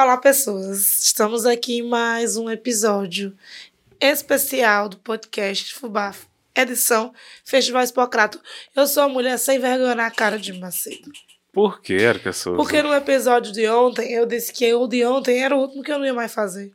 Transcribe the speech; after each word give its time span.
Olá, 0.00 0.16
pessoas. 0.16 1.00
Estamos 1.00 1.44
aqui 1.44 1.78
em 1.78 1.82
mais 1.82 2.36
um 2.36 2.48
episódio 2.48 3.36
especial 4.00 4.88
do 4.88 4.96
podcast 4.96 5.74
Fubá, 5.74 6.14
edição 6.54 7.12
Festival 7.44 7.82
Hipocrato. 7.82 8.40
Eu 8.76 8.86
sou 8.86 9.02
a 9.02 9.08
mulher 9.08 9.36
sem 9.40 9.58
vergonha 9.58 9.96
na 9.96 10.08
cara 10.08 10.38
de 10.38 10.52
Macedo. 10.52 11.10
Por 11.52 11.82
que, 11.82 11.94
Erika 11.94 12.32
Souza? 12.32 12.58
Porque 12.58 12.80
no 12.80 12.94
episódio 12.94 13.50
de 13.50 13.68
ontem 13.68 14.12
eu 14.12 14.24
disse 14.24 14.52
que 14.52 14.72
o 14.72 14.86
de 14.86 15.04
ontem 15.04 15.42
era 15.42 15.56
o 15.56 15.58
último 15.58 15.82
que 15.82 15.90
eu 15.90 15.98
não 15.98 16.06
ia 16.06 16.14
mais 16.14 16.32
fazer. 16.32 16.72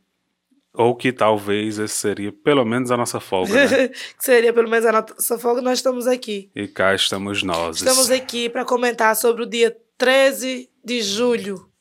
Ou 0.74 0.94
que 0.94 1.14
talvez 1.14 1.80
esse 1.80 1.96
seria 1.96 2.34
pelo 2.34 2.66
menos 2.66 2.92
a 2.92 2.98
nossa 2.98 3.21
folga, 3.21 3.54
né? 3.54 3.90
seria 4.20 4.52
pelo 4.52 4.70
menos 4.70 4.86
a 4.86 4.92
nossa 4.92 5.40
folga, 5.40 5.62
nós 5.62 5.80
estamos 5.80 6.08
aqui. 6.08 6.52
e 6.54 6.68
cá 6.68 6.94
estamos 6.94 7.42
nós. 7.42 7.78
Estamos 7.78 8.12
aqui 8.12 8.50
para 8.50 8.66
comentar 8.66 9.16
sobre 9.16 9.44
o 9.44 9.50
dia 9.50 9.74
13 9.98 10.70
de 10.84 11.02
julho. 11.02 11.71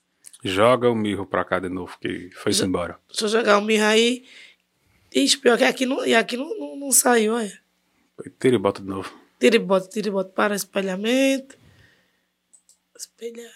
Joga 0.42 0.90
o 0.90 0.94
mirro 0.94 1.24
pra 1.24 1.44
cá 1.44 1.60
de 1.60 1.68
novo, 1.68 1.96
que 2.00 2.30
foi-se 2.32 2.64
embora. 2.64 2.98
Deixa 3.08 3.24
eu 3.24 3.28
jogar 3.28 3.58
o 3.58 3.62
mirro 3.62 3.84
aí. 3.84 4.24
Ixi, 5.14 5.38
pior 5.38 5.56
que 5.56 5.64
aqui 5.64 5.86
não, 5.86 6.04
e 6.04 6.14
aqui 6.14 6.36
não, 6.36 6.58
não, 6.58 6.76
não 6.76 6.92
saiu, 6.92 7.34
olha. 7.34 7.60
Tira 8.40 8.56
e 8.56 8.58
bota 8.58 8.80
de 8.80 8.88
novo. 8.88 9.12
Tira 9.38 9.56
e 9.56 9.58
bota, 9.58 9.88
tira 9.88 10.08
e 10.08 10.10
bota 10.10 10.30
para 10.30 10.54
espelhamento. 10.54 11.56
Espelhar. 12.96 13.52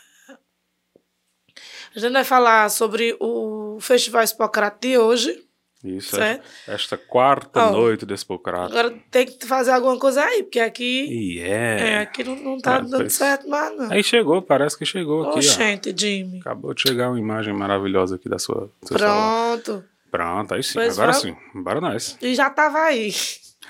A 1.94 1.98
gente 1.98 2.12
vai 2.12 2.24
falar 2.24 2.68
sobre 2.68 3.16
o 3.18 3.78
Festival 3.80 4.22
Hipocrata 4.22 4.86
de 4.86 4.98
hoje. 4.98 5.45
Isso, 5.86 6.16
Certo. 6.16 6.42
esta 6.66 6.96
quarta 6.96 7.66
Ó, 7.68 7.70
noite 7.72 8.04
desse 8.04 8.24
Hipocrata. 8.24 8.66
Agora 8.66 8.94
tem 9.10 9.26
que 9.26 9.46
fazer 9.46 9.70
alguma 9.70 9.98
coisa 9.98 10.22
aí, 10.24 10.42
porque 10.42 10.58
aqui, 10.60 11.06
E 11.08 11.40
é, 11.40 11.90
é. 11.92 11.98
aqui 11.98 12.24
não, 12.24 12.34
não 12.36 12.58
tá 12.58 12.80
dando 12.80 13.08
certo 13.10 13.48
mais, 13.48 13.76
não. 13.76 13.90
Aí 13.92 14.02
chegou, 14.02 14.42
parece 14.42 14.76
que 14.78 14.84
chegou 14.84 15.22
aqui, 15.22 15.36
ó. 15.36 15.38
Oxente, 15.38 15.94
Jimmy. 15.96 16.40
Acabou 16.40 16.74
de 16.74 16.82
chegar 16.82 17.10
uma 17.10 17.18
imagem 17.20 17.54
maravilhosa 17.54 18.16
aqui 18.16 18.28
da 18.28 18.38
sua. 18.38 18.70
celular. 18.84 19.58
Pronto. 19.62 19.84
Pronto, 20.10 20.54
aí 20.54 20.62
sim. 20.62 20.74
Pois 20.74 20.98
Agora 20.98 21.12
vai. 21.12 21.20
sim. 21.20 21.36
Bora 21.54 21.80
nós. 21.80 22.16
E 22.22 22.34
já 22.34 22.48
tava 22.50 22.78
aí. 22.78 23.12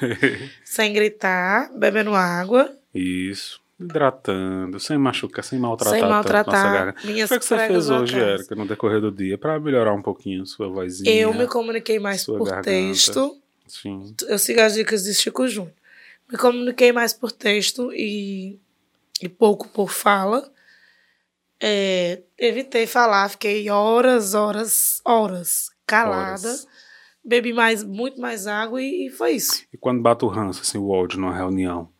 Sem 0.65 0.93
gritar, 0.93 1.71
bebendo 1.77 2.15
água. 2.15 2.71
Isso. 2.95 3.61
Hidratando, 3.79 4.81
sem 4.81 4.97
machucar, 4.97 5.45
sem 5.45 5.59
maltratar, 5.59 5.93
Sem 5.93 6.01
tanto 6.01 6.11
maltratar 6.11 6.65
nossa 6.65 6.73
garganta. 6.79 7.07
minhas 7.07 7.31
O 7.31 7.33
que, 7.33 7.35
é 7.35 7.39
que 7.39 7.45
você 7.45 7.67
fez 7.69 7.91
hoje. 7.91 8.19
Érica, 8.19 8.55
no 8.55 8.67
decorrer 8.67 9.01
do 9.01 9.13
dia, 9.13 9.37
pra 9.37 9.61
melhorar 9.61 9.93
um 9.93 10.01
pouquinho 10.01 10.47
sua 10.47 10.69
vozinha? 10.69 11.15
Eu 11.15 11.35
me 11.35 11.47
comuniquei 11.47 11.99
mais 11.99 12.25
por 12.25 12.45
garganta. 12.45 12.63
texto. 12.63 13.37
Sim. 13.67 14.15
Eu 14.29 14.39
sigo 14.39 14.61
as 14.61 14.75
dicas 14.75 15.05
de 15.05 15.13
Chico 15.13 15.47
Júnior. 15.47 15.75
Me 16.31 16.39
comuniquei 16.39 16.91
mais 16.91 17.13
por 17.13 17.31
texto 17.31 17.93
e, 17.93 18.59
e 19.21 19.29
pouco 19.29 19.69
por 19.69 19.91
fala. 19.91 20.51
É, 21.61 22.23
evitei 22.39 22.87
falar, 22.87 23.29
fiquei 23.29 23.69
horas, 23.69 24.35
horas, 24.35 25.01
horas 25.05 25.71
calada. 25.87 26.49
Horas. 26.49 26.67
Bebi 27.25 27.53
mais, 27.53 27.83
muito 27.83 28.21
mais 28.21 28.47
água 28.47 28.81
e, 28.81 29.09
e 29.09 29.11
foi 29.11 29.33
isso. 29.33 29.65
E 29.73 29.77
quando 29.77 30.01
bate 30.01 30.25
o 30.25 30.29
ranço, 30.29 30.63
assim, 30.63 30.79
o 30.79 30.89
ódio 30.89 31.19
numa 31.19 31.35
reunião? 31.35 31.91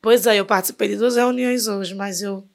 Pois 0.00 0.26
é, 0.26 0.36
eu 0.38 0.46
participei 0.46 0.88
de 0.88 0.96
duas 0.96 1.16
reuniões 1.16 1.66
hoje, 1.66 1.94
mas 1.94 2.22
eu 2.22 2.46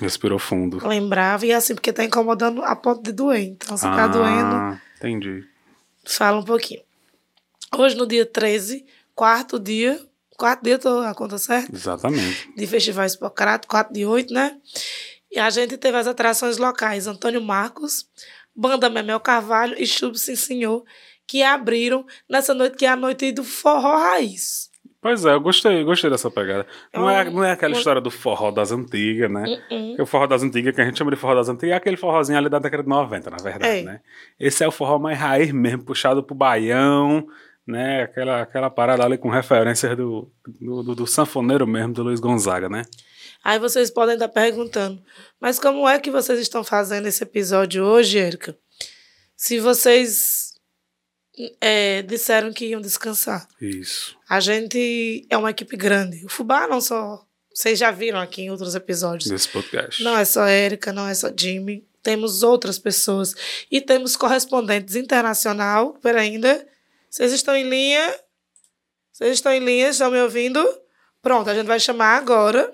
Respirou 0.00 0.38
fundo. 0.38 0.86
lembrava 0.86 1.46
e 1.46 1.52
assim, 1.52 1.74
porque 1.74 1.92
tá 1.92 2.02
incomodando 2.04 2.62
a 2.64 2.74
ponto 2.74 3.02
de 3.02 3.12
doer. 3.12 3.42
Então, 3.42 3.76
se 3.76 3.84
tá 3.84 4.06
doendo, 4.08 4.54
Ah, 4.56 4.80
entendi. 4.96 5.44
fala 6.04 6.38
um 6.40 6.44
pouquinho. 6.44 6.82
Hoje, 7.76 7.96
no 7.96 8.06
dia 8.06 8.26
13, 8.26 8.84
quarto 9.14 9.58
dia, 9.58 10.00
quarto 10.36 10.62
dia, 10.64 10.78
tô 10.78 10.98
a 11.00 11.14
conta 11.14 11.38
certa? 11.38 11.74
Exatamente. 11.74 12.52
de 12.56 12.66
Festival 12.66 13.06
Hipocrata, 13.06 13.68
4 13.68 13.92
de 13.94 14.04
8, 14.04 14.32
né? 14.34 14.56
E 15.30 15.38
a 15.38 15.48
gente 15.50 15.76
teve 15.76 15.96
as 15.96 16.06
atrações 16.06 16.58
locais 16.58 17.06
Antônio 17.06 17.40
Marcos, 17.42 18.08
Banda 18.54 18.88
Memel 18.90 19.18
Carvalho 19.20 19.74
e 19.76 19.84
Chubo 19.86 20.16
Sim 20.16 20.36
Senhor, 20.36 20.84
que 21.26 21.42
abriram 21.42 22.04
nessa 22.28 22.52
noite 22.54 22.76
que 22.76 22.84
é 22.86 22.88
a 22.88 22.96
noite 22.96 23.32
do 23.32 23.42
forró 23.42 23.96
raiz. 23.96 24.70
Pois 25.04 25.22
é, 25.26 25.34
eu 25.34 25.40
gostei, 25.40 25.84
gostei 25.84 26.08
dessa 26.08 26.30
pegada. 26.30 26.66
Não 26.94 27.10
é, 27.10 27.28
não 27.28 27.44
é 27.44 27.50
aquela 27.52 27.74
história 27.76 28.00
do 28.00 28.10
forró 28.10 28.50
das 28.50 28.72
antigas, 28.72 29.30
né? 29.30 29.42
Uh-uh. 29.46 29.88
Porque 29.88 30.00
o 30.02 30.06
forró 30.06 30.26
das 30.26 30.42
antigas, 30.42 30.74
que 30.74 30.80
a 30.80 30.84
gente 30.86 30.96
chama 30.96 31.10
de 31.10 31.16
forró 31.18 31.34
das 31.34 31.46
antigas, 31.50 31.74
é 31.74 31.76
aquele 31.76 31.98
forrozinho 31.98 32.38
ali 32.38 32.48
da 32.48 32.58
década 32.58 32.82
de 32.82 32.88
90, 32.88 33.28
na 33.30 33.36
verdade, 33.36 33.80
É. 33.80 33.82
né? 33.82 34.00
Esse 34.40 34.64
é 34.64 34.66
o 34.66 34.70
forró 34.70 34.98
mais 34.98 35.18
raiz 35.18 35.52
mesmo, 35.52 35.84
puxado 35.84 36.22
pro 36.24 36.34
baião, 36.34 37.26
né? 37.66 38.04
Aquela, 38.04 38.40
aquela 38.40 38.70
parada 38.70 39.04
ali 39.04 39.18
com 39.18 39.28
referências 39.28 39.94
do, 39.94 40.32
do, 40.58 40.82
do- 40.82 40.94
do 40.94 41.06
sanfoneiro 41.06 41.66
mesmo, 41.66 41.92
do 41.92 42.02
Luiz 42.02 42.18
Gonzaga, 42.18 42.70
né? 42.70 42.80
Aí 43.44 43.58
vocês 43.58 43.90
podem 43.90 44.14
estar 44.14 44.28
perguntando, 44.30 45.02
mas 45.38 45.58
como 45.58 45.86
é 45.86 45.98
que 45.98 46.10
vocês 46.10 46.40
estão 46.40 46.64
fazendo 46.64 47.06
esse 47.06 47.22
episódio 47.22 47.84
hoje, 47.84 48.18
Érica? 48.18 48.56
Se 49.36 49.60
vocês 49.60 50.43
é, 51.60 52.02
disseram 52.02 52.52
que 52.52 52.66
iam 52.66 52.80
descansar. 52.80 53.48
Isso. 53.60 54.16
A 54.28 54.40
gente 54.40 55.26
é 55.28 55.36
uma 55.36 55.50
equipe 55.50 55.76
grande. 55.76 56.24
O 56.24 56.28
Fubá 56.28 56.66
não 56.66 56.80
só. 56.80 57.24
Vocês 57.52 57.78
já 57.78 57.90
viram 57.90 58.18
aqui 58.18 58.42
em 58.42 58.50
outros 58.50 58.74
episódios. 58.74 59.30
Desse 59.30 59.48
podcast. 59.48 60.02
Não 60.02 60.16
é 60.16 60.24
só 60.24 60.44
Érica, 60.46 60.92
não 60.92 61.06
é 61.06 61.14
só 61.14 61.30
Jimmy. 61.36 61.86
Temos 62.02 62.42
outras 62.42 62.78
pessoas. 62.78 63.34
E 63.70 63.80
temos 63.80 64.16
correspondentes 64.16 64.96
internacional. 64.96 65.94
Pera 66.02 66.20
ainda. 66.20 66.66
Vocês 67.08 67.32
estão 67.32 67.54
em 67.54 67.68
linha? 67.68 68.14
Vocês 69.12 69.34
estão 69.34 69.52
em 69.52 69.60
linha? 69.60 69.88
Estão 69.88 70.10
me 70.10 70.20
ouvindo? 70.20 70.60
Pronto, 71.22 71.48
a 71.48 71.54
gente 71.54 71.66
vai 71.66 71.80
chamar 71.80 72.16
agora 72.16 72.70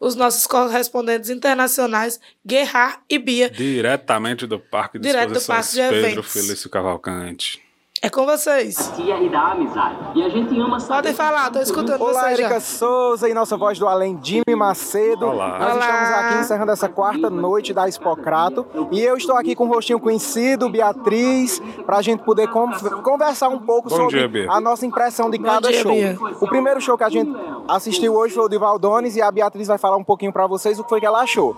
os 0.00 0.16
nossos 0.16 0.46
correspondentes 0.46 1.28
internacionais, 1.28 2.18
Guerrar 2.44 3.02
e 3.08 3.18
Bia. 3.18 3.50
Diretamente 3.50 4.46
do 4.46 4.58
Parque 4.58 4.98
de 4.98 5.06
Direto 5.06 5.34
do 5.34 5.42
Parque 5.42 5.72
de 5.72 5.76
Pedro 5.76 5.96
Eventos. 5.98 6.32
Felício 6.32 6.70
Cavalcante. 6.70 7.69
É 8.02 8.08
com 8.08 8.24
vocês. 8.24 8.90
tia 8.96 9.18
e 9.20 9.28
da 9.28 9.52
amizade. 9.52 9.96
E 10.14 10.22
a 10.22 10.28
gente 10.30 10.58
ama 10.58 10.80
saber 10.80 10.94
Podem 11.02 11.12
falar, 11.12 11.50
tô 11.50 11.58
escutando 11.60 12.00
Olá, 12.00 12.12
vocês 12.22 12.38
já. 12.38 12.44
Erika 12.44 12.58
Souza 12.58 13.28
e 13.28 13.34
nossa 13.34 13.58
voz 13.58 13.78
do 13.78 13.86
além, 13.86 14.18
Jimmy 14.22 14.56
Macedo. 14.56 15.26
Olá. 15.26 15.58
Nós 15.58 15.74
Olá. 15.74 15.84
estamos 15.84 16.10
aqui 16.10 16.38
encerrando 16.40 16.72
essa 16.72 16.88
quarta 16.88 17.28
noite 17.28 17.74
da 17.74 17.86
Expocrato. 17.86 18.64
E 18.90 19.02
eu 19.02 19.18
estou 19.18 19.36
aqui 19.36 19.54
com 19.54 19.66
o 19.66 19.68
rostinho 19.68 20.00
conhecido, 20.00 20.70
Beatriz, 20.70 21.60
para 21.84 21.98
a 21.98 22.02
gente 22.02 22.22
poder 22.24 22.48
con- 22.48 22.70
conversar 23.02 23.50
um 23.50 23.58
pouco 23.58 23.90
Bom 23.90 23.96
sobre 23.96 24.26
dia, 24.28 24.50
a 24.50 24.58
nossa 24.62 24.86
impressão 24.86 25.28
de 25.28 25.38
cada 25.38 25.68
dia, 25.68 25.82
show. 25.82 25.92
Bia. 25.92 26.16
O 26.40 26.48
primeiro 26.48 26.80
show 26.80 26.96
que 26.96 27.04
a 27.04 27.10
gente 27.10 27.30
assistiu 27.68 28.14
hoje 28.14 28.34
foi 28.34 28.44
o 28.46 28.48
de 28.48 28.56
Valdones 28.56 29.14
e 29.14 29.20
a 29.20 29.30
Beatriz 29.30 29.68
vai 29.68 29.76
falar 29.76 29.98
um 29.98 30.04
pouquinho 30.04 30.32
para 30.32 30.46
vocês 30.46 30.78
o 30.78 30.84
que 30.84 30.88
foi 30.88 31.00
que 31.00 31.06
ela 31.06 31.20
achou. 31.20 31.54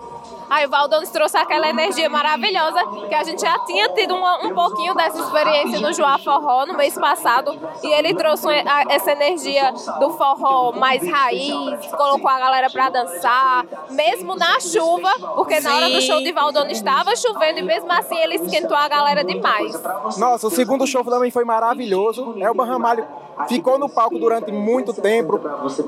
Aí 0.53 0.67
o 0.67 0.69
Valdones 0.69 1.09
trouxe 1.09 1.35
aquela 1.35 1.67
energia 1.67 2.07
maravilhosa 2.11 2.79
que 3.09 3.15
a 3.15 3.23
gente 3.23 3.41
já 3.41 3.57
tinha 3.65 3.89
tido 3.89 4.13
uma- 4.13 4.45
um 4.45 4.53
pouquinho 4.53 4.93
dessa 4.93 5.19
experiência 5.19 5.79
no 5.79 5.91
Joá 5.91 6.19
Forró 6.19 6.67
no 6.67 6.75
mês 6.77 6.93
passado 6.95 7.57
e 7.81 7.87
ele 7.87 8.13
trouxe 8.13 8.47
essa 8.87 9.13
energia 9.13 9.71
do 9.99 10.11
forró 10.11 10.71
mais 10.73 11.01
raiz, 11.09 11.87
colocou 11.97 12.29
a 12.29 12.37
galera 12.37 12.69
pra 12.69 12.89
dançar, 12.91 13.65
mesmo 13.89 14.35
na 14.35 14.59
chuva, 14.59 15.09
porque 15.35 15.59
na 15.59 15.75
hora 15.75 15.89
do 15.89 15.99
show 16.01 16.21
de 16.21 16.31
Valdones 16.31 16.77
estava 16.77 17.15
chovendo 17.15 17.57
e 17.57 17.63
mesmo 17.63 17.91
assim 17.91 18.15
ele 18.19 18.35
esquentou 18.35 18.77
a 18.77 18.87
galera 18.87 19.23
demais. 19.23 19.73
Nossa, 20.19 20.45
o 20.45 20.51
segundo 20.51 20.85
show 20.85 21.03
também 21.03 21.31
foi 21.31 21.43
maravilhoso. 21.45 22.35
Elba 22.39 22.63
Ramalho 22.63 23.07
ficou 23.47 23.77
no 23.77 23.89
palco 23.89 24.17
durante 24.17 24.51
muito 24.51 24.93
tempo, 24.93 25.39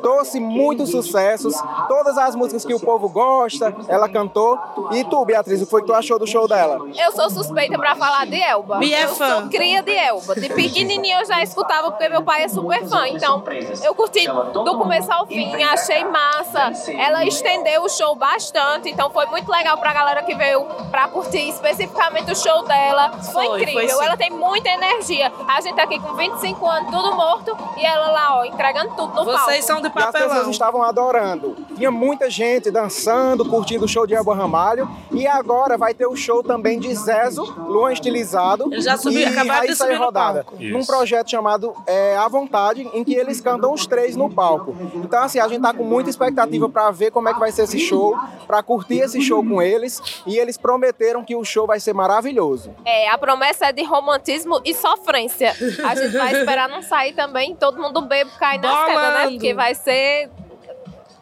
trouxe 0.02 0.40
muitos 0.40 0.92
sucessos, 0.92 1.56
todas 1.88 2.18
as 2.18 2.36
músicas 2.36 2.66
que 2.66 2.74
o 2.74 2.80
povo 2.80 3.10
gosta, 3.10 3.76
ela 3.88 4.08
cantou. 4.10 4.58
E 4.92 5.04
tu, 5.04 5.24
Beatriz, 5.26 5.62
o 5.62 5.66
que 5.66 5.72
foi 5.72 5.82
que 5.82 5.88
tu 5.88 5.94
achou 5.94 6.20
do 6.20 6.28
show 6.28 6.48
dela? 6.48 6.80
Eu 6.98 7.12
sou 7.12 7.30
suspeita 7.30 7.78
pra 7.78 7.96
falar 7.96 8.26
de 8.26 8.40
Elba. 8.40 8.78
Bia 8.78 8.98
é 9.00 9.04
eu 9.06 9.10
fã. 9.10 9.42
sou 9.42 9.50
cria 9.50 9.82
de 9.82 9.92
Elba. 9.92 10.36
De 10.36 10.50
pequenininha 10.50 11.20
eu 11.22 11.26
já 11.26 11.42
escutava 11.42 11.92
porque 11.92 12.08
meu 12.10 12.24
pai 12.24 12.44
é 12.44 12.48
super 12.48 12.86
fã. 12.88 13.08
Então 13.08 13.44
eu 13.84 13.94
curti 13.96 14.28
do 14.28 14.78
começo 14.78 15.12
ao 15.12 15.26
fim, 15.28 15.62
achei 15.64 16.04
massa. 16.06 16.72
Ela 16.92 17.26
estendeu 17.26 17.84
o 17.84 17.90
show 17.90 18.16
bastante, 18.16 18.90
então 18.90 19.10
foi 19.10 19.26
muito 19.28 19.50
legal 19.52 19.78
pra 19.78 19.94
galera 19.94 20.24
que 20.24 20.34
veio 20.36 20.66
pra 20.92 21.08
curtir 21.08 21.50
especificamente 21.50 22.32
o 22.32 22.36
show 22.36 22.64
dela. 22.64 23.12
Foi, 23.34 23.46
Foi, 23.46 23.62
incrível. 23.62 23.96
foi 23.96 24.06
ela 24.06 24.18
tem 24.18 24.30
muita 24.30 24.70
energia. 24.70 25.32
A 25.48 25.62
gente 25.62 25.76
tá 25.76 25.84
aqui 25.84 26.00
com 26.00 26.14
25 26.14 26.66
anos, 26.66 26.92
tudo 26.92 27.16
morto, 27.16 27.35
e 27.78 27.86
ela 27.86 28.08
lá, 28.12 28.38
ó, 28.38 28.46
entregando 28.46 28.90
tudo 28.96 29.08
no 29.14 29.26
palco. 29.26 29.46
Vocês 29.46 29.66
são 29.66 29.82
de 29.82 29.88
E 29.88 29.90
as 29.90 29.94
pessoas 29.94 30.30
papelão. 30.30 30.52
estavam 30.52 30.84
adorando. 30.84 31.56
Tinha 31.76 31.92
muita 31.92 32.30
gente 32.30 32.72
dançando, 32.72 33.46
curtindo 33.46 33.86
o 33.86 33.88
show 33.88 34.06
de 34.08 34.14
Elba 34.14 34.36
Ramalho. 34.36 34.90
E 35.12 35.28
agora 35.28 35.78
vai 35.78 35.94
ter 35.94 36.06
o 36.06 36.16
show 36.16 36.44
também 36.44 36.80
de 36.80 36.94
Zezo, 36.96 37.44
Luan 37.68 37.92
Estilizado. 37.94 38.66
Ele 38.72 38.82
já 38.82 38.98
subiu, 38.98 39.22
e 39.22 39.26
acabaram 39.26 39.66
de 39.68 39.76
subir 39.76 39.98
no 39.98 40.06
Rodada. 40.06 40.44
palco. 40.44 40.64
Num 40.64 40.80
Isso. 40.80 40.88
projeto 40.88 41.32
chamado 41.32 41.74
é, 41.88 42.16
A 42.18 42.28
Vontade, 42.28 42.90
em 42.94 43.04
que 43.04 43.14
eles 43.14 43.42
cantam 43.42 43.74
os 43.74 43.86
três 43.86 44.16
no 44.16 44.30
palco. 44.30 44.76
Então, 44.96 45.24
assim, 45.24 45.40
a 45.40 45.48
gente 45.48 45.62
tá 45.62 45.74
com 45.74 45.84
muita 45.84 46.10
expectativa 46.10 46.68
para 46.70 46.92
ver 46.92 47.12
como 47.12 47.30
é 47.30 47.34
que 47.34 47.40
vai 47.40 47.52
ser 47.52 47.64
esse 47.64 47.80
show, 47.80 48.16
para 48.48 48.62
curtir 48.64 49.00
esse 49.00 49.22
show 49.22 49.44
com 49.44 49.62
eles. 49.62 50.02
E 50.26 50.38
eles 50.38 50.58
prometeram 50.58 51.24
que 51.24 51.36
o 51.36 51.44
show 51.44 51.66
vai 51.68 51.80
ser 51.80 51.94
maravilhoso. 51.94 52.74
É, 52.86 53.10
a 53.10 53.18
promessa 53.18 53.68
é 53.68 53.72
de 53.72 53.84
romantismo 53.84 54.62
e 54.64 54.74
sofrência. 54.74 55.52
A 55.86 55.96
gente 55.96 56.18
vai 56.18 56.34
esperar 56.34 56.70
não 56.70 56.82
sair 56.82 57.14
também, 57.14 57.25
todo 57.56 57.82
mundo 57.82 58.02
bebo 58.02 58.32
cair 58.40 58.60
nas 58.60 58.86
quedas, 58.86 59.14
né? 59.14 59.28
Porque 59.30 59.54
vai 59.54 59.76
ser 59.76 60.30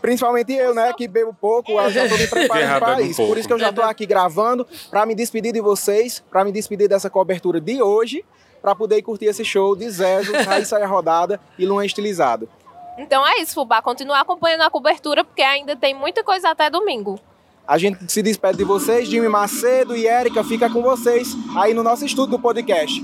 Principalmente 0.03 0.51
eu, 0.51 0.75
né, 0.75 0.91
que 0.91 1.07
bebo 1.07 1.33
pouco, 1.33 1.71
eu 1.71 1.89
já 1.89 2.09
tô 2.09 2.17
me 2.17 2.27
preparando 2.27 2.77
para 2.79 2.95
bebe 2.95 3.03
um 3.03 3.05
isso. 3.05 3.25
Por 3.25 3.37
isso 3.37 3.47
que 3.47 3.53
eu 3.53 3.59
já 3.59 3.71
tô 3.71 3.81
aqui 3.81 4.05
gravando, 4.05 4.67
para 4.89 5.05
me 5.05 5.15
despedir 5.15 5.53
de 5.53 5.61
vocês, 5.61 6.21
para 6.29 6.43
me 6.43 6.51
despedir 6.51 6.89
dessa 6.89 7.09
cobertura 7.09 7.61
de 7.61 7.81
hoje, 7.81 8.25
para 8.61 8.75
poder 8.75 8.97
ir 8.97 9.01
curtir 9.01 9.27
esse 9.27 9.45
show 9.45 9.77
de 9.77 9.89
Zezo, 9.89 10.33
Raíssa 10.45 10.77
e 10.77 10.83
a 10.83 10.87
Rodada 10.87 11.39
e 11.57 11.65
Luan 11.65 11.85
Estilizado. 11.85 12.49
Então 12.97 13.25
é 13.25 13.39
isso, 13.39 13.53
Fubá. 13.53 13.81
Continuar 13.81 14.19
acompanhando 14.19 14.63
a 14.63 14.69
cobertura, 14.69 15.23
porque 15.23 15.41
ainda 15.41 15.73
tem 15.73 15.93
muita 15.93 16.21
coisa 16.21 16.49
até 16.49 16.69
domingo. 16.69 17.17
A 17.65 17.77
gente 17.77 18.11
se 18.11 18.21
despede 18.21 18.57
de 18.57 18.65
vocês, 18.65 19.07
Jimmy 19.07 19.29
Macedo 19.29 19.95
e 19.95 20.05
Érica 20.05 20.43
fica 20.43 20.69
com 20.69 20.81
vocês 20.81 21.29
aí 21.55 21.73
no 21.73 21.81
nosso 21.81 22.05
estúdio 22.05 22.31
do 22.31 22.39
podcast. 22.39 23.01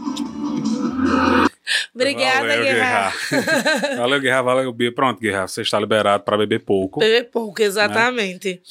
Obrigada, 1.94 2.48
Valeu, 2.48 2.64
Guerra. 2.64 3.14
Guerra. 3.32 3.96
Valeu, 3.98 4.22
Guerra. 4.22 4.42
Valeu, 4.42 4.74
Bia. 4.74 4.94
Pronto, 4.94 5.20
Guerra. 5.20 5.48
Você 5.48 5.62
está 5.62 5.80
liberado 5.80 6.24
para 6.24 6.38
beber 6.38 6.60
pouco. 6.60 7.00
Beber 7.00 7.30
pouco, 7.30 7.62
exatamente. 7.62 8.62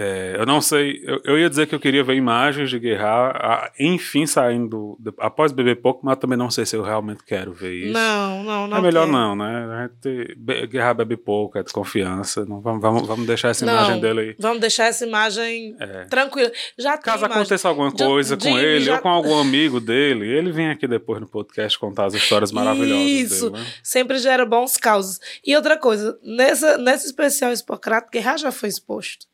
É, 0.00 0.36
eu 0.38 0.46
não 0.46 0.60
sei, 0.60 1.00
eu, 1.04 1.20
eu 1.24 1.38
ia 1.38 1.48
dizer 1.50 1.66
que 1.66 1.74
eu 1.74 1.80
queria 1.80 2.04
ver 2.04 2.14
imagens 2.14 2.70
de 2.70 2.78
Guerra, 2.78 3.30
a- 3.34 3.72
enfim, 3.80 4.26
saindo 4.26 4.96
de- 5.00 5.12
após 5.18 5.50
beber 5.52 5.80
pouco, 5.80 6.04
mas 6.04 6.16
também 6.18 6.38
não 6.38 6.50
sei 6.50 6.64
se 6.64 6.76
eu 6.76 6.82
realmente 6.82 7.24
quero 7.24 7.52
ver 7.52 7.74
isso. 7.74 7.92
Não, 7.92 8.42
não, 8.44 8.66
não. 8.68 8.76
é 8.76 8.80
melhor 8.80 9.06
quero. 9.06 9.12
não, 9.18 9.34
né? 9.36 9.90
Be- 10.36 10.66
Guerra 10.68 10.94
bebe 10.94 11.16
pouco, 11.16 11.58
é 11.58 11.62
desconfiança. 11.62 12.44
Não, 12.46 12.60
vamos, 12.60 12.80
vamos, 12.80 13.06
vamos 13.06 13.26
deixar 13.26 13.48
essa 13.48 13.66
Não, 13.66 13.72
imagem 13.72 14.00
dele 14.00 14.20
aí. 14.20 14.36
Vamos 14.38 14.60
deixar 14.60 14.84
essa 14.86 15.04
imagem 15.06 15.76
É. 15.80 16.04
tranquila. 16.04 16.50
Já 16.78 16.96
Caso 16.98 17.24
imagem. 17.24 17.42
aconteça 17.42 17.68
alguma 17.68 17.90
coisa 17.92 18.36
com 18.36 18.42
Jimmy, 18.44 18.60
ele 18.60 18.84
já- 18.84 18.96
ou 18.96 19.00
com 19.00 19.08
algum 19.08 19.38
amigo 19.38 19.80
dele, 19.80 20.26
ele 20.28 20.52
vem 20.52 20.70
aqui 20.70 20.86
depois 20.86 21.20
no 21.20 21.26
podcast 21.28 21.78
contar 21.78 22.06
as 22.06 22.14
histórias 22.14 22.52
maravilhosas 22.52 23.06
Isso. 23.08 23.50
dele. 23.50 23.62
Né? 23.64 23.70
Sempre 23.82 24.18
gera 24.18 24.46
bons 24.46 24.76
causos. 24.76 25.18
E 25.44 25.56
outra 25.56 25.76
coisa, 25.76 26.18
nessa, 26.22 26.78
nesse 26.78 27.06
especial 27.06 27.52
Hipocrata, 27.52 28.08
Guerra 28.12 28.36
já 28.36 28.52
foi 28.52 28.68
exposto. 28.68 29.26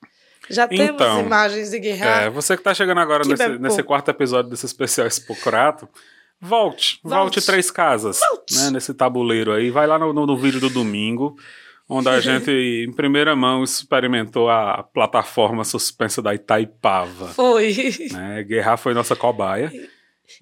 Já 0.50 0.68
temos 0.68 0.90
Então, 0.94 1.20
imagens 1.20 1.70
de 1.70 1.78
Guerra. 1.78 2.06
É, 2.22 2.30
você 2.30 2.56
que 2.56 2.62
tá 2.62 2.74
chegando 2.74 2.98
agora 3.00 3.24
nesse, 3.26 3.48
nesse 3.58 3.82
quarto 3.82 4.10
episódio 4.10 4.50
desse 4.50 4.66
especial 4.66 5.06
Expocrato, 5.06 5.88
volte, 6.40 6.98
volte, 7.02 7.34
Volte. 7.36 7.46
três 7.46 7.70
casas, 7.70 8.20
né, 8.52 8.70
nesse 8.70 8.92
tabuleiro 8.92 9.52
aí, 9.52 9.70
vai 9.70 9.86
lá 9.86 9.98
no, 9.98 10.12
no- 10.12 10.26
no 10.26 10.36
vídeo 10.36 10.60
do 10.60 10.68
domingo, 10.68 11.36
onde 11.88 12.08
a 12.08 12.20
gente, 12.20 12.50
em 12.50 12.92
primeira 12.92 13.34
mão, 13.34 13.62
experimentou 13.64 14.50
a 14.50 14.82
plataforma 14.82 15.64
suspensa 15.64 16.20
da 16.20 16.34
Itaipava. 16.34 17.28
Foi. 17.28 17.74
Né? 18.12 18.42
Guerra 18.42 18.76
foi 18.76 18.92
nossa 18.94 19.16
cobaia 19.16 19.72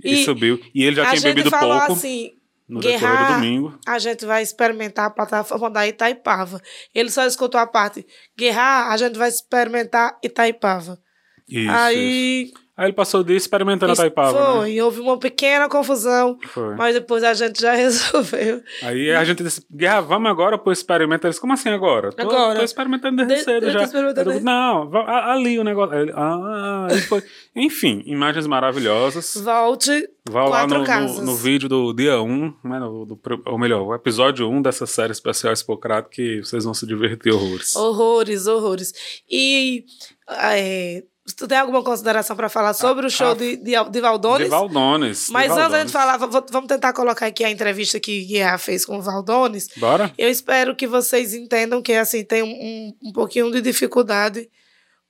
e, 0.02 0.14
E 0.14 0.24
subiu. 0.24 0.60
E 0.74 0.82
ele 0.84 0.96
já 0.96 1.10
tinha 1.10 1.22
bebido 1.22 1.50
pouco 1.50 1.92
assim, 1.92 2.32
no 2.72 2.80
decorrer 2.80 3.00
do 3.00 3.16
Guerra, 3.18 3.34
domingo. 3.34 3.78
a 3.86 3.98
gente 3.98 4.24
vai 4.24 4.42
experimentar 4.42 5.06
a 5.06 5.10
plataforma 5.10 5.70
da 5.70 5.86
Itaipava. 5.86 6.60
Ele 6.94 7.10
só 7.10 7.26
escutou 7.26 7.60
a 7.60 7.66
parte, 7.66 8.06
Guerra, 8.36 8.88
a 8.90 8.96
gente 8.96 9.18
vai 9.18 9.28
experimentar 9.28 10.18
Itaipava. 10.22 10.98
Isso, 11.46 11.90
isso. 11.90 12.54
Aí 12.74 12.86
ele 12.86 12.92
passou 12.94 13.22
disso 13.22 13.36
experimentando 13.44 13.90
a 13.90 13.92
isso 13.92 14.00
Itaipava. 14.02 14.56
foi, 14.60 14.74
Né? 14.76 14.82
houve 14.82 15.00
uma 15.00 15.18
pequena 15.18 15.68
confusão, 15.68 16.38
Foi. 16.48 16.74
mas 16.74 16.94
depois 16.94 17.22
a 17.22 17.34
gente 17.34 17.60
já 17.60 17.74
resolveu. 17.76 18.62
Aí 18.82 19.10
a 19.12 19.22
gente 19.24 19.42
disse, 19.42 19.62
Guerra, 19.70 20.00
vamos 20.00 20.30
agora 20.30 20.56
pro 20.56 20.72
experimento. 20.72 21.26
Eles, 21.26 21.38
como 21.38 21.52
assim 21.52 21.68
agora? 21.68 22.10
Tô, 22.12 22.22
Agora. 22.22 22.58
Tô 22.58 22.64
experimentando 22.64 23.16
desde 23.26 23.34
De- 23.36 23.42
cedo 23.44 23.70
já. 23.70 23.82
experimentando 23.82 24.20
Eu 24.20 24.24
desde- 24.32 24.44
não, 24.44 24.90
a- 24.96 25.32
ali 25.32 25.58
o 25.58 25.64
negócio. 25.64 25.94
Ele, 25.94 26.12
ah, 26.16 26.88
foi. 27.08 27.22
Enfim, 27.54 28.02
imagens 28.06 28.46
maravilhosas. 28.46 29.34
Volte, 29.36 30.08
Vá 30.30 30.44
lá 30.44 30.66
no, 30.66 30.78
no, 30.78 31.22
no 31.24 31.34
vídeo 31.36 31.68
do 31.68 31.92
dia 31.92 32.22
1, 32.22 32.54
né, 32.64 32.78
no- 32.78 33.04
do 33.04 33.20
ou 33.46 33.58
melhor, 33.58 33.82
o 33.82 33.94
episódio 33.94 34.48
1 34.48 34.62
dessa 34.62 34.86
série 34.86 35.12
especial 35.12 35.52
Hipocrata, 35.52 36.08
que 36.10 36.40
vocês 36.42 36.64
vão 36.64 36.72
se 36.72 36.86
divertir 36.86 37.32
horrores. 37.34 37.76
horrores, 37.76 38.46
horrores. 38.46 38.92
E 39.30 39.84
é, 40.30 41.02
tu 41.36 41.46
tem 41.46 41.58
alguma 41.58 41.82
consideração 41.82 42.34
para 42.34 42.48
falar 42.48 42.74
sobre 42.74 43.06
o 43.06 43.10
show 43.10 43.30
ah, 43.30 43.34
de, 43.34 43.56
de, 43.56 43.72
de 43.90 44.00
Valdones? 44.00 44.44
De 44.44 44.50
Valdones. 44.50 45.26
de 45.26 45.32
Mas 45.32 45.44
antes 45.44 45.56
da 45.56 45.62
Valdones. 45.62 45.82
gente 45.82 45.92
falar, 45.92 46.16
v- 46.18 46.46
vamos 46.50 46.68
tentar 46.68 46.92
colocar 46.92 47.26
aqui 47.26 47.44
a 47.44 47.50
entrevista 47.50 48.00
que 48.00 48.24
Guerra 48.24 48.58
fez 48.58 48.84
com 48.84 48.98
o 48.98 49.02
Valdones. 49.02 49.68
Bora? 49.76 50.12
Eu 50.18 50.28
espero 50.28 50.74
que 50.74 50.86
vocês 50.86 51.32
entendam 51.34 51.80
que 51.80 51.92
assim 51.92 52.24
tem 52.24 52.42
um, 52.42 52.48
um, 52.48 53.08
um 53.08 53.12
pouquinho 53.12 53.50
de 53.52 53.60
dificuldade 53.60 54.48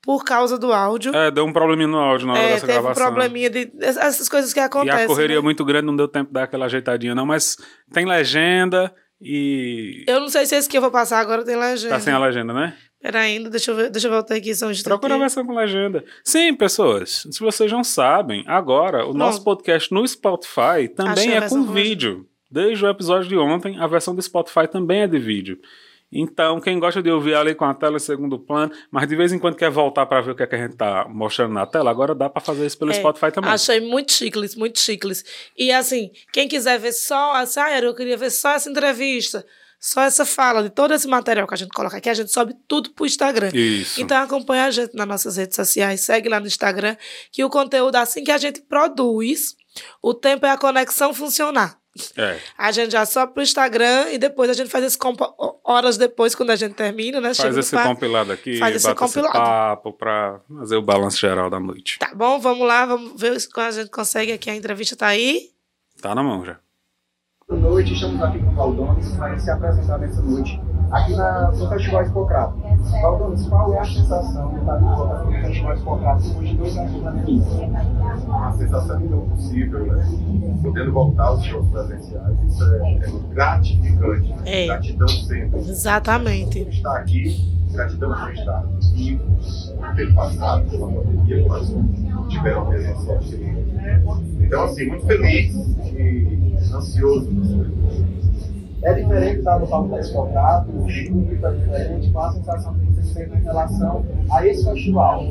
por 0.05 0.25
causa 0.25 0.59
do 0.59 0.73
áudio. 0.73 1.15
É, 1.15 1.31
deu 1.31 1.45
um 1.47 1.53
probleminha 1.53 1.87
no 1.89 1.97
áudio 1.99 2.27
na 2.27 2.33
hora 2.35 2.43
É, 2.43 2.53
dessa 2.55 2.67
teve 2.67 2.79
um 2.79 2.83
gravação. 2.83 3.07
probleminha 3.07 3.49
de 3.49 3.73
essas 3.81 4.29
coisas 4.29 4.53
que 4.53 4.59
E 4.59 4.63
acontecem. 4.63 5.05
a 5.05 5.07
correria 5.07 5.37
né? 5.37 5.43
muito 5.43 5.65
grande, 5.65 5.87
não 5.87 5.95
deu 5.97 6.09
tempo 6.09 6.27
de 6.27 6.33
dar 6.35 6.43
aquela 6.43 6.67
ajeitadinha, 6.67 7.15
não, 7.15 7.25
mas 7.25 7.57
tem 7.93 8.05
legenda 8.05 8.93
e. 9.21 10.05
Eu 10.09 10.19
não 10.21 10.29
sei 10.29 10.45
se 10.45 10.57
esse 10.57 10.69
que 10.69 10.77
eu 10.77 10.81
vou 10.83 10.91
passar 10.91 11.21
agora 11.21 11.45
tem 11.45 11.57
legenda. 11.57 11.95
Tá 11.95 12.01
sem 12.01 12.13
a 12.13 12.19
legenda, 12.19 12.53
né? 12.53 12.77
Pera 13.03 13.19
ainda, 13.19 13.51
deixa 13.51 13.73
eu 13.73 13.75
ver, 13.75 13.91
deixa 13.91 14.07
eu 14.07 14.13
voltar 14.13 14.37
aqui, 14.37 14.55
são 14.55 14.71
Procura 14.85 15.17
a 15.17 15.19
versão 15.19 15.45
com 15.45 15.53
legenda. 15.53 16.05
Sim, 16.23 16.55
pessoas, 16.55 17.27
se 17.29 17.41
vocês 17.41 17.71
não 17.73 17.83
sabem, 17.83 18.45
agora 18.47 19.05
o 19.05 19.13
nosso 19.13 19.43
podcast 19.43 19.93
no 19.93 20.07
Spotify 20.07 20.87
também 20.95 21.33
é 21.33 21.41
com 21.41 21.67
com 21.67 21.73
vídeo. 21.73 22.29
Desde 22.49 22.85
o 22.85 22.89
episódio 22.89 23.29
de 23.29 23.37
ontem, 23.37 23.77
a 23.81 23.89
versão 23.89 24.15
do 24.15 24.23
Spotify 24.23 24.69
também 24.71 25.01
é 25.01 25.09
de 25.09 25.19
vídeo. 25.19 25.59
Então, 26.13 26.61
quem 26.61 26.79
gosta 26.79 27.03
de 27.03 27.11
ouvir 27.11 27.35
ali 27.35 27.55
com 27.55 27.65
a 27.65 27.73
tela 27.73 27.97
em 27.97 27.99
segundo 27.99 28.39
plano, 28.39 28.71
mas 28.91 29.09
de 29.09 29.17
vez 29.17 29.33
em 29.33 29.39
quando 29.39 29.57
quer 29.57 29.71
voltar 29.71 30.05
para 30.05 30.21
ver 30.21 30.33
o 30.33 30.35
que, 30.37 30.43
é 30.43 30.47
que 30.47 30.55
a 30.55 30.59
gente 30.59 30.77
tá 30.77 31.07
mostrando 31.09 31.55
na 31.55 31.67
tela, 31.67 31.91
agora 31.91 32.15
dá 32.15 32.29
para 32.29 32.43
fazer 32.43 32.67
isso 32.67 32.79
pelo 32.79 32.93
É, 32.93 32.95
Spotify 32.95 33.33
também. 33.33 33.51
Achei 33.51 33.81
muito 33.81 34.13
chicles, 34.13 34.55
muito 34.55 34.79
chicles. 34.79 35.25
E 35.57 35.73
assim, 35.73 36.11
quem 36.33 36.47
quiser 36.47 36.79
ver 36.79 36.93
só, 36.93 37.35
assim, 37.37 37.59
ah, 37.59 37.81
eu 37.81 37.95
queria 37.95 38.17
ver 38.17 38.31
só 38.31 38.51
essa 38.51 38.71
entrevista, 38.71 39.45
só 39.85 40.01
essa 40.03 40.25
fala 40.25 40.63
de 40.63 40.71
todo 40.71 40.95
esse 40.95 41.09
material 41.09 41.45
que 41.45 41.55
a 41.55 41.57
gente 41.57 41.71
coloca 41.73 41.97
aqui, 41.97 42.09
a 42.09 42.15
gente 42.15 42.31
sobe 42.31 42.55
tudo 42.69 42.91
pro 42.91 43.05
Instagram. 43.05 43.51
Isso. 43.53 44.01
Então 44.01 44.17
acompanha 44.23 44.67
a 44.67 44.71
gente 44.71 44.95
nas 44.95 45.09
nossas 45.09 45.37
redes 45.37 45.57
sociais, 45.57 46.03
segue 46.03 46.29
lá 46.29 46.39
no 46.39 46.47
Instagram, 46.47 46.97
que 47.33 47.43
o 47.43 47.51
conteúdo, 47.51 47.97
assim 47.97 48.23
que 48.23 48.31
a 48.31 48.39
gente 48.39 48.61
produz, 48.61 49.57
o 50.01 50.15
tempo 50.15 50.47
é 50.47 50.51
a 50.51 50.57
conexão 50.57 51.13
funcionar. 51.13 51.77
É. 52.17 52.39
A 52.57 52.71
gente 52.71 52.93
já 52.93 53.05
sobe 53.05 53.35
pro 53.35 53.43
Instagram 53.43 54.11
e 54.13 54.19
depois 54.19 54.49
a 54.49 54.55
gente 54.55 54.71
faz 54.71 54.85
esse 54.85 54.97
horas 55.65 55.97
depois, 55.99 56.33
quando 56.35 56.51
a 56.51 56.57
gente 56.57 56.75
termina, 56.75 57.21
né? 57.21 57.35
Faz 57.35 57.39
Chega 57.39 57.59
esse 57.61 57.75
par- 57.75 57.89
compilado 57.89 58.31
aqui, 58.33 58.59
faz 58.59 58.77
esse 58.77 58.87
bate 58.87 59.05
esse 59.05 59.15
compilado. 59.15 59.33
papo 59.37 59.93
pra 59.93 60.41
fazer 60.61 60.77
o 60.77 60.83
balanço 60.83 61.19
geral 61.19 61.51
da 61.51 61.59
noite. 61.59 61.99
Tá 61.99 62.15
bom, 62.15 62.39
vamos 62.39 62.67
lá, 62.67 62.87
vamos 62.87 63.21
ver 63.21 63.39
se 63.41 63.49
a 63.57 63.71
gente 63.73 63.91
consegue 63.91 64.31
aqui. 64.31 64.49
A 64.49 64.55
entrevista 64.55 64.95
tá 64.95 65.09
aí. 65.09 65.51
Tá 66.01 66.15
na 66.15 66.23
mão 66.23 66.45
já. 66.45 66.59
Noite, 67.83 67.95
estamos 67.95 68.23
aqui 68.23 68.39
com 68.39 68.51
o 68.51 68.55
Valdones 68.55 69.17
para 69.17 69.37
se 69.37 69.51
apresentar 69.51 69.99
nessa 69.99 70.23
noite 70.23 70.61
aqui 70.93 71.17
na, 71.17 71.51
no 71.51 71.69
Festival 71.69 72.07
Hipocrata. 72.07 72.55
Valdones, 73.03 73.49
qual 73.49 73.75
é 73.75 73.79
a 73.81 73.85
sensação 73.85 74.51
de 74.51 74.61
estar 74.61 74.77
de 74.77 74.85
volta 74.85 75.15
aqui 75.17 75.27
no 75.27 75.47
Festival 75.47 75.77
Hipocrata 75.77 76.23
depois 76.23 76.49
de 76.49 76.57
dois 76.57 76.77
anos 76.77 76.93
de 76.93 77.01
pandemia? 77.01 77.43
uma 78.25 78.53
sensação 78.53 79.01
impossível, 79.01 79.87
né? 79.87 80.05
Podendo 80.63 80.93
voltar 80.93 81.25
aos 81.25 81.45
shows 81.45 81.67
presenciais, 81.71 82.37
isso 82.47 82.65
é, 82.73 82.95
é 82.95 83.11
gratificante. 83.35 84.29
né? 84.29 84.43
É. 84.45 84.67
Gratidão 84.67 85.09
sempre. 85.09 85.59
Exatamente. 85.59 86.61
Estar 86.61 86.99
aqui, 86.99 87.67
gratidão 87.73 88.15
por 88.15 88.33
estar 88.33 88.65
vivo, 88.95 89.25
por 89.77 89.95
ter 89.97 90.15
passado 90.15 90.71
pela 90.71 90.87
pandemia, 90.87 91.45
mas 91.49 91.75
tiveram 92.29 92.69
a 92.69 92.71
mesma 92.71 92.95
sorte. 92.95 93.35
Então, 94.41 94.65
assim, 94.67 94.87
muito 94.87 95.05
feliz 95.05 95.53
e 95.97 96.42
ansioso. 96.73 97.31
É 98.83 98.95
diferente 98.95 99.39
estar 99.39 99.61
no 99.61 99.67
palco 99.69 99.91
da 99.91 100.01
Hipocrata, 100.01 100.67
o 100.69 100.83
público 100.83 101.47
é 101.47 101.51
diferente, 101.53 102.11
qual 102.11 102.27
a 102.27 102.33
sensação 102.33 102.75
que 102.75 102.87
vocês 102.87 103.15
têm 103.15 103.39
em 103.39 103.43
relação 103.45 104.05
a 104.29 104.45
esse 104.45 104.65
festival? 104.65 105.25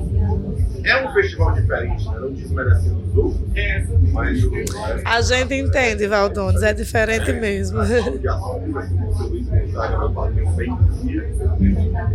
É 0.86 1.06
um 1.06 1.14
festival 1.14 1.54
diferente, 1.54 2.10
né? 2.10 2.20
não 2.20 2.32
desmerecendo 2.32 3.02
os 3.02 3.18
outros, 3.18 3.42
mas 4.14 4.44
o, 4.46 4.52
A 5.04 5.22
gente 5.22 5.54
entende, 5.54 6.08
Valdones, 6.08 6.64
é 6.64 6.74
diferente 6.74 7.34
mesmo. 7.34 7.82
a 7.82 7.86
de 7.86 7.90
ser 7.90 9.24
o 9.24 9.28
Luiz 9.28 9.50
Gonzaga, 9.50 9.98
meu 10.00 10.12
padrinho 10.12 10.52
bem 10.52 10.78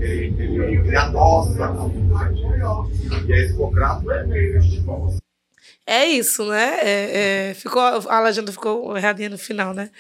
ele, 0.01 0.35
ele, 0.39 0.77
ele 0.79 0.97
adoça 0.97 1.69
muito, 1.69 2.19
gente. 2.19 3.29
E 3.29 3.33
a 3.33 3.45
Hipocrata 3.45 4.13
é 4.13 4.27
meio 4.27 4.53
festival. 4.55 5.13
É 5.87 6.05
isso, 6.07 6.45
né? 6.47 6.79
É, 6.83 7.49
é, 7.51 7.55
ficou, 7.55 7.81
a 7.81 8.21
legenda 8.21 8.51
ficou 8.51 8.97
erradinha 8.97 9.29
no 9.29 9.39
final, 9.39 9.73
né? 9.73 9.91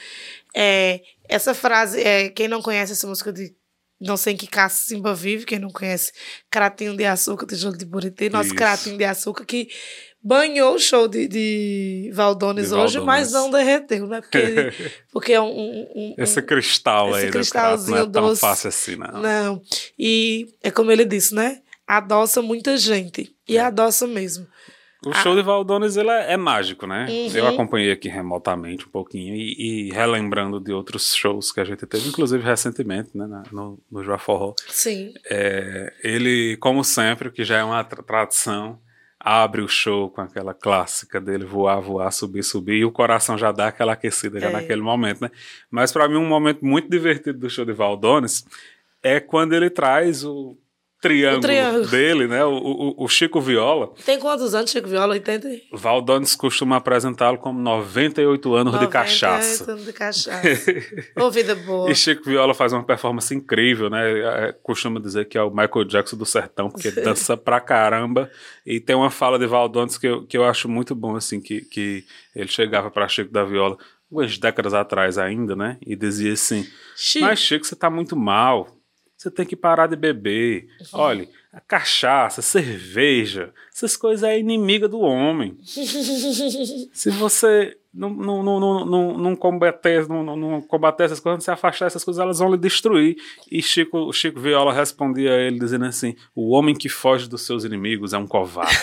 É, 0.54 1.00
essa 1.28 1.54
frase, 1.54 2.00
é, 2.02 2.28
quem 2.28 2.48
não 2.48 2.60
conhece 2.62 2.92
essa 2.92 3.06
música 3.06 3.32
de 3.32 3.54
Não 4.00 4.16
sei 4.16 4.32
em 4.34 4.36
que 4.36 4.46
caça 4.46 4.84
Simba 4.88 5.14
vive, 5.14 5.44
quem 5.46 5.58
não 5.58 5.70
conhece 5.70 6.12
Cratinho 6.50 6.96
de 6.96 7.04
Açúcar, 7.04 7.46
Tijolo 7.46 7.76
de 7.78 7.84
Buriti, 7.86 8.28
nosso 8.28 8.46
Isso. 8.48 8.54
Cratinho 8.56 8.98
de 8.98 9.04
Açúcar, 9.04 9.44
que 9.44 9.68
banhou 10.22 10.74
o 10.74 10.78
show 10.78 11.06
de, 11.06 11.28
de 11.28 12.10
Valdones 12.12 12.68
De 12.70 12.74
hoje, 12.74 12.98
Valdones. 12.98 13.06
mas 13.06 13.32
não 13.32 13.50
derreteu, 13.50 14.06
né? 14.08 14.20
Porque, 14.20 14.72
porque 15.12 15.32
é 15.34 15.40
um, 15.40 15.46
um- 15.46 15.88
um- 15.94 16.14
Esse 16.18 16.42
cristal 16.42 17.10
esse 17.10 17.18
aí 17.18 17.26
do 17.26 17.32
crato 17.32 17.42
cristalzinho 17.42 17.96
não 17.98 18.02
é 18.04 18.10
tão 18.10 18.22
doce. 18.28 18.40
fácil 18.40 18.68
assim, 18.68 18.96
não. 18.96 19.22
Não. 19.22 19.62
E 19.98 20.48
é 20.62 20.70
como 20.70 20.90
ele 20.90 21.04
disse, 21.04 21.32
né? 21.34 21.60
Adoça 21.86 22.42
muita 22.42 22.76
gente. 22.76 23.32
E 23.48 23.56
adoça 23.56 24.06
mesmo. 24.08 24.46
O 25.08 25.14
show 25.14 25.34
de 25.36 25.42
Valdones 25.42 25.96
ele 25.96 26.10
é, 26.10 26.32
é 26.32 26.36
mágico, 26.36 26.86
né? 26.86 27.06
Uhum. 27.08 27.28
Eu 27.36 27.46
acompanhei 27.46 27.92
aqui 27.92 28.08
remotamente 28.08 28.86
um 28.86 28.90
pouquinho 28.90 29.34
e, 29.34 29.88
e 29.88 29.92
relembrando 29.92 30.58
de 30.60 30.72
outros 30.72 31.14
shows 31.14 31.52
que 31.52 31.60
a 31.60 31.64
gente 31.64 31.86
teve, 31.86 32.08
inclusive 32.08 32.42
recentemente, 32.42 33.10
né, 33.14 33.26
na- 33.26 33.42
no, 33.52 33.78
no 33.90 34.02
Joa 34.02 34.18
Forró. 34.18 34.54
Sim. 34.68 35.14
É, 35.30 35.92
ele, 36.02 36.56
como 36.58 36.82
sempre, 36.82 37.30
que 37.30 37.44
já 37.44 37.58
é 37.58 37.64
uma 37.64 37.82
tra- 37.84 38.02
tradição, 38.02 38.78
abre 39.18 39.60
o 39.62 39.68
show 39.68 40.10
com 40.10 40.20
aquela 40.20 40.52
clássica 40.54 41.20
dele 41.20 41.44
voar, 41.44 41.80
voar, 41.80 42.12
subir, 42.12 42.42
subir, 42.44 42.76
e 42.76 42.84
o 42.84 42.92
coração 42.92 43.36
já 43.38 43.50
dá 43.50 43.68
aquela 43.68 43.92
aquecida 43.94 44.38
já 44.38 44.48
É. 44.48 44.52
naquele 44.52 44.82
momento, 44.82 45.20
né? 45.22 45.30
Mas 45.70 45.90
para 45.92 46.08
mim 46.08 46.16
um 46.16 46.28
momento 46.28 46.64
muito 46.64 46.88
divertido 46.88 47.38
do 47.38 47.50
show 47.50 47.64
de 47.64 47.72
Valdones 47.72 48.44
é 49.02 49.18
quando 49.20 49.52
ele 49.54 49.70
traz 49.70 50.24
o 50.24 50.56
triângulo, 51.00 51.42
triângulo. 51.42 51.86
dele, 51.88 52.26
né? 52.26 52.44
O, 52.44 52.52
o- 52.56 53.04
o 53.04 53.08
Chico 53.08 53.40
Viola. 53.40 53.92
Tem 54.04 54.18
quantos 54.18 54.54
anos, 54.54 54.70
Chico 54.70 54.88
Viola? 54.88 55.14
80? 55.14 55.48
e- 55.48 55.62
Valdones 55.72 56.34
costuma 56.34 56.76
apresentá-lo 56.76 57.38
como 57.38 57.60
98 57.60 58.54
anos 58.54 58.72
de 58.72 58.80
98 58.80 58.90
cachaça. 58.92 59.70
anos 59.72 59.84
de 59.84 59.92
cachaça. 59.92 60.74
Ô, 61.20 61.30
vida 61.30 61.54
boa. 61.54 61.90
E 61.90 61.94
Chico 61.94 62.24
Viola 62.24 62.54
faz 62.54 62.72
uma 62.72 62.82
performance 62.84 63.34
incrível, 63.34 63.88
né? 63.90 64.48
É, 64.48 64.52
Costuma 64.62 64.98
dizer 65.00 65.26
que 65.28 65.36
é 65.38 65.42
o 65.42 65.50
Michael 65.50 65.84
Jackson 65.84 66.16
do 66.16 66.26
sertão, 66.26 66.70
porque 66.70 66.90
dança 67.02 67.36
pra 67.36 67.60
caramba. 67.60 68.30
E 68.64 68.80
tem 68.80 68.96
uma 68.96 69.10
fala 69.10 69.38
de 69.38 69.46
Valdones 69.46 69.96
que 69.98 70.06
eu, 70.06 70.26
que 70.26 70.36
eu 70.36 70.44
acho 70.44 70.68
muito 70.68 70.94
bom, 70.94 71.14
assim, 71.16 71.40
que, 71.40 71.60
que 71.62 72.04
ele 72.34 72.48
chegava 72.48 72.90
pra 72.90 73.06
Chico 73.08 73.32
da 73.32 73.44
Viola, 73.44 73.76
umas 74.10 74.38
décadas 74.38 74.72
atrás 74.74 75.18
ainda, 75.18 75.54
né? 75.56 75.76
E 75.84 75.94
dizia 75.96 76.32
assim: 76.32 76.66
Chico. 76.96 77.24
Mas 77.24 77.38
Chico, 77.40 77.66
você 77.66 77.76
tá 77.76 77.90
muito 77.90 78.16
mal. 78.16 78.75
Você 79.26 79.30
tem 79.32 79.44
que 79.44 79.56
parar 79.56 79.88
de 79.88 79.96
beber. 79.96 80.68
Olha, 80.92 81.28
a 81.56 81.60
cachaça, 81.60 82.42
cerveja, 82.42 83.50
essas 83.74 83.96
coisas 83.96 84.22
é 84.28 84.38
inimiga 84.38 84.86
do 84.86 85.00
homem. 85.00 85.56
Se 86.92 87.10
você 87.10 87.78
não, 87.96 88.10
não, 88.10 88.42
não, 88.42 88.84
não, 88.84 89.16
não, 89.16 89.34
combater, 89.36 90.06
não, 90.06 90.22
não- 90.22 90.36
não 90.36 90.60
combater 90.60 91.04
essas 91.04 91.18
coisas, 91.18 91.38
não 91.38 91.40
se 91.44 91.50
afastar 91.50 91.86
dessas 91.86 92.04
coisas, 92.04 92.22
elas 92.22 92.38
vão 92.40 92.50
lhe 92.50 92.58
destruir. 92.58 93.16
E 93.50 93.62
Chico, 93.62 94.12
Chico 94.12 94.38
Viola 94.38 94.70
respondia 94.70 95.32
a 95.32 95.38
ele 95.40 95.58
dizendo 95.58 95.86
assim: 95.86 96.14
o 96.34 96.50
homem 96.50 96.74
que 96.74 96.90
foge 96.90 97.26
dos 97.26 97.46
seus 97.46 97.64
inimigos 97.64 98.12
é 98.12 98.18
um 98.18 98.26
covarde. 98.26 98.76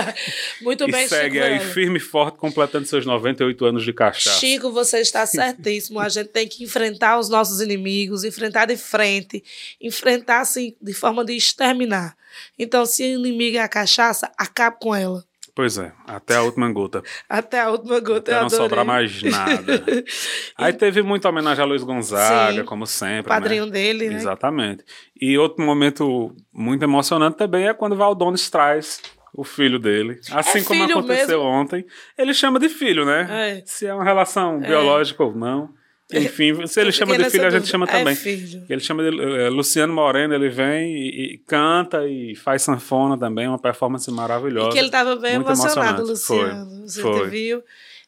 Muito 0.62 0.84
e 0.88 0.90
bem, 0.90 1.06
segue 1.06 1.34
Chico 1.36 1.44
aí 1.44 1.58
Viola. 1.58 1.72
firme 1.74 1.96
e 1.98 2.00
forte, 2.00 2.38
completando 2.38 2.86
seus 2.86 3.04
98 3.04 3.64
anos 3.66 3.84
de 3.84 3.92
cachaça. 3.92 4.38
Chico, 4.40 4.72
você 4.72 5.00
está 5.00 5.26
certíssimo. 5.26 6.00
A 6.00 6.08
gente 6.08 6.28
tem 6.28 6.48
que 6.48 6.64
enfrentar 6.64 7.18
os 7.18 7.28
nossos 7.28 7.60
inimigos, 7.60 8.24
enfrentar 8.24 8.64
de 8.64 8.78
frente, 8.78 9.44
enfrentar 9.78 10.40
assim, 10.40 10.74
de 10.80 10.94
forma 10.94 11.22
de 11.22 11.34
exterminar. 11.36 12.13
Então, 12.58 12.84
se 12.86 13.02
o 13.02 13.18
inimigo 13.18 13.56
é 13.56 13.60
a 13.60 13.68
cachaça, 13.68 14.30
acabe 14.38 14.76
com 14.80 14.94
ela. 14.94 15.24
Pois 15.56 15.78
é, 15.78 15.92
até 16.04 16.34
a 16.34 16.42
última 16.42 16.68
gota. 16.72 17.00
Até 17.28 17.60
a 17.60 17.70
última 17.70 18.00
gota. 18.00 18.32
Até 18.32 18.40
não 18.40 18.46
adorei. 18.46 18.58
sobrar 18.64 18.84
mais 18.84 19.22
nada. 19.22 19.84
Aí 20.58 20.72
teve 20.72 21.00
muita 21.00 21.28
homenagem 21.28 21.62
a 21.62 21.66
Luiz 21.66 21.84
Gonzaga, 21.84 22.58
Sim. 22.58 22.64
como 22.64 22.84
sempre. 22.88 23.26
O 23.26 23.28
padrinho 23.28 23.66
né? 23.66 23.70
dele, 23.70 24.08
né? 24.08 24.16
Exatamente. 24.16 24.84
E 25.20 25.38
outro 25.38 25.64
momento 25.64 26.34
muito 26.52 26.82
emocionante 26.82 27.36
também 27.36 27.68
é 27.68 27.72
quando 27.74 27.94
Valdones 27.94 28.50
traz 28.50 29.00
o 29.32 29.44
filho 29.44 29.78
dele. 29.78 30.18
Assim 30.32 30.64
como 30.64 30.82
É 30.82 30.86
filho 30.86 30.98
aconteceu 30.98 31.38
mesmo? 31.38 31.44
ontem. 31.44 31.86
Ele 32.18 32.34
chama 32.34 32.58
de 32.58 32.68
filho, 32.68 33.04
né? 33.04 33.58
É. 33.58 33.62
Se 33.64 33.86
é 33.86 33.94
uma 33.94 34.02
relação 34.04 34.58
biológica 34.58 35.22
ou 35.22 35.36
não. 35.36 35.70
Enfim, 36.12 36.66
se 36.66 36.80
ele 36.80 36.90
Eu 36.90 36.92
chama 36.92 37.16
de 37.16 37.30
filho, 37.30 37.46
a 37.46 37.50
gente 37.50 37.66
chama 37.66 37.86
dúvida. 37.86 37.98
também. 38.00 38.12
É 38.12 38.16
filho. 38.16 38.66
Ele 38.68 38.80
chama 38.80 39.02
de 39.02 39.08
eh, 39.22 39.48
Luciano 39.48 39.92
Moreno, 39.92 40.34
ele 40.34 40.50
vem 40.50 40.94
e, 40.96 41.34
e 41.34 41.38
canta 41.38 42.06
e 42.06 42.36
faz 42.36 42.62
sanfona 42.62 43.18
também, 43.18 43.48
uma 43.48 43.58
performance 43.58 44.10
maravilhosa. 44.10 44.68
E 44.68 44.72
que 44.72 44.78
ele 44.78 44.88
estava 44.88 45.16
bem 45.16 45.34
emocionado. 45.34 46.02
Luciano. 46.04 46.66
Foi, 46.66 46.88
Você 46.88 47.02
foi. 47.02 47.28
viu? 47.30 47.62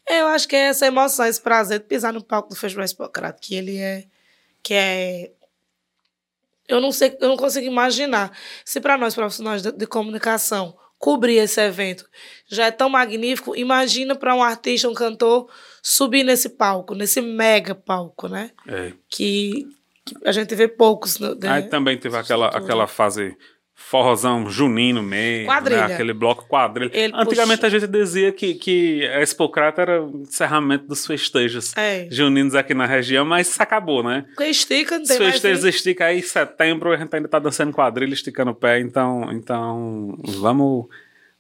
Eu 0.09 0.26
acho 0.29 0.47
que 0.47 0.55
é 0.55 0.69
essa 0.69 0.87
emoção, 0.87 1.25
esse 1.26 1.41
prazer 1.41 1.81
de 1.81 1.87
pisar 1.87 2.12
no 2.12 2.23
palco 2.23 2.50
do 2.50 2.55
Festival 2.57 2.87
Hipocrata, 2.87 3.38
que 3.41 3.55
ele 3.55 3.79
é. 3.79 4.05
Que 4.62 4.75
é. 4.75 5.31
Eu 6.69 6.81
não 6.81 6.93
sei, 6.93 7.17
eu 7.21 7.29
não 7.29 7.37
consigo 7.37 7.67
imaginar. 7.67 8.31
Se 8.65 8.81
para 8.81 8.99
nós 8.99 9.15
profissionais 9.15 9.62
de, 9.62 9.73
de 9.73 9.87
comunicação 9.87 10.76
cobrir 10.99 11.37
esse 11.37 11.61
evento 11.61 12.09
já 12.49 12.67
é 12.67 12.71
tão 12.71 12.88
magnífico, 12.88 13.55
imagina 13.57 14.15
para 14.15 14.35
um 14.35 14.43
artista, 14.43 14.88
um 14.88 14.95
cantor 14.95 15.49
subir 15.88 16.25
nesse 16.25 16.49
palco, 16.49 16.95
nesse 16.97 17.21
mega 17.21 17.73
palco, 17.75 18.26
né? 18.28 18.50
É. 18.66 18.93
Que, 19.09 19.69
que 20.05 20.16
a 20.25 20.33
gente 20.33 20.52
vê 20.57 20.66
poucos. 20.66 21.19
né? 21.21 21.28
Aí 21.49 21.62
também 21.69 21.97
teve 21.97 22.16
aquela, 22.16 22.49
aquela 22.49 22.88
fase 22.88 23.37
forrozão 23.73 24.49
junino 24.50 25.00
mesmo, 25.02 25.47
Quadrilha. 25.47 25.87
né? 25.87 25.95
aquele 25.95 26.12
bloco 26.12 26.49
quadrilha. 26.49 26.90
Ele 26.93 27.12
Antigamente 27.14 27.61
puxa- 27.61 27.66
a 27.76 27.78
gente 27.78 27.87
dizia 27.88 28.33
que, 28.33 28.55
que 28.55 29.07
a 29.07 29.23
Expocrata 29.23 29.83
era 29.83 30.02
o 30.02 30.23
encerramento 30.23 30.87
dos 30.88 31.07
festejos 31.07 31.76
É. 31.76 32.09
juninos 32.11 32.55
aqui 32.57 32.75
na 32.75 32.87
região, 32.87 33.25
mas 33.25 33.49
isso 33.49 33.62
acabou, 33.62 34.02
né? 34.02 34.25
Porque 34.28 34.47
estica, 34.47 34.99
não 34.99 35.05
tem 35.07 35.19
mais. 35.21 35.33
festejos 35.35 35.62
fim. 35.62 35.69
esticam 35.69 36.07
aí 36.09 36.19
em 36.19 36.23
setembro, 36.23 36.90
a 36.93 36.97
gente 36.97 37.14
ainda 37.14 37.28
tá 37.28 37.38
dançando 37.38 37.73
quadrilha, 37.73 38.12
esticando 38.14 38.50
o 38.50 38.55
pé, 38.55 38.81
então, 38.81 39.31
então 39.31 40.19
vamos 40.25 40.87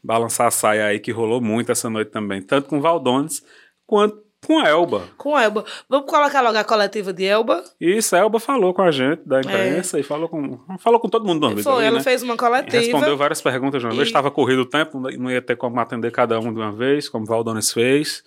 balançar 0.04 0.46
a 0.46 0.50
saia 0.52 0.86
aí, 0.86 1.00
que 1.00 1.10
rolou 1.10 1.40
muito 1.40 1.72
essa 1.72 1.90
noite 1.90 2.10
também, 2.12 2.42
tanto 2.42 2.68
com 2.68 2.80
Valdones 2.80 3.42
quanto 3.86 4.25
com 4.46 4.60
Elba. 4.64 5.08
Com 5.16 5.38
Elba. 5.38 5.64
Vamos 5.88 6.08
colocar 6.10 6.40
logo 6.40 6.56
a 6.56 6.64
coletiva 6.64 7.12
de 7.12 7.24
Elba. 7.24 7.64
Isso, 7.80 8.14
a 8.14 8.20
Elba 8.20 8.38
falou 8.38 8.72
com 8.72 8.82
a 8.82 8.90
gente 8.90 9.22
da 9.26 9.40
imprensa 9.40 9.98
e 9.98 10.02
falou 10.02 10.28
com, 10.28 10.58
falou 10.78 11.00
com 11.00 11.08
todo 11.08 11.26
mundo 11.26 11.40
de 11.40 11.46
uma 11.46 11.54
vez 11.54 11.66
É. 11.66 11.70
Foi, 11.70 11.78
ali, 11.78 11.86
ela 11.86 11.96
né? 11.98 12.02
fez 12.02 12.22
uma 12.22 12.36
coletiva. 12.36 12.76
Respondeu 12.82 13.16
várias 13.16 13.40
perguntas 13.42 13.80
de 13.80 13.86
uma 13.86 13.94
vez. 13.94 14.06
E- 14.06 14.10
Estava 14.10 14.30
corrido 14.30 14.62
o 14.62 14.66
tempo, 14.66 15.00
não 15.00 15.30
ia 15.30 15.42
ter 15.42 15.56
como 15.56 15.78
atender 15.80 16.10
cada 16.12 16.38
um 16.38 16.52
de 16.52 16.60
uma 16.60 16.72
vez, 16.72 17.08
como 17.08 17.26
Valdones 17.26 17.72
fez. 17.72 18.22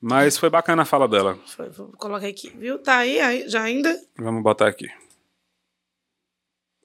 Mas 0.00 0.36
foi 0.36 0.50
bacana 0.50 0.82
a 0.82 0.84
fala 0.84 1.06
dela. 1.06 1.38
Foi, 1.46 1.68
vou 1.68 1.92
colocar 1.96 2.26
aqui, 2.26 2.50
viu? 2.58 2.78
Tá 2.78 2.96
aí, 2.98 3.20
aí 3.20 3.48
já 3.48 3.62
ainda. 3.62 3.96
Vamos 4.18 4.42
botar 4.42 4.66
aqui. 4.66 4.88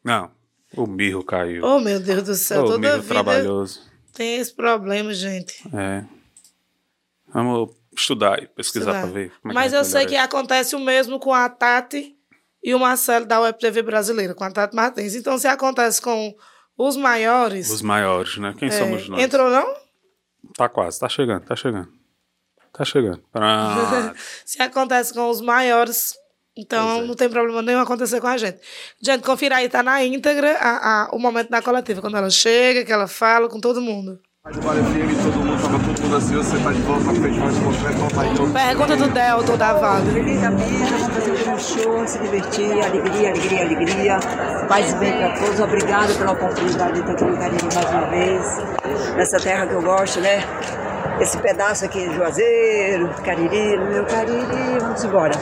Não, 0.03 0.31
o 0.75 0.85
mirro 0.87 1.23
caiu. 1.23 1.63
Oh, 1.65 1.79
meu 1.79 1.99
Deus 1.99 2.23
do 2.23 2.35
céu, 2.35 2.61
o 2.63 2.65
toda 2.67 2.77
mirro 2.79 3.01
vida 3.01 3.07
trabalhoso. 3.13 3.81
tem 4.13 4.35
esse 4.37 4.53
problema, 4.53 5.13
gente. 5.13 5.63
É. 5.75 6.05
Vamos 7.33 7.75
estudar 7.99 8.41
e 8.41 8.47
pesquisar 8.47 8.91
para 9.01 9.05
ver. 9.07 9.31
Como 9.41 9.51
é 9.51 9.55
Mas 9.55 9.73
eu 9.73 9.83
sei 9.83 10.05
que 10.05 10.11
melhora 10.11 10.25
acontece 10.25 10.75
o 10.75 10.79
mesmo 10.79 11.19
com 11.19 11.33
a 11.33 11.49
Tati 11.49 12.15
e 12.63 12.73
o 12.73 12.79
Marcelo 12.79 13.25
da 13.25 13.39
Web 13.39 13.59
TV 13.59 13.81
brasileira, 13.81 14.33
com 14.33 14.43
a 14.43 14.51
Tati 14.51 14.75
Martins. 14.75 15.15
Então, 15.15 15.37
se 15.37 15.47
acontece 15.47 16.01
com 16.01 16.35
os 16.77 16.95
maiores. 16.95 17.65
isso. 17.65 17.75
Os 17.75 17.81
maiores, 17.81 18.37
né? 18.37 18.53
Quem 18.57 18.67
é, 18.67 18.71
somos 18.71 19.09
nós? 19.09 19.21
Entrou, 19.21 19.49
não? 19.49 19.75
Tá 20.55 20.69
quase, 20.69 20.99
tá 20.99 21.09
chegando, 21.09 21.45
tá 21.45 21.55
chegando. 21.55 21.89
Tá 22.71 22.85
chegando. 22.85 23.23
Se 24.45 24.61
acontece 24.61 25.13
com 25.13 25.29
os 25.29 25.41
maiores, 25.41 26.13
então 26.55 26.99
é. 26.99 27.05
não 27.05 27.15
tem 27.15 27.27
problema 27.27 27.61
nenhum 27.61 27.79
acontecer 27.79 28.21
com 28.21 28.27
a 28.27 28.37
gente. 28.37 28.59
Gente, 29.01 29.23
confira 29.23 29.55
aí, 29.57 29.67
tá 29.67 29.81
na 29.81 30.03
íntegra 30.03 30.55
a, 30.59 31.05
a- 31.05 31.09
o 31.11 31.17
momento 31.17 31.49
da 31.49 31.61
coletiva, 31.61 32.01
quando 32.01 32.17
ela 32.17 32.29
chega, 32.29 32.85
que 32.85 32.91
ela 32.91 33.07
fala 33.07 33.49
com 33.49 33.59
todo 33.59 33.81
mundo. 33.81 34.19
Rádio 34.47 34.61
Vale 34.61 34.81
FM, 34.81 35.23
todo 35.23 35.39
mundo, 35.43 35.61
tava 35.61 35.79
todo 35.79 36.01
mundo 36.01 36.15
assim, 36.15 36.35
você 36.35 36.57
tá 36.59 36.71
de 36.71 36.81
volta 36.83 37.03
concreto, 37.03 38.15
tá 38.15 38.21
aí 38.21 38.53
Pergunta 38.53 38.95
do 38.95 39.07
Delton 39.09 39.57
da 39.57 39.73
Vale. 39.73 40.11
Feliz 40.11 40.41
da 40.41 40.49
vida, 40.51 40.85
vamos 40.85 41.07
fazer 41.07 41.31
um 41.31 41.51
bom 41.51 41.59
show, 41.59 42.07
se 42.07 42.19
divertir, 42.19 42.71
alegria, 42.71 43.31
alegria, 43.31 43.61
alegria. 43.65 44.19
Paz 44.69 44.93
e 44.93 44.95
bem 44.95 45.17
para 45.17 45.37
todos. 45.37 45.59
Obrigada 45.59 46.13
pela 46.13 46.31
oportunidade 46.31 46.93
de 46.93 46.99
estar 46.99 47.11
aqui 47.11 47.25
no 47.25 47.37
Cariri 47.37 47.75
mais 47.75 47.89
uma 47.89 48.05
vez. 48.05 49.15
Nessa 49.17 49.37
terra 49.37 49.67
que 49.67 49.73
eu 49.73 49.81
gosto, 49.81 50.21
né? 50.21 50.41
Esse 51.19 51.37
pedaço 51.39 51.83
aqui 51.83 52.07
de 52.07 52.15
Juazeiro, 52.15 53.09
Cariri, 53.23 53.77
meu 53.77 54.05
Cariri, 54.05 54.79
vamos 54.79 55.03
embora. 55.03 55.33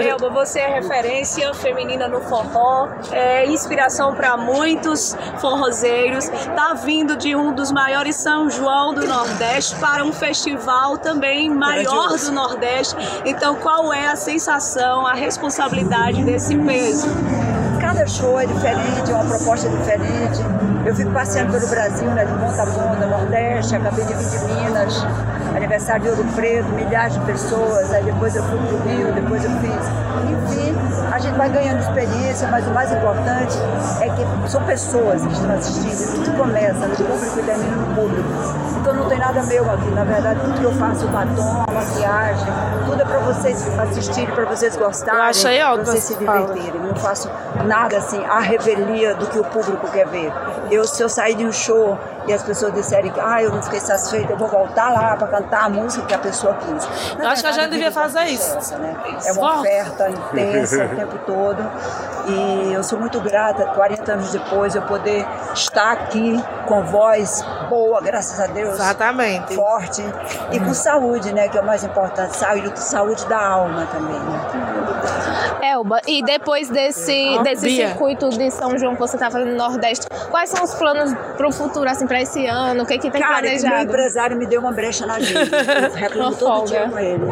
Elba, 0.00 0.30
você 0.30 0.60
é 0.60 0.68
referência 0.68 1.52
feminina 1.54 2.06
no 2.06 2.20
forró, 2.20 2.88
é 3.10 3.44
inspiração 3.46 4.14
para 4.14 4.36
muitos 4.36 5.16
forrozeiros. 5.40 6.28
Tá 6.54 6.74
vindo 6.74 7.16
de 7.16 7.34
um 7.34 7.52
dos 7.52 7.72
maiores 7.72 8.16
São 8.16 8.48
João 8.48 8.94
do 8.94 9.06
Nordeste 9.06 9.74
para 9.76 10.04
um 10.04 10.12
festival 10.12 10.98
também 10.98 11.50
maior 11.50 12.16
do 12.16 12.32
Nordeste. 12.32 12.94
Então, 13.24 13.56
qual 13.56 13.92
é 13.92 14.06
a 14.06 14.16
sensação, 14.16 15.06
a 15.06 15.14
responsabilidade 15.14 16.22
desse 16.22 16.56
peso? 16.56 17.08
Cada 17.80 18.06
show 18.06 18.38
é 18.38 18.46
diferente, 18.46 19.10
é 19.10 19.14
uma 19.14 19.24
proposta 19.24 19.68
diferente. 19.68 20.73
Eu 20.84 20.94
fico 20.94 21.10
passeando 21.12 21.50
pelo 21.50 21.66
Brasil, 21.66 22.10
né, 22.10 22.26
de 22.26 22.32
ponta 22.34 22.62
a 22.62 22.66
ponta, 22.66 23.06
Nordeste, 23.06 23.74
acabei 23.74 24.04
de 24.04 24.12
vir 24.12 24.28
de 24.28 24.44
Minas, 24.44 25.06
aniversário 25.56 26.02
de 26.02 26.08
Ouro 26.10 26.24
Preto, 26.34 26.68
milhares 26.70 27.14
de 27.14 27.20
pessoas, 27.20 27.90
aí 27.90 28.04
depois 28.04 28.36
eu 28.36 28.42
fui 28.42 28.58
pro 28.58 28.76
Rio, 28.88 29.12
depois 29.12 29.42
eu 29.44 29.50
fiz. 29.60 29.70
Enfim, 30.30 30.76
a 31.10 31.18
gente 31.18 31.36
vai 31.36 31.48
ganhando 31.48 31.80
experiência, 31.80 32.48
mas 32.48 32.66
o 32.66 32.70
mais 32.70 32.92
importante 32.92 33.56
é 34.02 34.10
que 34.10 34.50
são 34.50 34.62
pessoas 34.64 35.22
que 35.24 35.32
estão 35.32 35.54
assistindo, 35.54 36.24
tudo 36.24 36.36
começa 36.36 36.86
no 36.86 36.96
público 36.96 37.38
e 37.38 37.42
termina 37.42 37.76
no 37.76 37.94
público. 37.94 38.28
Então 38.80 38.94
não 38.94 39.08
tem 39.08 39.18
nada 39.18 39.42
meu 39.44 39.70
aqui, 39.70 39.90
na 39.90 40.04
verdade, 40.04 40.40
tudo 40.40 40.58
que 40.58 40.64
eu 40.64 40.72
faço, 40.72 41.06
o 41.06 41.08
batom, 41.08 41.64
a 41.66 41.72
maquiagem, 41.72 42.46
tudo 42.84 43.00
é 43.00 43.04
para 43.06 43.18
vocês 43.20 43.78
assistirem, 43.78 44.34
para 44.34 44.44
vocês 44.44 44.76
gostarem, 44.76 45.32
para 45.76 45.84
vocês 45.84 46.04
se 46.04 46.14
divertirem. 46.16 46.80
Não 46.82 46.94
faço 46.94 47.30
nada 47.64 47.96
assim, 47.96 48.22
a 48.26 48.40
revelia 48.40 49.14
do 49.14 49.26
que 49.26 49.38
o 49.38 49.44
público 49.44 49.90
quer 49.90 50.06
ver. 50.08 50.30
Eu, 50.74 50.84
se 50.84 51.02
eu 51.02 51.08
sair 51.08 51.34
de 51.34 51.46
um 51.46 51.52
show 51.52 51.98
e 52.26 52.32
as 52.32 52.42
pessoas 52.42 52.72
disserem 52.74 53.12
que 53.12 53.20
ah, 53.20 53.42
eu 53.42 53.50
não 53.50 53.62
fiquei 53.62 53.80
satisfeita, 53.80 54.32
eu 54.32 54.36
vou 54.36 54.48
voltar 54.48 54.90
lá 54.90 55.16
para 55.16 55.28
cantar 55.28 55.64
a 55.64 55.68
música 55.68 56.06
que 56.06 56.14
a 56.14 56.18
pessoa 56.18 56.54
quis. 56.54 56.88
Eu 57.18 57.28
acho 57.28 57.42
que 57.42 57.48
a 57.48 57.52
gente 57.52 57.70
devia 57.70 57.92
fazer 57.92 58.24
isso. 58.24 58.74
É 59.24 59.32
uma 59.32 59.60
oferta 59.60 60.08
intensa 60.08 60.84
o 60.84 60.96
tempo 60.96 61.18
todo. 61.26 61.64
E 62.26 62.72
eu 62.72 62.82
sou 62.82 62.98
muito 62.98 63.20
grata, 63.20 63.66
40 63.66 64.12
anos 64.12 64.32
depois, 64.32 64.74
eu 64.74 64.82
poder 64.82 65.26
estar 65.52 65.92
aqui 65.92 66.42
com 66.66 66.82
voz 66.84 67.44
boa, 67.68 68.00
graças 68.00 68.40
a 68.40 68.46
Deus. 68.46 68.74
Exatamente. 68.74 69.54
Forte. 69.54 70.02
E 70.50 70.58
com 70.58 70.72
saúde, 70.72 71.32
né? 71.32 71.48
Que 71.48 71.58
é 71.58 71.60
o 71.60 71.66
mais 71.66 71.84
importante. 71.84 72.36
Saúde, 72.36 72.80
saúde 72.80 73.26
da 73.26 73.46
alma 73.46 73.86
também, 73.86 74.18
né? 74.18 74.63
Elba, 75.64 76.00
e 76.06 76.22
depois 76.22 76.68
desse, 76.68 77.36
Ah, 77.38 77.42
desse 77.42 77.64
Bia. 77.64 77.88
circuito 77.88 78.28
de 78.30 78.50
São 78.50 78.76
João 78.78 78.94
que 78.94 79.00
você 79.00 79.16
está 79.16 79.30
fazendo 79.30 79.50
no 79.52 79.56
Nordeste, 79.56 80.06
quais 80.30 80.50
são 80.50 80.64
os 80.64 80.74
planos 80.74 81.12
para 81.36 81.48
o 81.48 81.52
futuro, 81.52 81.88
assim, 81.88 82.06
para 82.06 82.20
esse 82.20 82.46
ano? 82.46 82.82
O 82.82 82.86
que, 82.86 82.98
que 82.98 83.10
tem 83.10 83.20
Cara, 83.20 83.36
que 83.42 83.52
meu 83.52 83.60
planejado? 83.60 83.84
empresário 83.90 84.36
me 84.36 84.46
deu 84.46 84.60
uma 84.60 84.72
brecha 84.72 85.06
na 85.06 85.18
vida. 85.18 85.40
Eu 85.88 85.92
reclamo 85.94 86.36
todo 86.36 86.66
dia 86.66 86.88
com 86.88 86.98
ele. 86.98 87.24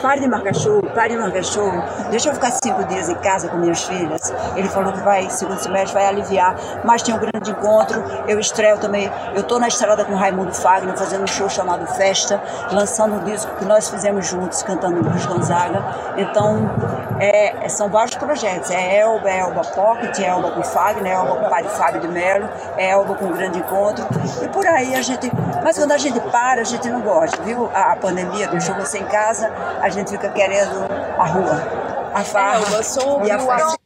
Pare 0.00 0.20
de 0.20 0.28
marcar 0.28 0.54
show, 0.54 0.82
pare 0.94 1.14
de 1.14 1.18
marcar 1.20 1.44
show. 1.44 1.70
Deixa 2.10 2.28
eu 2.30 2.34
ficar 2.34 2.52
cinco 2.62 2.84
dias 2.84 3.08
em 3.08 3.14
casa 3.16 3.48
com 3.48 3.56
minhas 3.56 3.82
filhas. 3.84 4.32
Ele 4.56 4.68
falou 4.68 4.92
que 4.92 5.00
vai, 5.00 5.28
segundo 5.30 5.58
semestre, 5.58 5.94
vai 5.94 6.06
aliviar. 6.06 6.54
Mas 6.84 7.02
tem 7.02 7.14
um 7.14 7.18
grande 7.18 7.50
encontro. 7.50 8.02
Eu 8.28 8.38
estreio 8.38 8.78
também. 8.78 9.10
Eu 9.34 9.42
tô 9.42 9.58
na 9.58 9.68
estrada 9.68 10.04
com 10.04 10.12
o 10.12 10.16
Raimundo 10.16 10.54
Fagner, 10.54 10.96
fazendo 10.96 11.24
um 11.24 11.26
show 11.26 11.48
chamado 11.48 11.86
Festa, 11.86 12.40
lançando 12.72 13.16
um 13.16 13.24
disco 13.24 13.50
que 13.56 13.64
nós 13.64 13.88
fizemos 13.90 14.26
juntos, 14.26 14.62
cantando 14.62 15.00
Luiz 15.02 15.26
Gonzaga. 15.26 15.82
Então, 16.16 16.70
é, 17.18 17.68
são 17.80 17.88
vários 17.88 18.14
projetos. 18.16 18.70
É 18.70 18.98
Elba, 18.98 19.30
é 19.30 19.38
Elba 19.38 19.62
Pocket, 19.62 20.18
é 20.18 20.26
Elba 20.26 20.50
com 20.50 20.62
Fagner, 20.62 21.06
é 21.06 21.14
Elba 21.14 21.36
com 21.36 21.46
o 21.46 21.48
Padre 21.48 21.70
Fábio 21.70 22.00
de 22.02 22.08
Mello, 22.08 22.46
é 22.76 22.90
Elba 22.90 23.14
com 23.14 23.24
o 23.24 23.32
Grande 23.32 23.58
Encontro. 23.58 24.06
E 24.44 24.48
por 24.48 24.66
aí 24.66 24.94
a 24.94 25.00
gente. 25.00 25.30
Mas 25.64 25.78
quando 25.78 25.92
a 25.92 25.96
gente 25.96 26.20
para, 26.30 26.60
a 26.60 26.64
gente 26.64 26.86
não 26.90 27.00
gosta, 27.00 27.42
viu? 27.42 27.70
A, 27.70 27.92
a 27.92 27.96
pandemia 27.96 28.48
deixou 28.48 28.74
você 28.74 28.98
em 28.98 29.06
casa, 29.06 29.48
a 29.80 29.88
gente 29.88 30.10
fica 30.10 30.30
querendo 30.30 30.84
a 31.18 31.24
rua, 31.24 32.12
a 32.12 32.22
farra 32.22 32.66
Elba, 32.66 32.82
sobre 32.82 33.28
e 33.28 33.30
a 33.30 33.38
o 33.38 33.46
festa. 33.46 33.78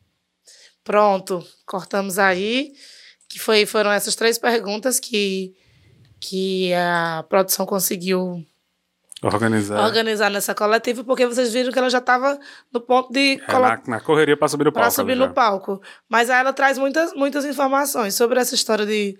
Pronto, 0.83 1.47
cortamos 1.65 2.19
aí. 2.19 2.73
Que 3.29 3.39
foi, 3.39 3.65
foram 3.65 3.93
essas 3.93 4.17
três 4.17 4.39
perguntas 4.39 4.99
que, 4.99 5.55
que 6.21 6.75
a 6.75 7.25
produção 7.29 7.65
conseguiu 7.65 8.45
Organizar. 9.27 9.85
organizar 9.85 10.31
nessa 10.31 10.55
coletiva, 10.55 11.03
porque 11.05 11.27
vocês 11.27 11.53
viram 11.53 11.73
que 11.73 11.79
ela 11.79 11.89
já 11.91 11.99
estava 11.99 12.39
no 12.73 12.81
ponto 12.81 13.13
de 13.13 13.41
É, 13.49 13.53
na, 13.53 13.81
na 13.87 14.01
correria 14.01 14.37
pra 14.37 14.49
subir 14.49 14.65
no 14.65 14.73
para 14.73 14.83
palco. 14.83 14.95
subir 14.97 15.13
ali 15.13 15.21
no 15.21 15.27
já. 15.27 15.33
palco. 15.33 15.81
Mas 16.09 16.29
aí 16.31 16.41
ela 16.41 16.53
traz 16.53 16.77
muitas, 16.79 17.13
muitas 17.15 17.45
informações 17.45 18.15
sobre 18.15 18.39
essa 18.39 18.55
história 18.55 18.85
de. 18.87 19.17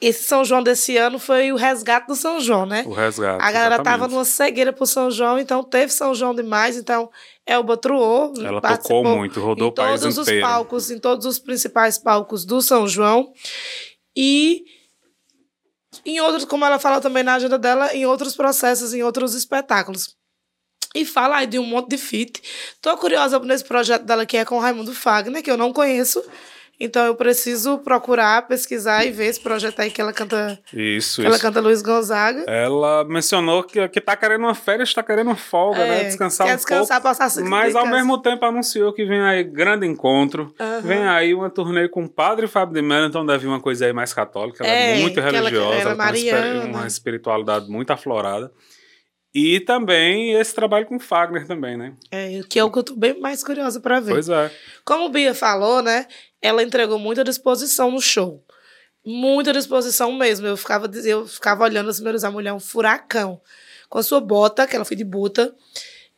Esse 0.00 0.22
São 0.22 0.44
João 0.44 0.62
desse 0.62 0.96
ano 0.96 1.18
foi 1.18 1.50
o 1.50 1.56
resgate 1.56 2.06
do 2.06 2.14
São 2.14 2.38
João, 2.40 2.64
né? 2.64 2.84
O 2.86 2.92
resgate. 2.92 3.42
A 3.42 3.50
galera 3.50 3.76
tava 3.78 3.88
exatamente. 3.96 4.12
numa 4.14 4.24
cegueira 4.24 4.72
pro 4.72 4.86
São 4.86 5.10
João, 5.10 5.40
então 5.40 5.64
teve 5.64 5.92
São 5.92 6.14
João 6.14 6.32
demais, 6.32 6.76
então 6.76 7.10
Elba 7.44 7.76
truou. 7.76 8.32
Ela 8.40 8.60
tocou 8.60 9.02
muito, 9.02 9.40
rodou 9.40 9.66
em 9.66 9.70
o 9.70 9.72
país 9.74 10.00
todos 10.00 10.16
os 10.18 10.28
inteiro. 10.28 10.46
palcos, 10.46 10.90
em 10.92 11.00
todos 11.00 11.26
os 11.26 11.40
principais 11.40 11.98
palcos 11.98 12.44
do 12.44 12.62
São 12.62 12.86
João. 12.86 13.32
E 14.16 14.62
em 16.04 16.20
outros, 16.20 16.44
como 16.44 16.64
ela 16.64 16.78
fala 16.78 17.00
também 17.00 17.22
na 17.22 17.34
agenda 17.34 17.58
dela, 17.58 17.94
em 17.94 18.06
outros 18.06 18.34
processos, 18.34 18.94
em 18.94 19.02
outros 19.02 19.34
espetáculos. 19.34 20.16
E 20.94 21.04
fala 21.04 21.36
aí 21.36 21.46
de 21.46 21.58
um 21.58 21.66
monte 21.66 21.90
de 21.90 21.98
feat. 21.98 22.42
Tô 22.80 22.96
curiosa 22.96 23.38
nesse 23.40 23.64
projeto 23.64 24.04
dela 24.04 24.24
que 24.24 24.36
é 24.36 24.44
com 24.44 24.58
Raimundo 24.58 24.94
Fagner, 24.94 25.42
que 25.42 25.50
eu 25.50 25.56
não 25.56 25.72
conheço. 25.72 26.22
Então 26.80 27.04
eu 27.06 27.14
preciso 27.16 27.78
procurar, 27.78 28.46
pesquisar 28.46 29.04
e 29.04 29.10
ver 29.10 29.26
esse 29.26 29.40
projeto 29.40 29.80
aí 29.80 29.90
que 29.90 30.00
ela 30.00 30.12
canta. 30.12 30.56
Isso, 30.72 31.20
que 31.20 31.26
ela 31.26 31.34
isso. 31.34 31.44
canta 31.44 31.60
Luiz 31.60 31.82
Gonzaga. 31.82 32.44
Ela 32.46 33.04
mencionou 33.04 33.64
que, 33.64 33.88
que 33.88 34.00
tá 34.00 34.16
querendo 34.16 34.42
uma 34.42 34.54
férias, 34.54 34.94
tá 34.94 35.02
querendo 35.02 35.26
uma 35.26 35.36
folga, 35.36 35.80
É, 35.80 35.88
né? 35.88 36.04
Descansar 36.04 36.46
quer 36.46 36.52
um 36.52 36.56
descansar, 36.56 37.02
pouco. 37.02 37.18
passar 37.18 37.42
Mas 37.42 37.74
ao 37.74 37.82
casa. 37.82 37.96
mesmo 37.96 38.22
tempo 38.22 38.44
anunciou 38.44 38.92
que 38.92 39.04
vem 39.04 39.20
aí 39.20 39.42
grande 39.42 39.86
encontro. 39.86 40.54
Aham. 40.60 40.80
Vem 40.82 41.04
aí 41.04 41.34
uma 41.34 41.50
turnê 41.50 41.88
com 41.88 42.04
o 42.04 42.08
Padre 42.08 42.46
Fábio 42.46 42.74
de 42.74 42.82
Mello, 42.82 43.06
então 43.08 43.26
deve 43.26 43.40
vir 43.40 43.48
uma 43.48 43.60
coisa 43.60 43.84
aí 43.86 43.92
mais 43.92 44.12
católica. 44.14 44.64
Ela 44.64 44.72
é, 44.72 44.98
É, 44.98 45.00
muito 45.00 45.14
que 45.14 45.20
ela- 45.20 45.30
religiosa, 45.32 45.74
ela 45.80 45.90
é 45.90 46.28
ela 46.28 46.62
tem 46.62 46.70
uma 46.70 46.86
espiritualidade 46.86 47.68
muito 47.68 47.90
aflorada. 47.90 48.52
E 49.34 49.60
também 49.60 50.32
esse 50.32 50.54
trabalho 50.54 50.86
com 50.86 50.98
Fagner 50.98 51.46
também, 51.46 51.76
né? 51.76 51.92
É, 52.10 52.40
que 52.48 52.58
é 52.58 52.64
o 52.64 52.70
que 52.72 52.78
eu 52.78 52.82
tô 52.82 52.96
bem 52.96 53.20
mais 53.20 53.44
curiosa 53.44 53.78
pra 53.78 54.00
ver. 54.00 54.12
Pois 54.12 54.28
é. 54.28 54.50
Como 54.84 55.04
o 55.04 55.08
Bia 55.10 55.34
falou, 55.34 55.82
né? 55.82 56.06
Ela 56.40 56.62
entregou 56.62 56.98
muita 56.98 57.24
disposição 57.24 57.90
no 57.90 58.00
show. 58.00 58.44
Muita 59.04 59.52
disposição 59.52 60.12
mesmo. 60.12 60.46
Eu 60.46 60.56
ficava, 60.56 60.90
eu 61.04 61.26
ficava 61.26 61.64
olhando 61.64 61.90
assim, 61.90 62.02
meu 62.02 62.12
Deus, 62.12 62.24
a 62.24 62.30
mulher 62.30 62.50
é 62.50 62.52
um 62.52 62.60
furacão. 62.60 63.40
Com 63.88 63.98
a 63.98 64.02
sua 64.02 64.20
bota, 64.20 64.66
que 64.66 64.76
ela 64.76 64.84
foi 64.84 64.96
de 64.96 65.04
bota. 65.04 65.54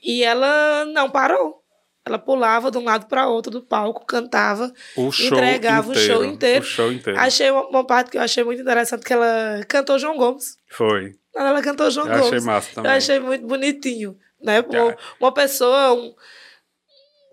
E 0.02 0.22
ela 0.24 0.84
não 0.86 1.08
parou. 1.10 1.60
Ela 2.04 2.18
pulava 2.18 2.70
de 2.70 2.78
um 2.78 2.84
lado 2.84 3.06
para 3.06 3.28
outro 3.28 3.52
do 3.52 3.62
palco, 3.62 4.06
cantava, 4.06 4.72
O 4.96 5.12
show 5.12 5.26
entregava 5.26 5.90
inteiro, 5.92 6.12
o 6.12 6.14
show 6.16 6.24
inteiro. 6.24 6.64
o 6.64 6.66
show 6.68 6.90
inteiro. 6.92 7.20
Achei 7.20 7.50
uma, 7.50 7.68
uma 7.68 7.86
parte 7.86 8.10
que 8.10 8.16
eu 8.16 8.22
achei 8.22 8.42
muito 8.42 8.62
interessante, 8.62 9.04
que 9.04 9.12
ela 9.12 9.60
cantou 9.68 9.98
João 9.98 10.16
Gomes. 10.16 10.56
Foi. 10.70 11.14
Ela 11.36 11.60
cantou 11.62 11.90
João 11.90 12.06
Eu 12.06 12.14
achei 12.14 12.24
Gomes. 12.30 12.44
massa 12.44 12.70
também. 12.74 12.90
Eu 12.90 12.96
achei 12.96 13.20
muito 13.20 13.46
bonitinho, 13.46 14.16
né? 14.42 14.60
Uma, 14.62 14.96
uma 15.20 15.32
pessoa, 15.32 15.92
um, 15.92 16.14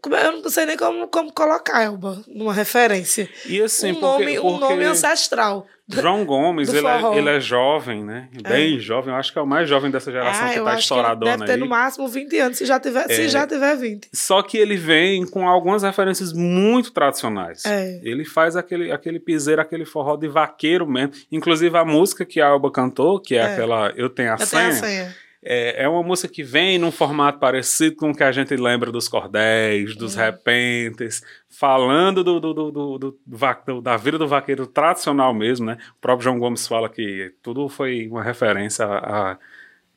eu 0.06 0.32
não 0.42 0.50
sei 0.50 0.66
nem 0.66 0.78
como, 0.78 1.08
como 1.08 1.34
colocar 1.34 1.82
Elba 1.84 2.22
numa 2.28 2.54
referência. 2.54 3.28
E 3.46 3.62
assim, 3.62 3.92
um 3.92 3.96
porque- 3.96 4.24
nome, 4.26 4.40
um 4.40 4.52
nome 4.58 4.68
porque- 4.68 4.84
ancestral. 4.84 5.66
João 5.90 6.26
Gomes, 6.26 6.68
ele 6.74 6.86
é, 6.86 7.18
ele 7.18 7.30
é 7.30 7.40
jovem, 7.40 8.04
né? 8.04 8.28
Bem 8.44 8.78
jovem. 8.78 9.14
Eu 9.14 9.18
acho 9.18 9.32
que 9.32 9.40
é 9.40 9.42
o 9.42 9.48
mais 9.48 9.70
jovem 9.70 9.90
dessa 9.90 10.12
geração 10.12 10.46
Ah, 10.46 10.50
que 10.50 10.56
tá 10.60 10.64
acho 10.66 10.76
que 10.76 10.82
estouradona 10.82 11.32
deve 11.32 11.46
ter 11.46 11.52
aí. 11.54 11.58
no 11.60 11.66
máximo 11.66 12.10
20 12.10 12.38
anos, 12.40 12.58
se 12.58 12.66
já 12.66 12.78
tiver, 12.78 13.08
se 13.08 13.22
É. 13.22 13.28
já 13.30 13.48
tiver 13.48 13.74
20. 13.78 14.10
Só 14.14 14.42
que 14.42 14.58
ele 14.58 14.76
vem 14.76 15.26
com 15.26 15.48
algumas 15.48 15.84
referências 15.84 16.34
muito 16.34 16.92
tradicionais. 16.92 17.64
É. 17.66 18.02
Ele 18.04 18.26
faz 18.26 18.58
aquele, 18.58 18.92
aquele 18.92 19.18
piseiro, 19.18 19.62
aquele 19.62 19.86
forró 19.86 20.18
de 20.18 20.28
vaqueiro 20.28 20.86
mesmo. 20.86 21.14
Inclusive 21.32 21.78
a 21.78 21.86
música 21.86 22.26
que 22.26 22.42
a 22.42 22.48
Alba 22.50 22.70
cantou, 22.70 23.18
que 23.22 23.36
é, 23.36 23.40
É. 23.40 23.44
aquela 23.54 23.94
Eu 23.96 24.10
Tenho 24.10 24.32
a 24.32 24.34
Eu 24.34 24.38
tenho 24.40 24.48
Senha. 24.50 24.68
a 24.68 24.74
senha. 24.74 25.16
É, 25.50 25.84
é 25.84 25.88
uma 25.90 26.04
música 26.04 26.28
que 26.34 26.44
vem 26.44 26.78
num 26.78 26.92
formato 26.92 27.40
parecido 27.40 27.96
com 27.96 28.12
o 28.12 28.16
que 28.16 28.24
a 28.24 28.32
gente 28.34 28.54
lembra 28.58 28.92
dos 28.92 29.08
cordéis, 29.08 29.96
dos 29.96 30.16
Uhum. 30.16 30.22
repentes, 30.24 31.22
falando 31.50 32.22
do, 32.24 32.40
do, 32.40 32.54
do, 32.54 32.72
do- 32.72 33.00
do 33.00 33.82
da 33.82 33.96
vida 33.96 34.18
do 34.18 34.28
vaqueiro 34.28 34.68
tradicional 34.68 35.34
mesmo, 35.34 35.68
né? 35.68 35.78
O 35.98 36.02
próprio 36.02 36.26
João 36.26 36.38
Gomes 36.40 36.68
fala 36.68 36.90
que 36.90 37.34
tudo 37.42 37.70
foi 37.70 38.08
uma 38.08 38.22
referência 38.22 38.86
à, 38.86 39.32
à 39.34 39.38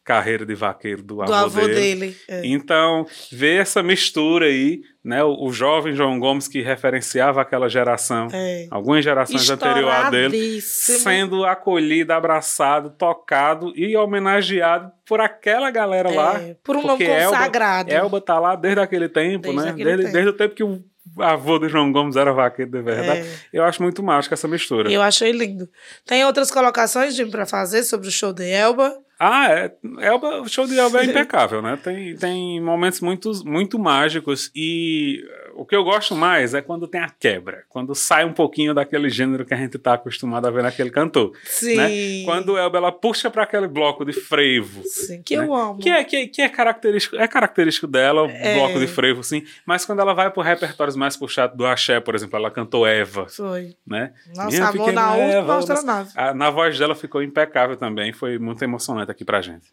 carreira 0.04 0.44
de 0.46 0.54
vaqueiro 0.54 1.02
do, 1.02 1.16
Do 1.16 1.32
avô 1.32 1.66
dele. 1.68 2.16
é. 2.26 2.40
Então, 2.44 3.06
ver 3.30 3.60
essa 3.60 3.82
mistura 3.82 4.46
aí, 4.46 4.80
né? 5.04 5.22
O, 5.22 5.44
o 5.46 5.52
jovem 5.52 5.94
João 5.94 6.18
Gomes 6.18 6.48
que 6.48 6.60
referenciava 6.62 7.40
aquela 7.40 7.68
geração, 7.68 8.26
É. 8.32 8.66
algumas 8.70 9.04
gerações 9.04 9.48
anteriores 9.48 10.06
a 10.06 10.10
dele, 10.10 10.60
sendo 10.60 11.44
acolhido, 11.44 12.12
abraçado, 12.12 12.90
tocado 12.90 13.72
e 13.76 13.96
homenageado 13.96 14.90
por 15.06 15.20
aquela 15.20 15.70
galera 15.70 16.10
É, 16.10 16.16
lá. 16.16 16.40
por 16.64 16.76
um 16.76 16.82
porque 16.82 17.04
nome 17.04 17.16
Elba- 17.22 17.36
consagrado. 17.36 17.90
Elba 17.92 18.20
tá 18.20 18.38
lá 18.40 18.56
desde 18.56 18.80
aquele 18.80 19.08
tempo, 19.08 19.42
Desde 19.48 19.64
né? 19.64 19.70
aquele 19.70 19.84
Desde, 19.84 20.02
tempo. 20.04 20.12
desde 20.14 20.30
o 20.30 20.32
tempo 20.32 20.54
que 20.54 20.64
o 20.64 20.82
avô 21.18 21.58
do 21.58 21.68
João 21.68 21.92
Gomes 21.92 22.16
era 22.16 22.32
vaqueiro 22.32 22.70
de 22.70 22.80
verdade. 22.82 23.20
É. 23.20 23.26
Eu 23.52 23.64
acho 23.64 23.82
muito 23.82 24.02
mágica 24.02 24.34
essa 24.34 24.48
mistura. 24.48 24.90
Eu 24.90 25.02
achei 25.02 25.30
lindo. 25.32 25.68
Tem 26.06 26.24
outras 26.24 26.50
colocações, 26.50 27.14
Jim, 27.14 27.30
pra 27.30 27.44
fazer 27.46 27.82
sobre 27.82 28.08
o 28.08 28.10
show 28.12 28.32
de 28.32 28.48
Elba? 28.50 28.96
Ah, 29.22 29.50
é. 29.52 29.70
Elba, 29.98 30.40
o 30.40 30.48
show 30.48 30.66
de 30.66 30.78
Elba 30.78 31.02
é 31.02 31.04
impecável, 31.04 31.60
né? 31.60 31.76
Tem, 31.76 32.16
tem 32.16 32.58
momentos 32.58 33.02
muito, 33.02 33.30
muito 33.44 33.78
mágicos 33.78 34.50
e 34.56 35.22
o 35.60 35.66
que 35.66 35.76
eu 35.76 35.84
gosto 35.84 36.14
mais 36.16 36.54
é 36.54 36.62
quando 36.62 36.88
tem 36.88 37.00
a 37.02 37.08
quebra, 37.10 37.64
quando 37.68 37.94
sai 37.94 38.24
um 38.24 38.32
pouquinho 38.32 38.72
daquele 38.72 39.10
gênero 39.10 39.44
que 39.44 39.52
a 39.52 39.56
gente 39.58 39.78
tá 39.78 39.92
acostumado 39.92 40.46
a 40.46 40.50
ver 40.50 40.62
naquele 40.62 40.90
cantor. 40.90 41.32
Sim. 41.44 41.76
Né? 41.76 42.24
Quando 42.24 42.56
Elba 42.56 42.78
ela 42.78 42.90
puxa 42.90 43.30
para 43.30 43.42
aquele 43.42 43.68
bloco 43.68 44.04
de 44.04 44.12
frevo. 44.14 44.82
Sim, 44.84 45.22
que 45.22 45.36
né? 45.36 45.44
eu 45.44 45.54
amo. 45.54 45.78
Que 45.78 45.90
é, 45.90 46.02
que, 46.02 46.26
que 46.28 46.40
é 46.40 46.48
característico, 46.48 47.16
é 47.16 47.28
característico 47.28 47.86
dela, 47.86 48.22
o 48.22 48.30
É. 48.30 48.54
bloco 48.54 48.78
de 48.78 48.86
frevo, 48.86 49.22
sim. 49.22 49.44
Mas 49.66 49.84
quando 49.84 50.00
ela 50.00 50.14
vai 50.14 50.30
pro 50.30 50.42
repertórios 50.42 50.96
mais 50.96 51.14
puxados 51.16 51.56
do 51.56 51.66
axé, 51.66 52.00
por 52.00 52.14
exemplo, 52.14 52.36
ela 52.38 52.50
cantou 52.50 52.86
Eva, 52.86 53.26
Foi. 53.28 53.74
né? 53.86 54.14
Nossa, 54.34 54.48
Minha 54.56 54.72
pequena 54.72 54.92
na 54.92 55.16
Eva, 55.16 55.58
astronave. 55.58 56.10
a- 56.16 56.32
na 56.32 56.48
voz 56.48 56.78
dela 56.78 56.94
ficou 56.94 57.22
impecável 57.22 57.76
também, 57.76 58.12
foi 58.14 58.38
muito 58.38 58.62
emocionante 58.62 59.10
aqui 59.10 59.26
pra 59.26 59.42
gente. 59.42 59.68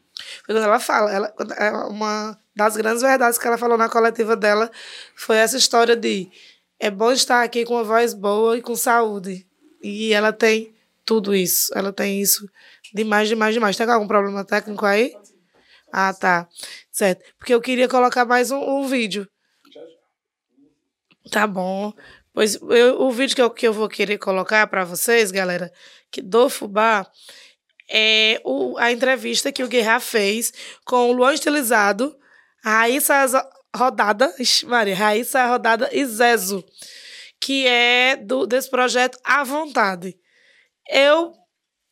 Foi 0.45 0.53
quando 0.53 0.65
ela 0.65 0.79
fala, 0.81 1.11
ela, 1.13 1.29
quando- 1.29 1.53
é 1.53 1.71
uma 1.87 2.37
das 2.57 2.75
grandes 2.75 3.01
verdades 3.01 3.37
que 3.37 3.47
ela 3.47 3.57
falou 3.57 3.77
na 3.77 3.87
coletiva 3.87 4.35
dela 4.35 4.69
foi 5.15 5.37
essa 5.37 5.55
história 5.57 5.95
de 5.95 6.29
é 6.79 6.89
bom 6.89 7.11
estar 7.11 7.43
aqui 7.43 7.63
com 7.63 7.75
uma 7.75 7.83
voz 7.83 8.13
boa 8.13 8.57
e 8.57 8.61
com 8.61 8.75
saúde. 8.75 9.47
E 9.81 10.11
ela 10.13 10.33
tem 10.33 10.73
tudo 11.05 11.33
isso. 11.33 11.71
Ela 11.75 11.93
tem 11.93 12.21
isso 12.21 12.49
demais, 12.93 13.29
demais, 13.29 13.53
demais. 13.53 13.77
Tem 13.77 13.89
algum 13.89 14.07
problema 14.07 14.43
técnico 14.43 14.85
aí? 14.85 15.15
Ah, 15.91 16.13
tá. 16.13 16.47
Certo. 16.91 17.23
Porque 17.37 17.53
eu 17.53 17.61
queria 17.61 17.87
colocar 17.87 18.25
mais 18.25 18.51
um, 18.51 18.59
um 18.59 18.87
vídeo. 18.87 19.27
Tá 21.31 21.45
bom. 21.47 21.93
Pois 22.33 22.55
eu- 22.55 23.01
o 23.01 23.11
vídeo 23.11 23.35
que 23.35 23.41
eu, 23.41 23.49
que 23.49 23.67
eu 23.67 23.73
vou 23.73 23.89
querer 23.89 24.17
colocar 24.17 24.65
para 24.67 24.83
vocês, 24.83 25.31
galera, 25.31 25.71
que 26.11 26.21
do 26.21 26.49
Fubá, 26.49 27.07
é 27.89 28.39
o, 28.43 28.77
a 28.77 28.91
entrevista 28.91 29.51
que 29.51 29.63
o 29.63 29.67
Guerra 29.67 29.99
fez 29.99 30.53
com 30.85 31.09
o 31.09 31.13
Luan 31.13 31.33
Estilizado, 31.33 32.15
Raíssa 32.67 33.47
Rodada, 33.75 34.33
ixi, 34.39 34.65
Maria, 34.65 34.95
Raíssa 34.95 35.45
Rodada 35.47 35.89
e 35.91 36.05
Zezo, 36.05 36.63
que 37.39 37.65
é 37.65 38.15
do, 38.15 38.45
desse 38.45 38.69
projeto 38.69 39.17
À 39.23 39.43
Vontade. 39.43 40.17
Eu 40.89 41.33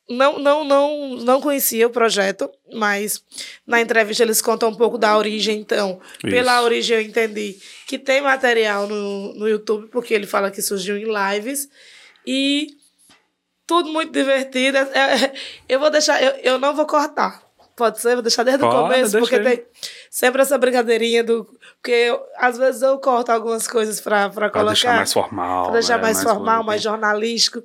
não, 0.10 0.38
não, 0.38 0.64
não, 0.64 1.16
não 1.18 1.42
conhecia 1.42 1.88
o 1.88 1.92
projeto, 1.92 2.50
mas 2.74 3.24
na 3.66 3.82
entrevista 3.82 4.24
eles 4.24 4.42
contam 4.42 4.70
um 4.70 4.76
pouco 4.76 4.98
da 4.98 5.18
origem, 5.18 5.60
então. 5.60 6.00
Pela 6.22 6.56
Isso. 6.58 6.64
origem 6.64 6.98
eu 6.98 7.02
entendi 7.02 7.60
que 7.88 7.98
tem 7.98 8.22
material 8.22 8.88
no, 8.88 9.34
no 9.34 9.48
YouTube, 9.48 9.88
porque 9.88 10.14
ele 10.14 10.28
fala 10.28 10.52
que 10.52 10.62
surgiu 10.62 10.98
em 10.98 11.06
lives. 11.06 11.70
E 12.28 12.68
tudo 13.66 13.92
muito 13.92 14.12
divertido. 14.12 14.78
É- 14.78 14.82
é- 15.26 15.34
eu 15.70 15.80
vou 15.80 15.90
deixar, 15.90 16.22
eu, 16.22 16.32
eu 16.44 16.60
não 16.60 16.76
vou 16.76 16.86
cortar. 16.86 17.45
Pode 17.76 18.00
ser? 18.00 18.14
Vou 18.14 18.22
deixar 18.22 18.44
desde 18.44 18.64
o 18.64 18.70
começo, 18.70 19.20
porque 19.20 19.38
tem 19.40 19.66
sempre 20.10 20.42
essa 20.42 20.58
brincadeirinha 20.58 21.24
do. 21.26 21.46
Porque 21.82 21.92
eu- 21.92 22.22
às 22.38 22.58
vezes 22.58 22.82
eu 22.82 22.98
corto 23.00 23.32
algumas 23.34 23.68
coisas 23.68 24.00
para 24.00 24.30
Pra 24.30 24.50
colocar. 24.50 24.70
deixar 24.72 24.96
mais 24.96 25.12
formal. 25.12 25.64
Pra 25.66 25.74
deixar 25.74 25.98
né? 25.98 26.02
mais, 26.04 26.24
formal, 26.24 26.56
bonito. 26.56 26.66
mais 26.68 26.82
jornalístico. 26.82 27.62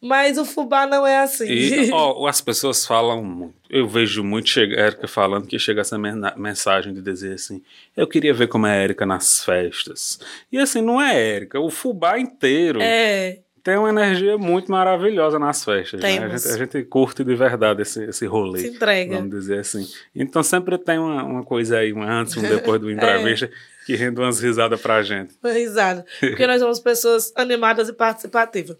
Mas 0.00 0.36
o 0.36 0.44
fubá 0.44 0.86
não 0.86 1.06
é 1.06 1.18
assim. 1.22 1.46
E 1.46 1.90
ó, 1.90 2.26
as 2.26 2.40
pessoas 2.42 2.84
falam 2.86 3.24
muito. 3.24 3.54
Eu 3.70 3.88
vejo 3.88 4.22
muito 4.22 4.48
chega, 4.50 4.78
Érica 4.78 5.08
falando 5.08 5.46
que 5.46 5.58
chega 5.58 5.80
essa 5.80 5.96
mensagem 6.36 6.92
de 6.92 7.00
dizer 7.00 7.32
assim: 7.34 7.62
eu 7.96 8.06
queria 8.06 8.34
ver 8.34 8.48
como 8.48 8.66
é 8.66 8.72
a 8.72 8.82
Érica 8.82 9.06
nas 9.06 9.42
festas. 9.42 10.20
E 10.52 10.58
assim, 10.58 10.82
não 10.82 11.00
é 11.00 11.18
Érica, 11.18 11.58
o 11.58 11.70
fubá 11.70 12.18
inteiro 12.18 12.78
é. 12.82 13.38
Tem 13.66 13.76
uma 13.76 13.88
energia 13.88 14.38
muito 14.38 14.70
maravilhosa 14.70 15.40
nas 15.40 15.64
festas. 15.64 16.00
né? 16.00 16.18
A, 16.18 16.28
gente, 16.28 16.46
a 16.46 16.56
gente 16.56 16.84
curte 16.84 17.24
de 17.24 17.34
verdade 17.34 17.82
esse, 17.82 18.04
esse 18.04 18.24
rolê. 18.24 18.60
Se 18.60 18.68
entrega. 18.68 19.16
Vamos 19.16 19.30
dizer 19.30 19.58
assim. 19.58 19.84
Então 20.14 20.40
sempre 20.40 20.78
tem 20.78 21.00
uma, 21.00 21.24
uma 21.24 21.42
coisa 21.42 21.78
aí, 21.78 21.92
um 21.92 22.00
antes, 22.00 22.36
um 22.36 22.42
depois 22.42 22.80
do 22.80 22.88
entrevista, 22.92 23.50
que 23.84 23.96
rende 23.96 24.20
umas 24.20 24.38
risadas 24.38 24.80
pra 24.80 25.02
gente. 25.02 25.34
Foi 25.42 25.52
risada. 25.52 26.06
Porque 26.20 26.46
nós 26.46 26.60
somos 26.60 26.78
pessoas 26.78 27.32
animadas 27.34 27.88
e 27.88 27.92
participativas. 27.92 28.76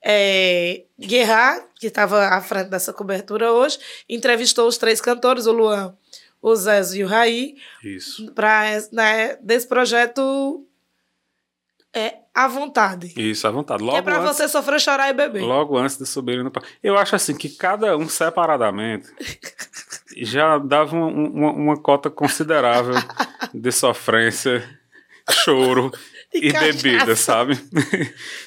É, 0.00 0.84
Guerra, 0.96 1.64
que 1.80 1.88
estava 1.88 2.28
à 2.28 2.40
frente 2.40 2.68
dessa 2.68 2.92
cobertura 2.92 3.50
hoje, 3.50 3.80
entrevistou 4.08 4.68
os 4.68 4.78
três 4.78 5.00
cantores, 5.00 5.46
o 5.46 5.52
Luan, 5.52 5.92
o 6.40 6.54
Zezo 6.54 6.96
e 6.96 7.02
o 7.02 7.08
Raí, 7.08 7.56
Isso. 7.82 8.30
para 8.30 8.80
né, 8.92 9.36
desse 9.42 9.66
projeto 9.66 10.64
é, 11.94 12.14
à 12.34 12.46
vontade. 12.46 13.12
Isso, 13.16 13.46
à 13.46 13.50
vontade. 13.50 13.80
Que 13.80 13.84
Logo 13.86 13.98
é 13.98 14.02
para 14.02 14.18
antes- 14.20 14.36
você 14.36 14.48
sofrer, 14.48 14.80
chorar 14.80 15.08
e 15.08 15.12
beber. 15.12 15.42
Logo 15.42 15.76
antes 15.76 15.96
de 15.98 16.06
subirem 16.06 16.44
no 16.44 16.50
palco. 16.50 16.68
Eu 16.82 16.96
acho 16.96 17.16
assim 17.16 17.34
que 17.36 17.48
cada 17.48 17.96
um 17.96 18.08
separadamente 18.08 19.08
já 20.16 20.58
dava 20.58 20.94
um- 20.96 21.06
um- 21.08 21.30
uma, 21.32 21.50
uma 21.52 21.76
cota 21.76 22.08
considerável 22.10 22.94
de 23.52 23.72
sofrência, 23.72 24.62
choro 25.30 25.90
E 26.32 26.48
e, 26.48 26.52
bebida, 26.52 27.16
sabe? 27.16 27.58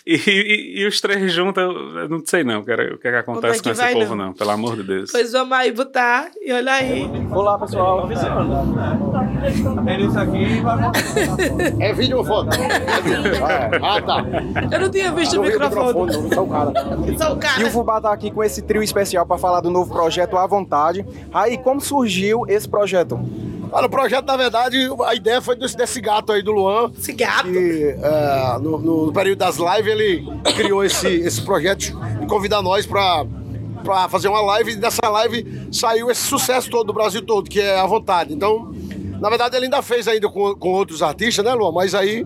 E, 0.05 0.15
e- 0.15 0.81
e 0.81 0.87
os 0.87 0.99
três 0.99 1.31
juntos, 1.31 1.63
eu 1.63 2.09
não 2.09 2.21
sei 2.25 2.43
não 2.43 2.59
o 2.59 2.65
que, 2.65 2.73
o 2.73 2.97
que, 2.97 3.07
é 3.07 3.11
que 3.11 3.17
acontece 3.17 3.61
que 3.63 3.69
com 3.73 3.81
esse 3.81 3.93
povo, 3.93 4.15
não? 4.15 4.25
não. 4.27 4.33
pelo 4.33 4.51
amor 4.51 4.75
de 4.75 4.83
Deus. 4.83 5.11
Pois 5.11 5.31
vamos 5.31 5.53
aí 5.53 5.71
botar 5.71 6.29
e 6.41 6.51
olha 6.51 6.73
aí. 6.73 7.09
Olá, 7.31 7.57
pessoal. 7.57 8.09
É 11.79 11.93
vídeo 11.93 12.17
ou 12.17 12.25
foto? 12.25 12.49
Ah, 13.81 14.01
tá. 14.01 14.25
Eu 14.71 14.79
não 14.81 14.89
tinha 14.89 15.11
visto 15.11 15.33
o 15.33 15.35
Não 15.37 15.43
vi 15.43 15.49
o 15.49 15.59
microfone. 15.59 16.11
não, 16.11 16.29
só 16.33 16.43
o 16.43 16.49
cara. 16.49 16.71
Sou 17.17 17.33
o 17.33 17.37
cara. 17.37 17.61
E 17.61 17.63
o 17.65 17.71
Fubá 17.71 18.01
tá 18.01 18.11
aqui 18.11 18.31
com 18.31 18.43
esse 18.43 18.61
trio 18.61 18.83
especial 18.83 19.25
para 19.25 19.37
falar 19.37 19.61
do 19.61 19.69
novo 19.69 19.91
projeto 19.91 20.37
à 20.37 20.45
vontade. 20.47 21.05
Aí, 21.33 21.57
como 21.57 21.79
surgiu 21.81 22.43
esse 22.47 22.67
projeto? 22.67 23.19
Olha, 23.73 23.87
o 23.87 23.89
projeto, 23.89 24.27
na 24.27 24.37
verdade, 24.37 24.77
a 25.03 25.15
ideia 25.15 25.41
foi 25.41 25.55
desse, 25.55 25.75
desse 25.75 25.99
gato 25.99 26.31
aí 26.31 26.43
do 26.43 26.51
Luan. 26.51 26.91
Esse 26.95 27.11
gato. 27.11 27.51
Que 27.51 27.95
é, 27.99 28.59
no, 28.61 28.77
no 28.77 29.11
período 29.11 29.39
das 29.39 29.57
lives 29.57 29.91
ele 29.91 30.27
criou 30.55 30.85
esse, 30.85 31.07
esse 31.07 31.41
projeto 31.41 31.79
de 31.79 32.27
convidar 32.27 32.61
nós 32.61 32.85
pra, 32.85 33.25
pra 33.83 34.07
fazer 34.07 34.27
uma 34.27 34.41
live. 34.41 34.73
E 34.73 34.75
dessa 34.75 35.09
live 35.09 35.67
saiu 35.71 36.11
esse 36.11 36.21
sucesso 36.21 36.69
todo 36.69 36.85
do 36.85 36.93
Brasil 36.93 37.23
todo, 37.23 37.49
que 37.49 37.59
é 37.59 37.79
à 37.79 37.87
vontade. 37.87 38.31
Então, 38.31 38.71
na 39.19 39.27
verdade, 39.27 39.55
ele 39.55 39.65
ainda 39.65 39.81
fez 39.81 40.07
ainda 40.07 40.29
com, 40.29 40.53
com 40.53 40.69
outros 40.69 41.01
artistas, 41.01 41.43
né, 41.43 41.51
Luan? 41.55 41.71
Mas 41.71 41.95
aí 41.95 42.23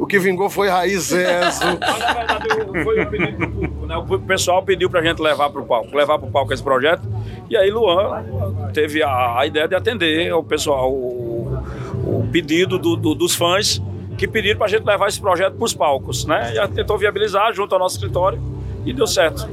o 0.00 0.06
que 0.06 0.18
vingou 0.18 0.48
foi 0.50 0.68
Raiz 0.68 1.04
Zezo. 1.04 1.64
Na 1.78 2.14
verdade, 2.14 2.82
foi 2.84 3.02
o 3.02 3.06
pedido 3.10 3.38
do 3.38 3.48
público, 3.52 3.86
né? 3.86 3.96
O 3.96 4.18
pessoal 4.20 4.62
pediu 4.62 4.88
pra 4.90 5.02
gente 5.02 5.20
levar 5.20 5.50
pro 5.50 5.64
palco, 5.64 5.94
levar 5.96 6.18
pro 6.18 6.28
palco 6.30 6.52
esse 6.52 6.62
projeto. 6.62 7.02
E 7.48 7.56
aí 7.56 7.70
Luan 7.70 8.24
teve 8.72 9.02
a, 9.02 9.38
a 9.38 9.46
ideia 9.46 9.66
de 9.68 9.74
atender 9.74 10.32
o 10.34 10.42
pessoal, 10.42 10.90
o, 10.92 11.62
o 12.04 12.28
pedido 12.32 12.78
do- 12.78 12.96
do- 12.96 13.14
dos 13.14 13.34
fãs 13.34 13.80
que 14.16 14.26
pediram 14.28 14.58
pra 14.58 14.68
gente 14.68 14.84
levar 14.84 15.08
esse 15.08 15.20
projeto 15.20 15.54
pros 15.54 15.72
palcos, 15.74 16.24
né? 16.26 16.52
E 16.54 16.58
a 16.58 16.64
gente 16.66 16.74
tentou 16.74 16.96
viabilizar 16.98 17.52
junto 17.54 17.74
ao 17.74 17.78
nosso 17.78 17.96
escritório 17.96 18.40
e 18.84 18.92
deu 18.92 19.06
certo. 19.06 19.48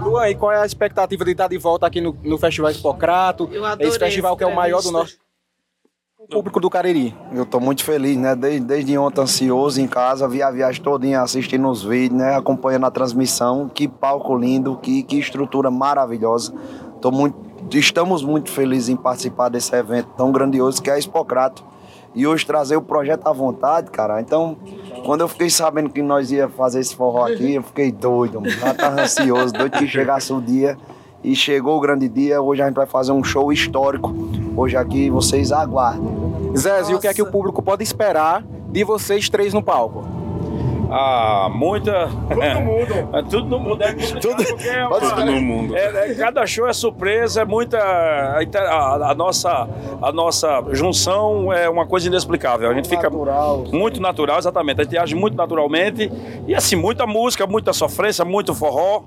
Luan, 0.00 0.28
e 0.28 0.34
qual 0.34 0.52
é 0.52 0.60
a 0.60 0.66
expectativa 0.66 1.24
de 1.24 1.30
estar 1.32 1.48
de 1.48 1.56
volta 1.58 1.86
aqui 1.86 2.00
no, 2.00 2.16
no 2.22 2.36
Festival 2.38 2.70
Hipocrato? 2.70 3.48
Esse 3.88 3.98
festival 4.06 4.36
que 4.36 4.44
é 4.44 4.46
o 4.46 4.54
maior 4.54 4.82
do 4.82 4.88
essa 4.88 4.92
nosso 6.24 6.26
público 6.28 6.60
do 6.60 6.70
Cariri. 6.70 7.14
Eu 7.32 7.44
tô 7.44 7.60
muito 7.60 7.84
feliz, 7.84 8.16
né? 8.16 8.34
Desde, 8.34 8.60
desde 8.60 8.98
ontem 8.98 9.20
ansioso 9.20 9.80
em 9.80 9.86
casa, 9.86 10.28
vi 10.28 10.42
a 10.42 10.50
viagem 10.50 10.82
todinha 10.82 11.20
assistindo 11.20 11.68
os 11.68 11.82
vídeos, 11.82 12.18
né? 12.18 12.36
Acompanhando 12.36 12.86
a 12.86 12.90
transmissão. 12.90 13.68
Que 13.68 13.86
palco 13.86 14.36
lindo, 14.36 14.76
que, 14.76 15.02
que 15.02 15.18
estrutura 15.18 15.70
maravilhosa. 15.70 16.52
Tô 17.00 17.10
muito, 17.10 17.36
estamos 17.72 18.22
muito 18.22 18.50
felizes 18.50 18.88
em 18.88 18.96
participar 18.96 19.48
desse 19.48 19.74
evento 19.74 20.08
tão 20.16 20.32
grandioso 20.32 20.82
que 20.82 20.90
é 20.90 20.94
a 20.94 20.98
Expocrato. 20.98 21.64
E 22.14 22.26
hoje 22.26 22.46
trazer 22.46 22.76
o 22.76 22.82
projeto 22.82 23.26
à 23.26 23.32
vontade, 23.32 23.90
cara. 23.90 24.20
Então, 24.20 24.56
quando 25.04 25.22
eu 25.22 25.28
fiquei 25.28 25.50
sabendo 25.50 25.90
que 25.90 26.00
nós 26.00 26.30
ia 26.30 26.48
fazer 26.48 26.80
esse 26.80 26.94
forró 26.94 27.26
aqui, 27.26 27.54
eu 27.54 27.62
fiquei 27.62 27.90
doido, 27.90 28.40
mano. 28.40 28.52
Já 28.52 28.72
tava 28.72 29.02
ansioso, 29.02 29.52
doido 29.52 29.76
que 29.78 29.88
chegasse 29.88 30.32
o 30.32 30.40
dia. 30.40 30.78
E 31.24 31.34
chegou 31.34 31.78
o 31.78 31.80
grande 31.80 32.06
dia, 32.08 32.40
hoje 32.42 32.60
a 32.62 32.66
gente 32.66 32.74
vai 32.76 32.86
fazer 32.86 33.12
um 33.12 33.24
show 33.24 33.50
histórico. 33.50 34.14
Hoje 34.56 34.76
aqui 34.76 35.08
vocês 35.08 35.50
aguardem. 35.52 36.06
Zé, 36.56 36.82
e 36.90 36.94
o 36.94 37.00
que 37.00 37.08
é 37.08 37.14
que 37.14 37.22
o 37.22 37.26
público 37.30 37.62
pode 37.62 37.82
esperar 37.82 38.44
de 38.68 38.84
vocês 38.84 39.28
três 39.30 39.54
no 39.54 39.62
palco? 39.62 40.04
Ah, 40.90 41.48
muita. 41.52 42.08
Todo 42.28 42.60
mundo. 42.60 43.08
É, 43.16 43.22
tudo 43.22 43.48
no 43.48 43.58
mundo. 43.58 43.82
É 43.82 43.92
complicado 43.94 44.44
porque 44.46 44.68
é 44.68 44.86
uma- 44.86 45.00
Tudo 45.00 45.24
no 45.24 45.40
mundo. 45.40 45.76
É, 45.76 46.10
é, 46.10 46.14
cada 46.14 46.46
show 46.46 46.68
é 46.68 46.72
surpresa, 46.74 47.40
é 47.40 47.44
muita. 47.44 47.78
A, 47.78 48.38
a- 48.38 49.10
a 49.10 49.14
nossa, 49.14 49.68
a 50.02 50.12
nossa 50.12 50.62
junção 50.72 51.50
é 51.52 51.68
uma 51.68 51.86
coisa 51.86 52.06
inexplicável. 52.06 52.70
A 52.70 52.74
gente 52.74 52.88
fica 52.88 53.08
muito 53.72 54.00
natural, 54.00 54.38
exatamente. 54.38 54.82
A 54.82 54.84
gente 54.84 54.98
age 54.98 55.14
muito 55.16 55.36
naturalmente. 55.36 56.12
E 56.46 56.54
assim, 56.54 56.76
muita 56.76 57.06
música, 57.06 57.44
muita 57.46 57.72
sofrência, 57.72 58.24
muito 58.24 58.54
forró, 58.54 59.02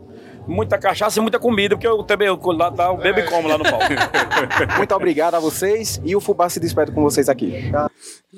muita 0.48 0.78
cachaça 0.78 1.20
e 1.20 1.22
muita 1.22 1.38
comida, 1.40 1.76
porque 1.76 1.88
eu 1.88 2.04
também 2.04 2.28
eu, 2.28 2.40
lá, 2.54 2.70
lá, 2.70 2.86
eu 2.88 2.98
bebo 2.98 3.20
e 3.20 3.24
como 3.30 3.48
lá 3.48 3.58
no 3.58 3.64
palco. 3.64 3.86
Muito 4.78 4.96
obrigado 4.96 5.36
a 5.36 5.40
vocês 5.40 6.00
e 6.04 6.16
o 6.16 6.22
Fubá 6.22 6.50
se 6.50 6.60
despede 6.60 6.92
com 6.92 7.02
vocês 7.02 7.28
aqui. 7.30 7.54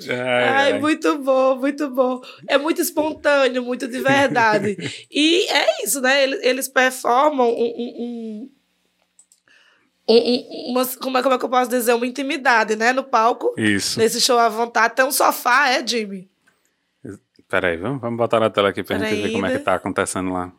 Ai, 0.10 0.80
muito 0.80 1.18
bom, 1.20 1.56
muito 1.58 1.90
bom. 1.90 2.22
É 2.48 2.58
muito 2.58 2.82
espontâneo, 2.82 3.64
muito 3.64 3.88
de 3.88 4.00
verdade. 4.00 4.78
e 5.12 5.46
é 5.52 5.84
isso, 5.84 6.00
né? 6.02 6.24
Eles, 6.24 6.40
eles 6.44 6.68
performam 6.68 7.50
um. 7.50 7.54
um, 7.54 7.94
um- 8.00 8.50
um- 10.10 10.16
um- 10.16 10.72
uma, 10.72 10.86
como, 10.98 11.18
é, 11.18 11.22
como 11.24 11.36
é 11.36 11.38
que 11.38 11.46
eu 11.46 11.50
posso 11.50 11.70
dizer? 11.70 11.94
Uma 11.94 12.08
intimidade, 12.08 12.76
né? 12.76 12.94
No 12.94 13.04
palco. 13.04 13.54
Isso. 13.58 14.00
Nesse 14.00 14.20
show 14.22 14.40
à 14.40 14.50
vontade. 14.50 14.96
Tem 14.96 15.06
um 15.06 15.12
sofá, 15.12 15.70
é, 15.70 15.86
Jimmy? 15.86 16.30
Peraí, 17.50 17.78
vamos, 17.78 18.00
vamos 18.00 18.18
botar 18.18 18.40
na 18.40 18.50
tela 18.50 18.70
aqui 18.70 18.84
pra 18.84 18.98
gente 18.98 19.08
Peraí, 19.10 19.22
ver 19.24 19.32
como 19.34 19.46
é 19.48 19.50
que 19.52 19.58
né? 19.58 19.64
tá 19.64 19.74
acontecendo 19.76 20.32
lá. 20.32 20.52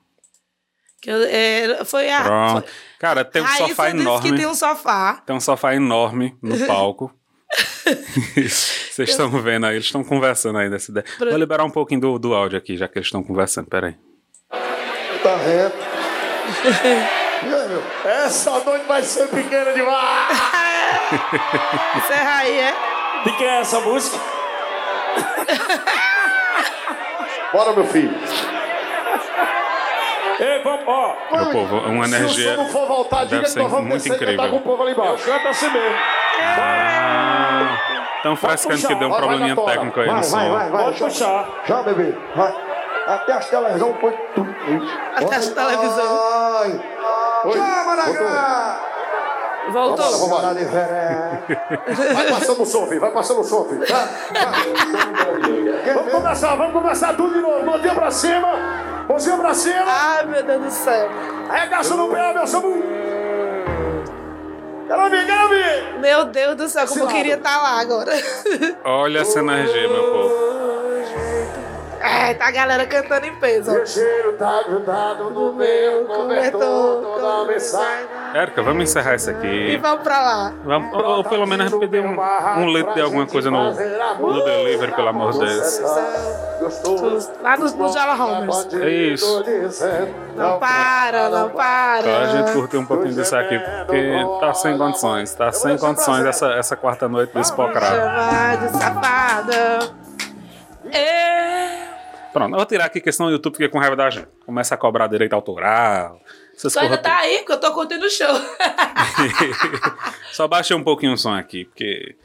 Que 1.01 1.11
eu- 1.11 1.23
é, 1.23 1.85
foi 1.85 2.11
a. 2.13 2.23
Pronto. 2.23 2.63
foi- 2.63 2.71
Cara, 2.99 3.25
tem 3.25 3.41
um 3.41 3.45
Raíssa 3.47 3.69
sofá 3.69 3.85
disse 3.91 3.97
enorme. 4.03 4.31
que 4.31 4.37
tem 4.37 4.47
um 4.47 4.55
sofá. 4.55 5.23
Tem 5.27 5.35
um 5.37 5.41
sofá 5.41 5.75
enorme 5.75 6.37
no 6.43 6.57
palco. 6.67 7.11
Vocês 8.37 9.09
estão 9.11 9.31
vendo 9.43 9.67
aí, 9.67 9.75
eles 9.77 9.87
estão 9.87 10.05
conversando 10.05 10.59
aí 10.59 10.69
dessa 10.71 10.91
ideia. 10.91 11.05
Pro- 11.19 11.31
Vou 11.31 11.39
liberar 11.39 11.65
um 11.65 11.71
pouquinho 11.71 12.01
do, 12.01 12.19
do 12.19 12.35
áudio 12.35 12.59
aqui, 12.59 12.77
já 12.77 12.87
que 12.87 12.99
eles 12.99 13.07
estão 13.07 13.23
conversando. 13.23 13.67
Peraí. 13.69 13.97
Tá 15.23 15.37
reto. 15.37 15.77
E 17.43 17.47
aí, 17.55 17.69
meu? 17.69 17.83
Essa 18.05 18.59
noite 18.63 18.85
vai 18.87 19.03
ser 19.03 19.27
pequena 19.29 19.73
demais! 19.73 20.39
Encerra 21.97 22.37
aí, 22.41 22.59
é? 22.59 22.75
De 23.25 23.37
quem 23.37 23.47
é 23.47 23.61
essa 23.61 23.81
música? 23.81 24.19
Bora, 27.53 27.73
meu 27.73 27.85
filho. 27.87 28.15
Ei, 30.41 30.63
vamos, 30.63 30.85
ó. 30.87 31.17
Meu 31.37 31.47
povo, 31.51 31.77
uma 31.79 32.07
Se 32.09 32.15
energia 32.15 32.53
o 32.53 32.57
som 32.57 32.63
não 32.63 32.69
for 32.71 32.87
voltar, 32.87 33.27
diga 33.27 33.43
que 33.43 33.59
nós 33.59 33.71
vamos 33.71 33.87
muito 33.89 34.03
descer 34.03 34.17
e 34.17 34.19
cantar 34.19 34.49
com 34.49 34.57
o 34.57 34.59
incrível. 34.59 34.61
povo 34.61 34.83
ali 34.83 34.93
embaixo. 34.93 35.25
Canta 35.25 35.49
assim 35.51 35.71
mesmo. 35.71 35.97
Estão 38.17 38.37
frescando 38.37 38.87
que 38.87 38.95
deu 38.95 38.97
um 38.97 39.01
Vai, 39.01 39.09
vai 39.11 39.19
probleminha 39.19 39.55
na 39.55 39.61
tora. 39.63 39.73
técnico 39.73 40.01
aí 40.01 40.07
vai, 40.07 40.15
no 40.17 40.21
vai, 40.23 40.31
som. 40.31 40.51
Vai, 40.53 40.71
vai, 40.71 40.85
Pode 40.85 40.99
puxar. 40.99 41.49
Já, 41.67 41.83
bebê. 41.83 42.15
Vai. 42.35 42.55
Até 43.07 43.33
as 43.33 43.49
televisão 43.51 43.93
põe 43.95 44.13
tudo. 44.35 44.55
Até 45.17 45.37
as 45.37 45.49
televisão. 45.49 46.19
Vai. 46.19 46.81
Já, 47.55 47.85
Maracá. 47.87 48.81
Voltou. 49.71 50.11
Vambora, 50.19 50.55
vambora. 50.55 51.43
Vai 52.15 52.31
passando 52.31 52.63
o 52.63 52.67
som, 52.67 52.87
filho. 52.87 53.01
Vai 53.01 53.11
passando 53.11 53.41
o 53.41 53.45
som, 53.45 53.65
filho. 53.67 53.85
Vai, 53.87 54.09
vai. 54.43 55.95
Vamos 55.95 56.13
começar, 56.13 56.55
vamos 56.57 56.73
começar 56.73 57.15
tudo 57.15 57.35
de 57.35 57.41
novo. 57.41 57.65
Mãozinha 57.65 57.95
pra 57.95 58.11
cima. 58.11 58.49
Mãozinha 59.11 59.37
pra 59.39 59.53
cima. 59.53 59.85
Ai, 59.89 60.25
meu 60.25 60.45
Deus 60.45 60.63
do 60.63 60.71
céu. 60.71 61.11
Arregaça 61.49 61.97
no 61.97 62.09
pé, 62.09 62.33
meu 62.33 62.47
samu. 62.47 62.81
Quero 64.87 65.11
ver, 65.11 65.27
quero 65.27 65.49
ver. 65.49 65.99
Meu 65.99 66.25
Deus 66.27 66.57
do 66.57 66.69
céu, 66.69 66.87
como 66.87 67.01
eu 67.01 67.09
queria 67.09 67.35
estar 67.35 67.61
lá 67.61 67.81
agora. 67.81 68.13
Olha 68.85 69.19
essa 69.19 69.41
energia, 69.41 69.89
meu 69.89 70.13
povo. 70.13 70.50
É, 72.21 72.35
tá 72.35 72.49
a 72.49 72.51
galera 72.51 72.87
cantando 72.87 73.27
em 73.27 73.35
peso. 73.37 73.73
O 73.73 73.87
cheiro 73.87 74.35
tá 74.35 74.63
grudado 74.67 75.31
no 75.31 75.53
meu 75.55 76.05
cobertor. 76.05 77.03
Toda 77.03 77.45
mensagem. 77.47 78.07
Érica, 78.35 78.63
vamos 78.63 78.83
encerrar 78.85 79.15
isso 79.15 79.31
E 79.31 79.35
aqui. 79.35 79.77
vamos 79.79 80.03
pra 80.03 80.21
lá. 80.21 80.53
Vamos, 80.63 80.93
ou, 80.93 81.05
ou 81.17 81.25
pelo 81.25 81.47
menos 81.47 81.73
pedir 81.75 82.01
um, 82.01 82.17
um 82.61 82.69
litro 82.73 82.93
de 82.95 83.01
alguma 83.01 83.27
coisa 83.27 83.51
no, 83.51 83.73
no 83.73 84.45
delivery, 84.45 84.93
pelo 84.93 85.09
amor 85.09 85.33
de 85.33 85.39
Deus. 85.41 85.81
Lá 87.43 87.57
no, 87.57 87.71
no 87.71 87.93
Jala 87.93 88.23
Homers. 88.23 88.69
É 88.75 88.89
isso. 88.91 89.45
Não 90.37 90.59
para, 90.59 91.29
não 91.31 91.49
para. 91.51 92.03
Pra 92.03 92.27
gente 92.27 92.53
curtir 92.53 92.77
um 92.77 92.87
pouquinho 92.87 93.15
disso 93.15 93.35
aqui, 93.35 93.59
porque 93.59 94.13
tá 94.41 94.55
sem 94.55 94.77
condições. 94.77 95.35
Tá 95.35 95.51
sem 95.53 95.79
condições 95.79 96.25
essa, 96.27 96.53
essa 96.53 96.77
quarta 96.77 97.09
noite 97.09 97.33
do 97.33 97.43
Spocrado. 97.43 97.97
Chamar 97.97 98.57
de 98.59 98.69
safada. 98.79 99.79
É. 100.93 101.60
Pronto, 102.33 102.53
eu 102.53 102.57
vou 102.57 102.67
tirar 102.67 102.87
aqui, 102.87 103.01
que 103.01 103.11
senão 103.11 103.29
o 103.29 103.33
YouTube 103.33 103.57
fica 103.57 103.69
com 103.69 103.79
raiva 103.79 103.97
da 103.97 104.11
gente. 104.11 104.29
Começa 104.47 104.75
a 104.75 104.79
cobrar 104.79 105.07
direito 105.07 105.33
autoral. 105.33 106.21
Essas 106.55 106.73
Tu 106.73 106.79
ainda 106.79 106.99
porra 106.99 107.11
tá 107.11 107.19
aí, 107.21 107.39
porque 107.39 107.53
eu 107.53 107.61
tô 107.61 107.73
curtindo 107.73 108.07
o 108.07 108.11
show. 108.11 108.29
Só 110.33 110.47
baixei 110.47 110.77
um 110.77 110.85
pouquinho 110.85 111.15
o 111.15 111.19
som 111.19 111.35
aqui, 111.35 111.65
porque 111.65 112.17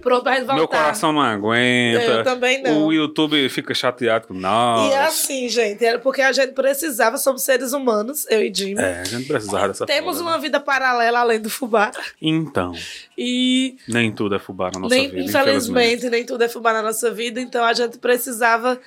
Pronto, 0.00 0.24
voltar. 0.24 0.54
meu 0.54 0.66
coração 0.66 1.12
não 1.12 1.20
aguenta. 1.20 2.04
Eu 2.04 2.24
também 2.24 2.62
não. 2.62 2.86
O 2.86 2.92
YouTube 2.92 3.48
fica 3.48 3.74
chateado 3.74 4.28
com 4.28 4.34
nós. 4.34 4.90
E 4.90 4.94
é 4.94 5.04
assim, 5.04 5.48
gente, 5.48 5.84
era 5.84 5.98
porque 5.98 6.22
a 6.22 6.32
gente 6.32 6.52
precisava, 6.52 7.18
somos 7.18 7.42
seres 7.42 7.72
humanos, 7.72 8.26
eu 8.30 8.42
e 8.42 8.52
Jimmy. 8.52 8.80
É, 8.80 9.00
a 9.00 9.04
gente 9.04 9.26
precisava 9.26 9.68
dessa 9.68 9.86
Temos 9.86 10.16
folga, 10.16 10.30
uma 10.30 10.38
vida 10.38 10.58
paralela 10.58 11.20
além 11.20 11.40
do 11.40 11.50
fubá. 11.50 11.90
Então, 12.20 12.72
E 13.16 13.76
nem 13.86 14.12
tudo 14.12 14.34
é 14.34 14.38
fubá 14.38 14.70
na 14.72 14.80
nossa 14.80 14.94
nem, 14.94 15.10
vida, 15.10 15.22
infelizmente, 15.22 16.08
nem 16.08 16.24
tudo 16.24 16.44
é 16.44 16.48
fubá 16.48 16.72
na 16.72 16.82
nossa 16.82 17.10
vida, 17.10 17.40
então 17.40 17.64
a 17.64 17.72
gente 17.72 17.98
precisava, 17.98 18.80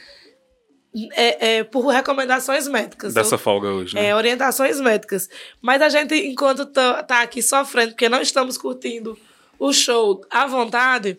é, 1.13 1.58
é, 1.58 1.63
por 1.63 1.88
recomendações 1.88 2.67
médicas. 2.67 3.13
Dessa 3.13 3.38
folga 3.38 3.67
hoje, 3.67 3.95
né? 3.95 4.08
É, 4.08 4.15
orientações 4.15 4.79
médicas. 4.79 5.29
Mas 5.62 5.82
a 5.82 5.89
gente, 5.89 6.13
enquanto 6.15 6.65
tá, 6.65 7.03
tá 7.03 7.21
aqui 7.21 7.41
sofrendo, 7.41 7.91
porque 7.91 8.08
não 8.08 8.21
estamos 8.21 8.58
curtindo 8.58 9.17
o 9.58 9.73
show 9.73 10.23
à 10.29 10.45
vontade, 10.45 11.17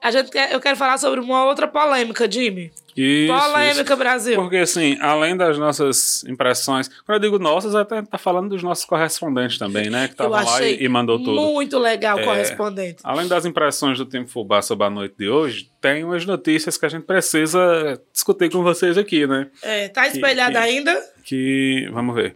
a 0.00 0.10
gente 0.10 0.30
eu 0.50 0.60
quero 0.60 0.76
falar 0.76 0.98
sobre 0.98 1.20
uma 1.20 1.44
outra 1.44 1.68
polêmica, 1.68 2.30
Jimmy. 2.30 2.72
Isso, 2.96 3.32
Polêmica, 3.32 3.82
isso. 3.82 3.96
Brasil. 3.96 4.36
Porque, 4.36 4.56
assim, 4.58 4.98
além 5.00 5.36
das 5.36 5.56
nossas 5.58 6.24
impressões, 6.24 6.88
quando 7.06 7.16
eu 7.16 7.30
digo 7.30 7.38
nossas, 7.42 7.74
até 7.74 8.02
tá 8.02 8.18
falando 8.18 8.50
dos 8.50 8.62
nossos 8.62 8.84
correspondentes 8.84 9.56
também, 9.58 9.88
né? 9.88 10.08
Que 10.08 10.20
Eu 10.22 10.26
estavam 10.26 10.44
lá 10.52 10.62
e, 10.62 10.82
e 10.84 10.88
mandou 10.88 11.18
tudo. 11.18 11.40
muito 11.40 11.78
legal 11.78 12.18
o 12.18 12.20
É, 12.20 12.24
correspondente. 12.24 12.98
Além 13.02 13.26
das 13.28 13.46
impressões 13.46 13.96
do 13.98 14.04
Tempo 14.04 14.28
Fubá 14.28 14.60
sobre 14.60 14.86
a 14.86 14.90
noite 14.90 15.14
de 15.18 15.28
hoje, 15.28 15.70
tem 15.80 16.04
umas 16.04 16.26
notícias 16.26 16.76
que 16.76 16.84
a 16.84 16.88
gente 16.88 17.04
precisa 17.04 18.00
discutir 18.12 18.50
com 18.50 18.62
vocês 18.62 18.98
aqui, 18.98 19.26
né? 19.26 19.48
É, 19.62 19.88
tá 19.88 20.06
espelhado 20.06 20.52
que- 20.52 20.58
ainda? 20.58 21.00
Que, 21.24 21.88
vamos 21.92 22.14
ver, 22.14 22.34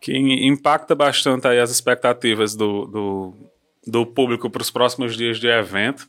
que 0.00 0.16
impacta 0.16 0.94
bastante 0.94 1.48
aí 1.48 1.58
as 1.58 1.70
expectativas 1.70 2.54
do, 2.54 2.86
do, 2.86 3.34
do 3.86 4.06
público 4.06 4.48
para 4.48 4.62
os 4.62 4.70
próximos 4.70 5.16
dias 5.16 5.38
de 5.40 5.48
evento. 5.48 6.06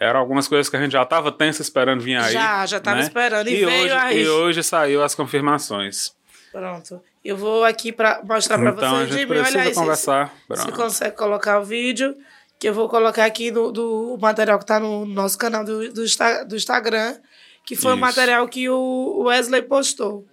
Eram 0.00 0.20
algumas 0.20 0.48
coisas 0.48 0.68
que 0.68 0.76
a 0.76 0.80
gente 0.80 0.92
já 0.92 1.02
estava 1.02 1.30
tenso 1.30 1.62
esperando 1.62 2.00
vir 2.02 2.16
aí. 2.16 2.32
Já, 2.32 2.66
já 2.66 2.80
tava 2.80 2.96
né? 2.98 3.02
esperando, 3.02 3.48
e 3.48 3.64
veio 3.64 3.84
hoje, 3.84 3.92
aí. 3.94 4.22
E 4.22 4.28
hoje 4.28 4.62
saiu 4.62 5.02
as 5.02 5.14
confirmações. 5.14 6.12
Pronto. 6.50 7.00
Eu 7.24 7.36
vou 7.36 7.64
aqui 7.64 7.92
para 7.92 8.20
mostrar 8.24 8.58
para 8.58 8.70
Então 8.70 8.84
a 8.84 8.90
vocês, 8.98 9.10
gente 9.10 9.20
Jimmy. 9.20 9.32
Olha 9.32 9.42
precisa 9.42 9.64
se- 9.68 9.74
conversar. 9.74 10.28
Se, 10.28 10.46
Pronto. 10.46 10.72
consegue 10.72 11.16
colocar 11.16 11.60
o 11.60 11.64
vídeo, 11.64 12.16
que 12.58 12.68
eu 12.68 12.74
vou 12.74 12.88
colocar 12.88 13.24
aqui 13.24 13.50
do, 13.50 13.70
do 13.70 14.18
material 14.20 14.58
que 14.58 14.66
tá 14.66 14.80
no 14.80 15.06
nosso 15.06 15.38
canal 15.38 15.64
do, 15.64 15.88
do, 15.92 16.04
do 16.46 16.56
Instagram, 16.56 17.16
que 17.64 17.76
foi 17.76 17.92
o 17.92 17.94
Isso. 17.94 18.00
material 18.00 18.48
que 18.48 18.68
o 18.68 19.22
Wesley 19.24 19.62
postou. 19.62 20.26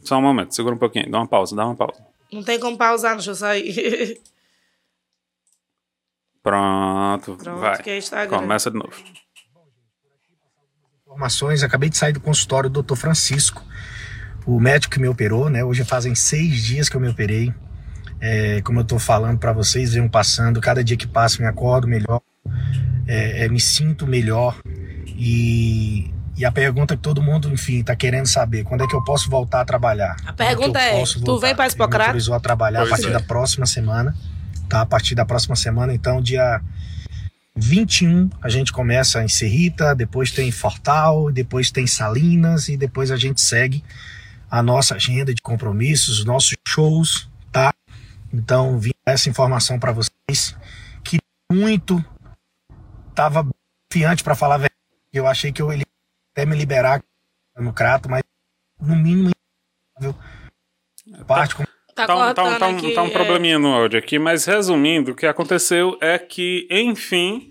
Só 0.00 0.16
um 0.16 0.22
momento, 0.22 0.54
segura 0.54 0.74
um 0.74 0.78
pouquinho, 0.78 1.10
dá 1.10 1.18
uma 1.18 1.28
pausa, 1.28 1.54
dá 1.54 1.64
uma 1.66 1.76
pausa. 1.76 2.00
Não 2.32 2.42
tem 2.42 2.58
como 2.58 2.76
pausar, 2.78 3.14
deixa 3.14 3.30
eu 3.30 3.34
sair. 3.34 4.20
Pronto, 6.42 7.36
Pronto, 7.36 7.60
vai. 7.60 7.80
que 7.82 7.90
é 7.90 7.98
Instagram. 7.98 8.38
Começa 8.38 8.70
de 8.70 8.76
novo. 8.76 8.92
informações. 11.06 11.62
Acabei 11.62 11.88
de 11.90 11.96
sair 11.96 12.12
do 12.12 12.20
consultório 12.20 12.68
do 12.70 12.82
Dr. 12.82 12.96
Francisco, 12.96 13.62
o 14.46 14.58
médico 14.58 14.94
que 14.94 15.00
me 15.00 15.08
operou, 15.08 15.48
né? 15.48 15.62
Hoje 15.62 15.84
fazem 15.84 16.14
seis 16.14 16.62
dias 16.62 16.88
que 16.88 16.96
eu 16.96 17.00
me 17.00 17.08
operei. 17.08 17.54
É, 18.20 18.60
como 18.62 18.80
eu 18.80 18.84
tô 18.84 18.98
falando 18.98 19.38
para 19.38 19.52
vocês, 19.52 19.92
venham 19.94 20.08
passando. 20.08 20.60
Cada 20.60 20.82
dia 20.82 20.96
que 20.96 21.06
passa, 21.06 21.40
me 21.42 21.48
acordo 21.48 21.86
melhor, 21.86 22.20
é, 23.06 23.44
é, 23.44 23.48
me 23.48 23.60
sinto 23.60 24.06
melhor. 24.06 24.56
E, 25.06 26.12
e 26.36 26.44
a 26.44 26.50
pergunta 26.50 26.96
que 26.96 27.02
todo 27.02 27.20
mundo, 27.22 27.48
enfim, 27.52 27.82
tá 27.82 27.94
querendo 27.94 28.26
saber: 28.26 28.64
quando 28.64 28.82
é 28.84 28.86
que 28.86 28.94
eu 28.94 29.04
posso 29.04 29.28
voltar 29.28 29.60
a 29.60 29.64
trabalhar? 29.64 30.16
A 30.24 30.32
pergunta 30.32 30.80
é: 30.80 31.02
tu 31.24 31.38
vem 31.38 31.54
para 31.54 31.66
me 31.66 31.72
Hipocrata? 31.72 32.04
autorizou 32.06 32.34
a 32.34 32.40
trabalhar 32.40 32.80
Pois 32.80 32.92
a 32.92 32.96
partir 32.96 33.08
é. 33.08 33.12
da 33.12 33.20
próxima 33.20 33.66
semana, 33.66 34.16
tá? 34.68 34.82
A 34.82 34.86
partir 34.86 35.14
da 35.14 35.24
próxima 35.24 35.56
semana, 35.56 35.94
então, 35.94 36.20
dia 36.20 36.60
21 37.54 38.30
a 38.40 38.48
gente 38.48 38.72
começa 38.72 39.22
em 39.22 39.28
Serrita, 39.28 39.94
depois 39.94 40.30
tem 40.30 40.50
Fortal, 40.50 41.30
depois 41.30 41.70
tem 41.70 41.86
Salinas 41.86 42.68
e 42.68 42.76
depois 42.76 43.10
a 43.10 43.16
gente 43.16 43.40
segue 43.40 43.84
a 44.50 44.62
nossa 44.62 44.94
agenda 44.94 45.34
de 45.34 45.42
compromissos, 45.42 46.20
os 46.20 46.24
nossos 46.24 46.54
shows, 46.66 47.28
tá? 47.50 47.72
Então, 48.32 48.78
vim 48.78 48.92
essa 49.06 49.28
informação 49.28 49.78
para 49.78 49.92
vocês 49.92 50.56
que 51.04 51.18
muito 51.50 52.02
tava 53.14 53.46
confiante 53.90 54.22
para 54.24 54.34
falar 54.34 54.56
verdade. 54.56 54.74
Eu 55.12 55.26
achei 55.26 55.52
que 55.52 55.60
eu 55.60 55.72
ele 55.72 55.84
até 56.32 56.46
me 56.46 56.56
liberar 56.56 57.02
no 57.56 57.72
crato, 57.72 58.08
mas 58.08 58.22
no 58.80 58.96
mínimo 58.96 59.30
parte 61.26 61.54
com 61.54 61.64
Tá, 61.94 62.06
Tá, 62.06 62.14
um- 62.14 62.34
tá, 62.34 62.44
um- 62.44 62.58
tá 62.58 62.68
um, 62.68 62.76
aqui, 62.76 62.94
tá 62.94 63.02
um 63.02 63.06
é. 63.06 63.10
probleminha 63.10 63.58
no 63.58 63.68
áudio 63.72 63.98
aqui, 63.98 64.18
mas 64.18 64.44
resumindo, 64.46 65.12
o 65.12 65.14
que 65.14 65.26
aconteceu 65.26 65.96
é 66.00 66.18
que, 66.18 66.66
enfim, 66.70 67.50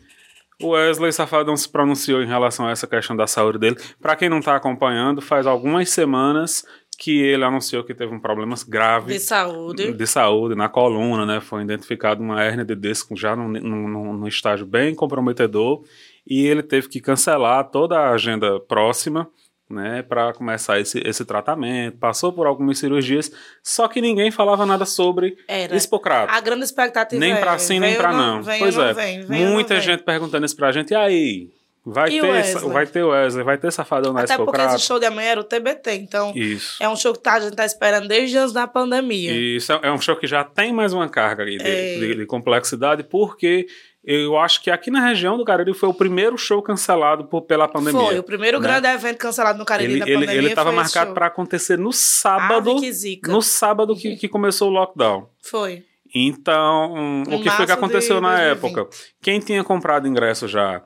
o 0.61 0.69
Wesley 0.69 1.11
Safadão 1.13 1.55
se 1.55 1.69
pronunciou 1.69 2.21
em 2.23 2.27
relação 2.27 2.67
a 2.67 2.71
essa 2.71 2.87
questão 2.87 3.15
da 3.15 3.27
saúde 3.27 3.59
dele. 3.59 3.77
Pra 4.01 4.15
quem 4.15 4.29
não 4.29 4.39
tá 4.41 4.55
acompanhando, 4.55 5.21
faz 5.21 5.45
algumas 5.45 5.89
semanas 5.89 6.65
que 6.97 7.19
ele 7.19 7.43
anunciou 7.43 7.83
que 7.83 7.95
teve 7.95 8.13
um 8.13 8.19
problema 8.19 8.55
grave 8.67 9.13
De 9.13 9.19
saúde. 9.19 9.91
de 9.91 10.07
saúde 10.07 10.53
na 10.53 10.69
coluna, 10.69 11.25
né? 11.25 11.39
Foi 11.41 11.63
identificado 11.63 12.21
uma 12.21 12.43
hérnia 12.43 12.63
de 12.65 12.75
disco 12.75 13.15
já 13.15 13.35
num, 13.35 13.47
num- 13.47 14.13
num 14.13 14.27
estágio 14.27 14.67
bem 14.67 14.93
comprometedor 14.93 15.83
e 16.27 16.45
ele 16.45 16.61
teve 16.61 16.87
que 16.89 16.99
cancelar 17.01 17.69
toda 17.71 17.97
a 17.97 18.11
agenda 18.11 18.59
próxima, 18.59 19.27
né? 19.71 20.01
Para 20.01 20.33
começar 20.33 20.79
esse, 20.79 20.99
esse 21.05 21.23
tratamento. 21.25 21.97
Passou 21.97 22.31
por 22.33 22.47
algumas 22.47 22.79
cirurgias, 22.79 23.31
só 23.63 23.87
que 23.87 24.01
ninguém 24.01 24.31
falava 24.31 24.65
nada 24.65 24.85
sobre 24.85 25.37
Era. 25.47 25.75
Espocrato. 25.75 26.33
A 26.33 26.39
grande 26.39 26.63
expectativa 26.63 27.19
Nem 27.19 27.33
é, 27.33 27.35
pra 27.37 27.57
sim, 27.57 27.79
nem 27.79 27.95
ou 27.95 28.03
não. 28.13 28.43
Vem 28.43 28.59
pois 28.59 28.75
não 28.75 28.83
é. 28.83 28.93
vem, 28.93 29.25
não 29.25 29.51
Muita 29.53 29.79
gente 29.79 30.03
perguntando 30.03 30.45
isso 30.45 30.55
pra 30.55 30.71
gente. 30.71 30.91
E 30.91 30.95
aí? 30.95 31.60
Vai 31.83 32.09
E 32.11 32.21
ter, 32.21 32.27
Wesley? 32.29 32.69
vai 32.73 32.85
ter 32.85 33.03
Wesley, 33.03 33.43
vai 33.43 33.57
ter 33.57 33.71
Safadão 33.71 34.13
na 34.13 34.19
Até 34.21 34.35
porque 34.37 34.51
Escocrata. 34.51 34.75
esse 34.75 34.85
show 34.85 34.99
de 34.99 35.05
amanhã 35.07 35.29
era 35.31 35.39
o 35.39 35.43
TBT, 35.43 35.93
então 35.95 36.31
Isso. 36.35 36.77
é 36.79 36.87
um 36.87 36.95
show 36.95 37.11
que 37.11 37.19
tá, 37.19 37.33
a 37.33 37.39
gente 37.39 37.55
tá 37.55 37.65
esperando 37.65 38.07
desde 38.07 38.37
antes 38.37 38.53
da 38.53 38.67
pandemia. 38.67 39.31
Isso 39.31 39.73
é- 39.73 39.91
um 39.91 39.99
show 39.99 40.15
que 40.15 40.27
já 40.27 40.43
tem 40.43 40.71
mais 40.71 40.93
uma 40.93 41.09
carga 41.09 41.43
aí 41.43 41.57
de, 41.57 41.65
É. 41.67 41.97
de- 41.97 42.15
de 42.17 42.25
complexidade, 42.27 43.03
porque 43.03 43.65
eu 44.05 44.37
acho 44.37 44.61
que 44.61 44.69
aqui 44.69 44.91
na 44.91 44.99
região 45.07 45.37
do 45.37 45.43
Cariri 45.43 45.73
foi 45.73 45.89
o 45.89 45.93
primeiro 45.93 46.37
show 46.37 46.61
cancelado 46.61 47.25
por, 47.25 47.41
pela 47.41 47.67
pandemia. 47.67 47.99
Foi, 47.99 48.19
o 48.19 48.23
primeiro 48.23 48.59
né? 48.59 48.67
grande 48.67 48.87
evento 48.87 49.17
cancelado 49.17 49.57
no 49.57 49.65
Cariri 49.65 49.93
Ele 49.93 49.99
da 50.01 50.05
ele 50.05 50.13
pandemia 50.19 50.37
ele 50.37 50.47
estava 50.49 50.71
marcado 50.71 51.13
para 51.15 51.25
acontecer 51.25 51.79
no 51.79 51.91
sábado, 51.91 52.77
zica. 52.91 53.31
no 53.31 53.41
sábado 53.41 53.95
que, 53.95 54.15
que 54.17 54.27
começou 54.27 54.69
o 54.69 54.71
lockdown. 54.71 55.27
Foi. 55.41 55.83
Então, 56.13 57.23
o 57.23 57.41
que 57.41 57.49
foi 57.49 57.65
que 57.65 57.71
aconteceu 57.71 58.19
na 58.21 58.35
2020. 58.35 58.57
época? 58.75 58.97
Quem 59.21 59.39
tinha 59.39 59.63
comprado 59.63 60.07
ingresso 60.07 60.47
já 60.47 60.81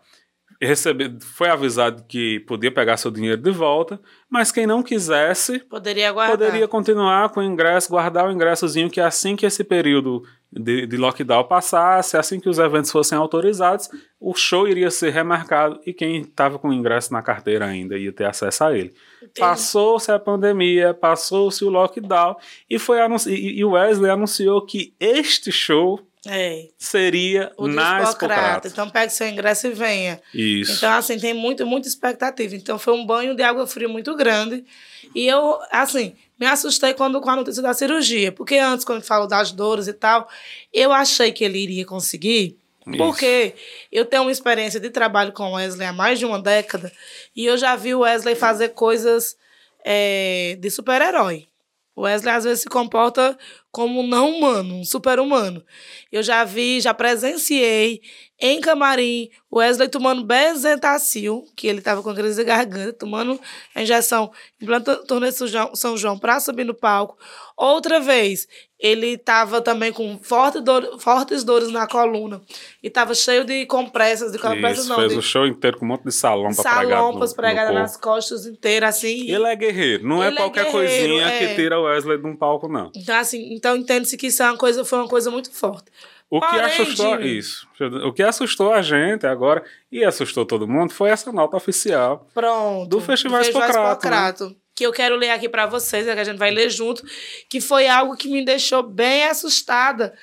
recebe, 0.65 1.17
foi 1.21 1.49
avisado 1.49 2.03
que 2.07 2.39
podia 2.41 2.71
pegar 2.71 2.97
seu 2.97 3.09
dinheiro 3.11 3.41
de 3.41 3.51
volta, 3.51 3.99
mas 4.29 4.51
quem 4.51 4.65
não 4.67 4.81
quisesse 4.83 5.59
Poderia 5.59 6.09
aguardar. 6.09 6.37
poderia 6.37 6.67
continuar 6.67 7.29
com 7.29 7.39
o 7.39 7.43
ingresso, 7.43 7.89
guardar 7.89 8.27
o 8.27 8.31
ingressozinho, 8.31 8.89
que 8.89 8.99
assim 9.01 9.35
que 9.35 9.45
esse 9.45 9.63
período 9.63 10.23
de, 10.51 10.85
de 10.87 10.95
lockdown 10.97 11.43
passasse, 11.43 12.15
assim 12.17 12.39
que 12.39 12.47
os 12.49 12.59
eventos 12.59 12.91
fossem 12.91 13.17
autorizados, 13.17 13.89
o 14.19 14.33
show 14.33 14.67
iria 14.67 14.89
ser 14.89 15.11
remarcado 15.11 15.79
e 15.85 15.93
quem 15.93 16.21
estava 16.21 16.57
com 16.57 16.69
o 16.69 16.73
ingresso 16.73 17.11
na 17.11 17.21
carteira 17.21 17.65
ainda 17.65 17.97
ia 17.97 18.11
ter 18.13 18.25
acesso 18.25 18.63
a 18.63 18.77
ele. 18.77 18.93
Passou-se 19.37 20.11
a 20.11 20.17
pandemia, 20.19 20.93
passou-se 20.93 21.63
o 21.65 21.69
lockdown 21.69 22.35
e 22.69 22.79
foi 22.79 23.01
anunci- 23.01 23.31
e, 23.33 23.59
e 23.59 23.65
o 23.65 23.71
Wesley 23.71 24.09
anunciou 24.09 24.61
que 24.65 24.93
este 24.99 25.51
show 25.51 25.99
É. 26.27 26.69
seria 26.77 27.51
O 27.57 27.67
na. 27.67 28.01
Expocrata. 28.03 28.67
Então 28.67 28.89
pegue 28.89 29.11
seu 29.11 29.27
ingresso 29.27 29.67
e 29.67 29.71
venha. 29.71 30.19
Isso. 30.33 30.73
Então, 30.73 30.93
assim, 30.93 31.19
tem 31.19 31.33
muito, 31.33 31.65
muita 31.65 31.87
expectativa. 31.87 32.55
Então, 32.55 32.79
foi 32.79 32.93
um 32.93 33.05
banho 33.05 33.35
de 33.35 33.43
água 33.43 33.67
fria 33.67 33.87
muito 33.87 34.15
grande. 34.15 34.65
E 35.13 35.27
eu, 35.27 35.59
assim, 35.71 36.15
me 36.39 36.45
assustei 36.45 36.93
quando, 36.93 37.21
com 37.21 37.29
a 37.29 37.35
notícia 37.35 37.61
da 37.61 37.73
cirurgia. 37.73 38.31
Porque 38.31 38.57
antes, 38.57 38.85
quando 38.85 39.03
falou 39.03 39.27
das 39.27 39.51
dores 39.51 39.87
e 39.87 39.93
tal, 39.93 40.27
eu 40.73 40.91
achei 40.91 41.31
que 41.31 41.43
ele 41.43 41.59
iria 41.59 41.85
conseguir. 41.85 42.57
Isso. 42.87 42.97
Porque 42.97 43.53
eu 43.91 44.05
tenho 44.05 44.23
uma 44.23 44.31
experiência 44.31 44.79
de 44.79 44.89
trabalho 44.89 45.31
com 45.31 45.51
o 45.51 45.53
Wesley 45.53 45.87
há 45.87 45.93
mais 45.93 46.19
de 46.19 46.25
uma 46.25 46.39
década. 46.39 46.91
E 47.35 47.45
eu 47.45 47.57
já 47.57 47.75
vi 47.75 47.95
o 47.95 47.99
Wesley 47.99 48.35
fazer 48.35 48.69
coisas 48.69 49.35
é, 49.83 50.57
de 50.59 50.69
super-herói. 50.69 51.47
O 51.95 52.01
Wesley 52.01 52.33
às 52.33 52.43
vezes 52.43 52.61
se 52.63 52.69
comporta 52.69 53.37
como 53.71 54.01
um 54.01 54.07
não 54.07 54.29
humano, 54.37 54.75
um 54.75 54.83
super-humano. 54.83 55.63
Eu 56.11 56.21
já 56.21 56.43
vi, 56.43 56.81
já 56.81 56.93
presenciei 56.93 58.01
em 58.39 58.59
camarim 58.59 59.29
o 59.49 59.59
Wesley 59.59 59.87
tomando 59.87 60.23
Bezentacil, 60.23 61.45
que 61.55 61.67
ele 61.67 61.79
estava 61.79 62.03
com 62.03 62.13
crise 62.13 62.35
de 62.35 62.43
garganta, 62.43 62.93
tomando 62.93 63.39
a 63.73 63.81
injeção 63.81 64.31
em 64.61 64.65
planta 64.65 64.95
turnê 65.05 65.31
São 65.31 65.47
João- 65.47 65.75
São 65.75 65.97
João 65.97 66.19
para 66.19 66.39
subir 66.39 66.65
no 66.65 66.73
palco. 66.73 67.17
Outra 67.55 68.01
vez, 68.01 68.47
ele 68.77 69.13
estava 69.13 69.61
também 69.61 69.93
com 69.93 70.19
forte 70.21 70.59
dor, 70.59 70.99
fortes 70.99 71.45
dores 71.45 71.71
na 71.71 71.87
coluna 71.87 72.41
e 72.83 72.87
estava 72.87 73.15
cheio 73.15 73.45
de 73.45 73.65
compressas, 73.65 74.33
de 74.33 74.37
compressas 74.37 74.79
Isso, 74.79 74.89
não, 74.89 74.97
fez 74.97 75.13
de 75.13 75.17
um 75.17 75.21
show 75.21 75.47
inteiro 75.47 75.77
com 75.77 75.85
um 75.85 75.87
monte 75.87 76.03
de 76.03 76.11
salão 76.11 76.53
para 76.53 76.63
pregar 76.63 76.99
salompas 76.99 77.33
pregadas 77.33 77.73
nas 77.73 77.95
costas 77.95 78.45
inteiras, 78.45 78.97
assim. 78.97 79.31
Ele 79.31 79.45
é 79.45 79.55
guerreiro, 79.55 80.05
não 80.05 80.21
é 80.21 80.27
é 80.27 80.31
qualquer 80.33 80.65
guerreiro, 80.65 80.89
coisinha 80.89 81.27
é. 81.27 81.39
que 81.47 81.55
tira 81.55 81.79
o 81.79 81.83
Wesley 81.83 82.17
de 82.17 82.27
um 82.27 82.35
palco, 82.35 82.67
não. 82.67 82.91
Então, 82.93 83.15
assim, 83.15 83.53
então 83.53 83.77
entende-se 83.77 84.17
que 84.17 84.27
isso 84.27 84.43
é 84.43 84.47
uma 84.51 84.57
coisa, 84.57 84.83
foi 84.83 84.99
uma 84.99 85.07
coisa 85.07 85.31
muito 85.31 85.49
forte. 85.49 85.89
O 86.29 86.41
que 86.41 86.59
assustou 86.59 87.17
Jimmy, 87.17 87.37
isso, 87.37 87.67
o 88.03 88.11
que 88.11 88.23
assustou 88.23 88.73
a 88.73 88.81
gente 88.81 89.27
agora 89.27 89.63
e 89.91 90.03
assustou 90.03 90.45
todo 90.45 90.67
mundo 90.67 90.91
foi 90.91 91.09
essa 91.09 91.31
nota 91.31 91.55
oficial 91.55 92.27
Pronto. 92.33 92.89
do 92.89 92.99
Festival 92.99 93.41
Hipocrata. 93.43 94.49
né? 94.49 94.55
Que 94.75 94.85
eu 94.85 94.91
quero 94.91 95.15
ler 95.15 95.29
aqui 95.29 95.47
para 95.47 95.65
vocês, 95.67 96.07
é 96.07 96.13
que 96.13 96.19
a 96.19 96.23
gente 96.23 96.37
vai 96.37 96.51
ler 96.51 96.69
junto, 96.69 97.03
que 97.47 97.61
foi 97.61 97.87
algo 97.87 98.17
que 98.17 98.27
me 98.27 98.43
deixou 98.43 98.83
bem 98.83 99.25
assustada. 99.25 100.13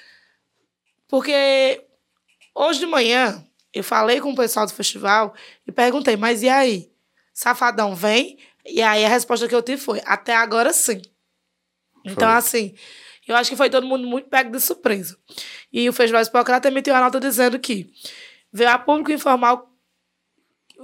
Porque 1.08 1.82
hoje 2.54 2.80
de 2.80 2.86
manhã 2.86 3.42
eu 3.72 3.84
falei 3.84 4.20
com 4.20 4.32
o 4.32 4.36
pessoal 4.36 4.66
do 4.66 4.74
festival 4.74 5.32
e 5.66 5.72
perguntei, 5.72 6.16
mas 6.16 6.42
e 6.42 6.48
aí? 6.48 6.90
Safadão 7.32 7.94
vem? 7.94 8.38
E 8.66 8.82
aí 8.82 9.04
a 9.04 9.08
resposta 9.08 9.48
que 9.48 9.54
eu 9.54 9.62
tive 9.62 9.80
foi: 9.80 10.00
até 10.04 10.34
agora 10.34 10.72
sim. 10.72 11.00
Então, 12.04 12.28
Foi. 12.28 12.36
assim, 12.38 12.74
eu 13.32 13.36
acho 13.36 13.50
que 13.50 13.56
foi 13.56 13.70
todo 13.70 13.86
mundo 13.86 14.06
muito 14.06 14.28
pego 14.28 14.50
de 14.50 14.60
surpresa. 14.60 15.16
E 15.72 15.88
o 15.88 15.92
Festival 15.92 16.22
Hipocrata 16.22 16.68
emitiu 16.68 16.94
uma 16.94 17.00
nota 17.00 17.18
dizendo 17.18 17.58
que 17.58 17.90
veio 18.52 18.70
a 18.70 18.78
público 18.78 19.12
informar 19.12 19.54
o 19.54 19.72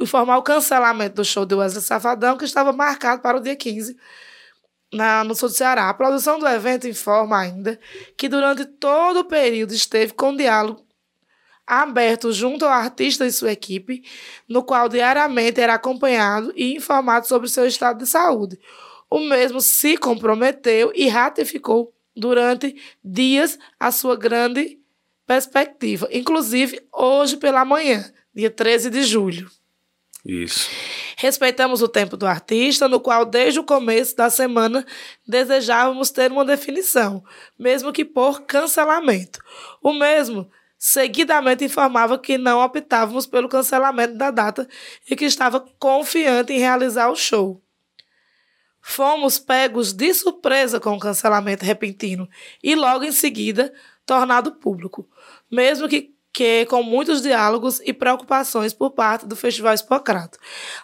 informar 0.01 0.39
o 0.39 0.43
cancelamento 0.43 1.17
do 1.17 1.25
show 1.25 1.45
do 1.45 1.59
Wesley 1.59 1.83
Safadão, 1.83 2.37
que 2.37 2.45
estava 2.45 2.73
marcado 2.73 3.21
para 3.21 3.37
o 3.37 3.41
dia 3.41 3.57
15 3.57 3.97
na, 4.93 5.25
no 5.25 5.35
sul 5.35 5.49
do 5.49 5.55
Ceará. 5.55 5.89
A 5.89 5.95
produção 5.95 6.39
do 6.39 6.47
evento 6.47 6.87
informa 6.87 7.39
ainda 7.41 7.79
que 8.17 8.29
durante 8.29 8.65
todo 8.65 9.21
o 9.21 9.25
período 9.25 9.75
esteve 9.75 10.13
com 10.13 10.35
diálogo 10.37 10.87
aberto 11.67 12.33
junto 12.33 12.65
ao 12.65 12.71
artista 12.71 13.27
e 13.27 13.33
sua 13.33 13.53
equipe, 13.53 14.03
no 14.49 14.63
qual 14.63 14.89
diariamente 14.89 15.61
era 15.61 15.75
acompanhado 15.75 16.51
e 16.57 16.75
informado 16.75 17.27
sobre 17.27 17.49
seu 17.49 17.67
estado 17.67 17.99
de 17.99 18.07
saúde. 18.07 18.59
O 19.11 19.21
mesmo 19.21 19.61
se 19.61 19.99
comprometeu 19.99 20.91
e 20.95 21.09
ratificou 21.09 21.93
durante 22.19 22.77
dias 23.03 23.59
a 23.79 23.93
sua 23.93 24.17
grande 24.17 24.79
perspectiva, 25.27 26.09
inclusive 26.11 26.81
hoje 26.93 27.37
pela 27.37 27.65
manhã, 27.65 28.11
dia 28.35 28.51
13 28.51 28.91
de 28.91 29.03
julho. 29.03 29.51
Isso. 30.25 30.69
Respeitamos 31.17 31.81
o 31.81 31.89
tempo 31.89 32.17
do 32.17 32.27
artista, 32.27 32.89
no 32.89 33.01
qual, 33.01 33.25
desde 33.25 33.61
o 33.61 33.65
começo 33.65 34.17
da 34.17 34.29
semana, 34.29 34.85
desejávamos 35.27 36.11
ter 36.11 36.31
uma 36.31 36.45
definição, 36.45 37.25
mesmo 37.59 37.93
que 37.93 38.05
por 38.05 38.43
cancelamento. 38.43 39.41
O 39.83 39.93
mesmo 39.93 40.51
seguidamente 40.79 41.65
informava 41.65 42.19
que 42.19 42.39
não 42.39 42.61
optávamos 42.61 43.27
pelo 43.27 43.49
cancelamento 43.49 44.15
da 44.15 44.31
data 44.31 44.69
e 45.11 45.17
que 45.17 45.25
estava 45.25 45.61
confiante 45.79 46.53
em 46.53 46.59
realizar 46.59 47.11
o 47.11 47.17
show. 47.17 47.61
Fomos 48.91 49.39
pegos 49.39 49.93
de 49.93 50.15
surpresa 50.15 50.81
com 50.81 50.97
o 50.97 50.99
cancelamento 50.99 51.63
repentino 51.63 52.27
e 52.65 52.75
logo 52.75 53.05
em 53.05 53.13
seguida 53.13 53.71
tornado 54.07 54.53
público, 54.53 55.07
mesmo 55.51 55.87
que, 55.87 56.15
que 56.33 56.65
com 56.65 56.83
muitos 56.83 57.21
diálogos 57.21 57.83
e 57.85 57.93
preocupações 57.93 58.73
por 58.73 58.93
parte 58.93 59.27
do 59.27 59.37
Festival 59.37 59.75
Hipocrata. 59.75 60.39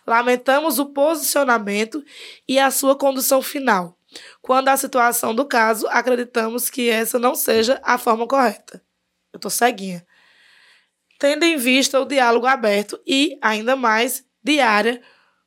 Lamentamos 0.06 0.78
o 0.78 0.84
posicionamento 0.92 2.04
e 2.46 2.58
a 2.58 2.70
sua 2.70 2.94
condução 2.94 3.40
final. 3.40 3.98
Quando 4.42 4.68
a 4.68 4.76
situação 4.76 5.34
do 5.34 5.46
caso, 5.46 5.86
acreditamos 5.88 6.68
que 6.68 6.90
essa 6.90 7.18
não 7.18 7.34
seja 7.34 7.80
a 7.82 7.96
forma 7.96 8.28
correta. 8.28 8.84
Eu 9.32 9.40
tô 9.40 9.48
ceguinha. 9.48 10.06
Tendo 11.18 11.44
em 11.44 11.56
vista 11.56 11.98
o 11.98 12.04
diálogo 12.04 12.46
aberto 12.46 13.00
e, 13.06 13.38
ainda 13.40 13.74
mais, 13.74 14.22
diária 14.42 15.00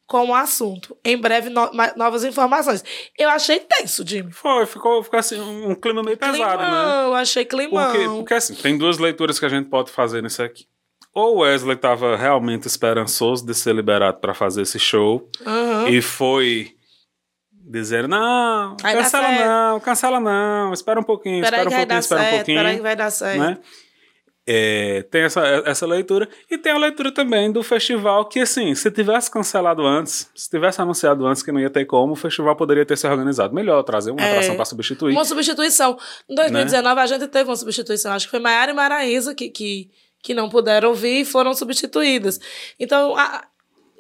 com 0.08 0.30
o 0.30 0.34
assunto. 0.34 0.96
Em 1.04 1.18
breve, 1.18 1.50
no- 1.50 1.70
novas 1.98 2.24
informações. 2.24 2.84
Eu 3.18 3.30
achei 3.30 3.60
tenso, 3.60 4.08
Jimmy. 4.08 4.32
Foi, 4.32 4.66
ficou, 4.66 5.04
ficou 5.04 5.20
assim, 5.20 5.40
um 5.40 5.76
clima 5.76 6.02
meio 6.02 6.18
pesado, 6.18 6.40
né? 6.40 6.70
Climão, 6.70 7.14
achei 7.14 7.46
climão. 7.46 7.92
Porque, 7.92 8.08
porque 8.08 8.34
assim, 8.34 8.56
tem 8.56 8.78
duas 8.78 8.98
leituras 8.98 9.38
que 9.38 9.46
a 9.46 9.50
gente 9.50 9.70
pode 9.70 9.92
fazer 9.92 10.24
nisso 10.24 10.42
aqui. 10.42 10.66
Ou 11.14 11.36
o 11.36 11.40
Wesley 11.40 11.76
estava 11.76 12.16
realmente 12.16 12.68
esperançoso 12.68 13.46
de 13.46 13.54
ser 13.54 13.76
liberado 13.76 14.20
para 14.20 14.34
fazer 14.34 14.62
esse 14.62 14.80
show 14.80 15.30
Aham. 15.46 15.90
e 15.90 16.02
foi 16.02 16.74
dizendo: 17.52 18.08
não, 18.08 18.78
cancela 18.78 19.32
não, 19.32 19.80
cancela 19.80 20.20
não, 20.20 20.72
espera 20.74 21.00
um 21.00 21.04
pouquinho, 21.04 21.44
espera 21.44 21.62
um 21.68 21.72
pouquinho, 21.72 22.00
espera 22.00 22.22
um 22.22 22.36
pouquinho. 22.36 22.60
peraí 22.60 22.76
que 22.78 22.82
vai 22.82 22.96
dar 22.96 23.10
certo. 23.10 23.40
né? 23.40 23.58
É, 24.50 25.02
tem 25.12 25.24
essa, 25.24 25.42
essa 25.66 25.86
leitura. 25.86 26.28
E 26.50 26.58
tem 26.58 26.72
a 26.72 26.78
leitura 26.78 27.12
também 27.12 27.52
do 27.52 27.62
festival, 27.62 28.24
que 28.26 28.40
assim, 28.40 28.74
se 28.76 28.90
tivesse 28.90 29.30
cancelado 29.30 29.86
antes, 29.86 30.32
se 30.34 30.50
tivesse 30.50 30.82
anunciado 30.82 31.26
antes 31.28 31.44
que 31.44 31.52
não 31.52 31.60
ia 31.60 31.70
ter 31.70 31.84
como, 31.86 32.14
o 32.14 32.16
festival 32.16 32.56
poderia 32.56 32.86
ter 32.86 32.98
se 32.98 33.06
organizado 33.06 33.54
melhor, 33.54 33.84
trazer 33.84 34.12
uma 34.12 34.22
É. 34.22 34.32
atração 34.32 34.56
para 34.56 34.64
substituir. 34.66 35.12
Uma 35.12 35.26
substituição. 35.26 35.98
Em 36.30 36.34
2019, 36.36 36.96
Né? 36.96 37.02
a 37.02 37.08
gente 37.08 37.28
teve 37.28 37.50
uma 37.50 37.56
substituição. 37.58 38.14
Acho 38.14 38.26
que 38.28 38.32
foi 38.32 38.40
Maiara 38.40 38.72
e 38.72 38.74
Maraísa 38.74 39.36
que, 39.36 39.50
que, 39.50 39.90
que 40.24 40.34
não 40.34 40.48
puderam 40.48 40.94
vir 40.94 41.22
e 41.22 41.26
foram 41.26 41.54
substituídas. 41.54 42.40
Então, 42.80 43.18
a- 43.18 43.44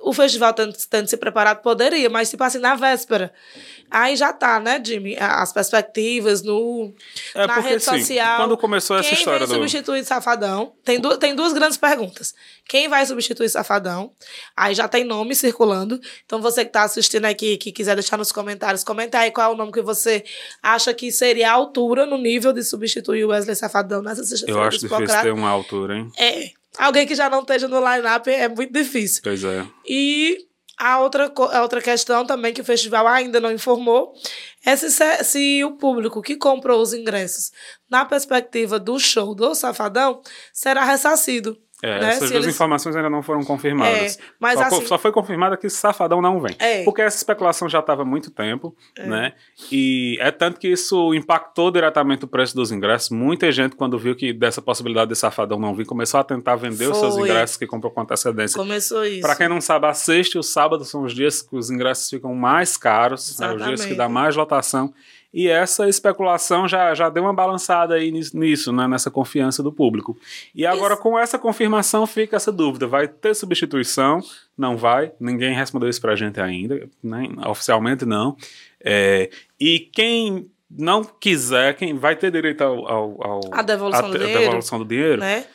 o 0.10 0.14
festival 0.14 0.54
tendo, 0.54 0.74
tendo 0.90 1.08
se 1.08 1.18
preparado 1.18 1.62
poderia, 1.62 2.10
mas 2.10 2.30
tipo 2.30 2.44
assim, 2.44 2.60
na 2.60 2.76
véspera. 2.76 3.34
Aí 3.90 4.16
já 4.18 4.34
tá, 4.34 4.60
né, 4.60 4.82
Jimmy? 4.84 5.16
As 5.18 5.54
perspectivas 5.54 6.42
no, 6.44 6.94
É 7.34 7.48
na 7.48 7.54
porque, 7.54 7.70
rede 7.70 7.90
assim, 7.90 8.00
social. 8.00 8.38
quando 8.42 8.58
começou 8.58 8.98
essa 8.98 9.10
quem 9.10 9.18
história 9.18 9.40
vem 9.48 9.48
do- 9.48 9.54
substituir 9.62 10.04
Safadão? 10.04 10.74
Tem, 10.84 11.00
du 11.00 11.18
tem 11.18 11.34
duas 11.34 11.54
grandes 11.54 11.78
perguntas. 11.78 12.34
Quem 12.68 12.90
vai 12.90 13.06
substituir 13.06 13.48
Safadão? 13.48 14.12
Aí 14.58 14.76
já 14.76 14.90
tem 14.90 15.06
nome 15.06 15.34
circulando. 15.36 16.00
Então 16.26 16.42
você 16.42 16.66
que 16.66 16.72
tá 16.72 16.84
assistindo 16.84 17.24
aqui, 17.26 17.56
que 17.56 17.72
quiser 17.72 17.96
deixar 17.96 18.18
nos 18.18 18.32
comentários, 18.32 18.84
comenta 18.84 19.20
aí 19.20 19.32
qual 19.32 19.52
é 19.52 19.54
o 19.54 19.58
nome 19.58 19.72
que 19.72 19.82
você 19.82 20.24
acha 20.62 20.94
que 20.94 21.10
seria 21.12 21.50
a 21.50 21.54
altura 21.54 22.06
no 22.06 22.18
nível 22.18 22.52
de 22.52 22.64
substituir 22.64 23.24
o 23.24 23.30
Wesley 23.30 23.56
Safadão 23.56 24.02
nessa 24.02 24.24
sexta-feira 24.24 24.60
Eu 24.60 24.64
acho 24.68 24.80
difícil 24.80 25.22
ter 25.22 25.32
uma 25.32 25.50
altura, 25.50 25.96
hein? 25.98 26.12
É. 26.18 26.52
Alguém 26.78 27.08
que 27.08 27.16
já 27.16 27.30
não 27.30 27.42
esteja 27.42 27.68
no 27.68 27.80
line-up 27.80 28.30
é 28.30 28.48
muito 28.48 28.72
difícil. 28.72 29.22
Pois 29.24 29.44
é. 29.44 29.66
E 29.88 30.48
a 30.78 31.00
outra, 31.00 31.32
a 31.36 31.62
outra 31.64 31.82
questão 31.82 32.24
também 32.24 32.54
que 32.54 32.62
o 32.62 32.66
festival 32.66 33.08
ainda 33.08 33.40
não 33.40 33.52
informou 33.52 34.14
é 34.64 34.76
se, 34.76 34.92
se, 34.92 35.24
se 35.24 35.64
o 35.64 35.72
público 35.72 36.22
que 36.22 36.36
comprou 36.36 36.80
os 36.80 36.94
ingressos 36.94 37.52
na 37.90 38.06
perspectiva 38.06 38.80
do 38.80 39.00
show 39.00 39.34
do 39.34 39.56
Safadão 39.56 40.22
será 40.54 40.84
ressarcido. 40.86 41.58
É, 41.84 42.00
né? 42.00 42.10
essas 42.10 42.32
duas 42.32 42.44
eles- 42.44 42.56
informações 42.56 42.96
ainda 42.96 43.10
não 43.10 43.22
foram 43.22 43.44
confirmadas. 43.44 44.18
É, 44.18 44.22
mas 44.40 44.58
só, 44.60 44.66
assim- 44.66 44.86
só 44.88 44.98
foi 44.98 45.12
confirmada 45.12 45.56
que 45.56 45.70
Safadão 45.70 46.22
não 46.22 46.42
vem. 46.42 46.56
É. 46.58 46.84
Porque 46.84 47.02
essa 47.04 47.18
especulação 47.18 47.70
já 47.70 47.80
estava 47.80 48.02
há 48.02 48.06
muito 48.06 48.32
tempo, 48.32 48.76
É. 48.98 49.06
né? 49.06 49.34
E 49.72 50.18
é 50.20 50.32
tanto 50.32 50.60
que 50.60 50.68
isso 50.68 51.14
impactou 51.14 51.70
diretamente 51.70 52.26
o 52.26 52.28
preço 52.28 52.56
dos 52.56 52.72
ingressos. 52.72 53.10
Muita 53.12 53.52
gente, 53.52 53.76
quando 53.76 53.98
viu 54.00 54.16
que 54.16 54.34
dessa 54.34 54.62
possibilidade 54.62 55.10
de 55.10 55.16
Safadão 55.16 55.60
não 55.60 55.76
vir, 55.76 55.86
começou 55.86 56.20
a 56.20 56.24
tentar 56.24 56.56
vender 56.56 56.88
os 56.90 56.98
seus 56.98 57.14
Foi. 57.14 57.30
ingressos 57.30 57.58
que 57.58 57.68
comprou 57.68 57.92
com 57.92 58.02
antecedência. 58.02 58.58
Começou 58.58 59.06
isso. 59.06 59.22
Para 59.22 59.36
quem 59.36 59.48
não 59.48 59.62
sabe, 59.62 59.86
a 59.86 59.94
sexta 59.94 60.38
e 60.38 60.40
o 60.40 60.44
sábado 60.44 60.84
são 60.84 61.04
os 61.04 61.14
dias 61.14 61.44
que 61.44 61.56
os 61.56 61.70
ingressos 61.70 62.10
ficam 62.10 62.34
mais 62.34 62.76
caros, 62.76 63.30
os 63.40 63.64
dias 63.66 63.86
que 63.86 63.94
dá 63.94 64.10
mais 64.10 64.36
lotação. 64.36 64.92
E 65.34 65.48
essa 65.50 65.88
especulação 65.90 66.68
já, 66.68 66.94
já 66.96 67.10
deu 67.10 67.24
uma 67.24 67.34
balançada 67.34 67.96
aí 67.96 68.12
nis- 68.12 68.34
nisso, 68.34 68.72
né, 68.72 68.88
nessa 68.88 69.12
confiança 69.12 69.62
do 69.62 69.72
público. 69.72 70.18
E 70.56 70.66
agora, 70.66 70.96
com 70.96 71.20
essa 71.20 71.38
confirmação, 71.38 72.08
fica 72.08 72.36
essa 72.38 72.52
dúvida: 72.52 72.88
vai 72.88 73.08
ter 73.08 73.36
substituição? 73.36 74.20
Não 74.58 74.78
vai? 74.78 75.12
Ninguém 75.20 75.54
respondeu 75.54 75.90
isso 75.90 76.02
pra 76.02 76.16
gente 76.16 76.40
ainda, 76.40 76.90
né, 77.04 77.28
oficialmente 77.48 78.06
não. 78.06 78.36
É, 78.84 79.30
e 79.60 79.80
quem 79.80 80.50
não 80.70 81.04
quiser, 81.04 81.76
quem 81.76 81.94
vai 81.98 82.16
ter 82.16 82.32
direito 82.32 82.62
ao, 82.62 82.88
ao, 82.92 83.24
ao- 83.24 83.42
A 83.54 83.62
devolução 83.62 84.06
a 84.06 84.10
do 84.10 84.18
dinheiro, 84.18 84.40
devolução 84.40 84.80
do 84.80 84.86
dinheiro? 84.86 85.20
Né? 85.22 85.46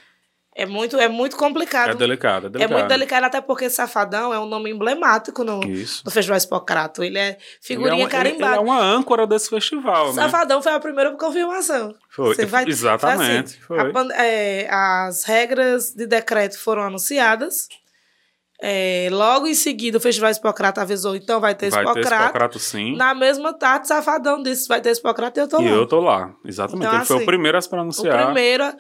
É 0.55 0.67
muito, 0.67 0.99
é 0.99 1.09
muito 1.09 1.35
complicado. 1.37 1.93
É 1.93 1.95
delicado, 1.95 2.45
é 2.45 2.49
É 2.49 2.51
delicado. 2.51 2.73
muito 2.79 2.89
delicado, 2.89 3.25
até 3.25 3.41
porque 3.41 3.71
Safadão 3.71 4.35
é 4.35 4.39
um 4.39 4.45
nome 4.45 4.71
emblemático 4.71 5.43
no, 5.43 5.65
Isso. 5.65 6.03
no 6.05 6.11
Festival 6.11 6.37
Espocrato. 6.37 7.03
Ele 7.03 7.19
é 7.19 7.39
figurinha 7.61 7.95
ele 7.95 8.03
é, 8.03 8.05
uma, 8.05 8.11
ele- 8.11 8.11
carimbada. 8.11 8.53
ele 8.57 8.59
é 8.59 8.61
uma 8.61 8.79
âncora 8.79 9.27
desse 9.27 9.49
festival, 9.49 10.09
né? 10.09 10.23
Safadão 10.23 10.61
foi 10.63 10.73
a 10.73 10.79
primeira 10.81 11.11
confirmação. 11.13 11.95
Foi, 12.11 12.35
Você 12.35 12.45
vai- 12.45 12.67
exatamente. 12.69 13.59
foi 13.63 13.79
assim, 13.81 13.93
foi. 13.93 14.13
a 14.13 14.25
é, 14.27 14.69
as 14.71 15.25
regras 15.25 15.93
de 15.95 16.07
decreto 16.07 16.59
foram 16.59 16.83
anunciadas. 16.83 17.67
É, 18.65 19.09
logo 19.11 19.47
em 19.49 19.55
seguida, 19.55 19.99
o 19.99 20.01
Festival 20.01 20.31
Espocrato 20.31 20.81
avisou, 20.81 21.17
então 21.17 21.41
vai 21.41 21.55
ter 21.55 21.69
Vai 21.71 21.83
ter 21.83 21.91
Espocrato. 21.91 22.25
Espocrato, 22.27 22.59
sim. 22.61 22.95
Na 22.95 23.13
mesma 23.15 23.53
tarde, 23.53 23.89
Safadão 23.89 24.41
disse, 24.43 24.69
vai 24.69 24.81
ter 24.81 24.91
Espocrato 24.91 25.41
e 25.41 25.43
eu 25.43 25.49
tô 25.49 25.61
E 25.61 25.65
lá. 25.65 25.71
eu 25.71 25.87
tô 25.87 25.99
lá, 26.01 26.33
exatamente. 26.45 26.87
Então, 26.87 26.97
Ele 26.99 27.05
foi 27.07 27.17
o 27.17 27.19
assim, 27.21 27.27
primeiro 27.27 27.59
a 27.59 27.61
se 27.61 27.67
O 27.67 27.71
pronunciar, 27.71 28.25
primeiro, 28.27 28.73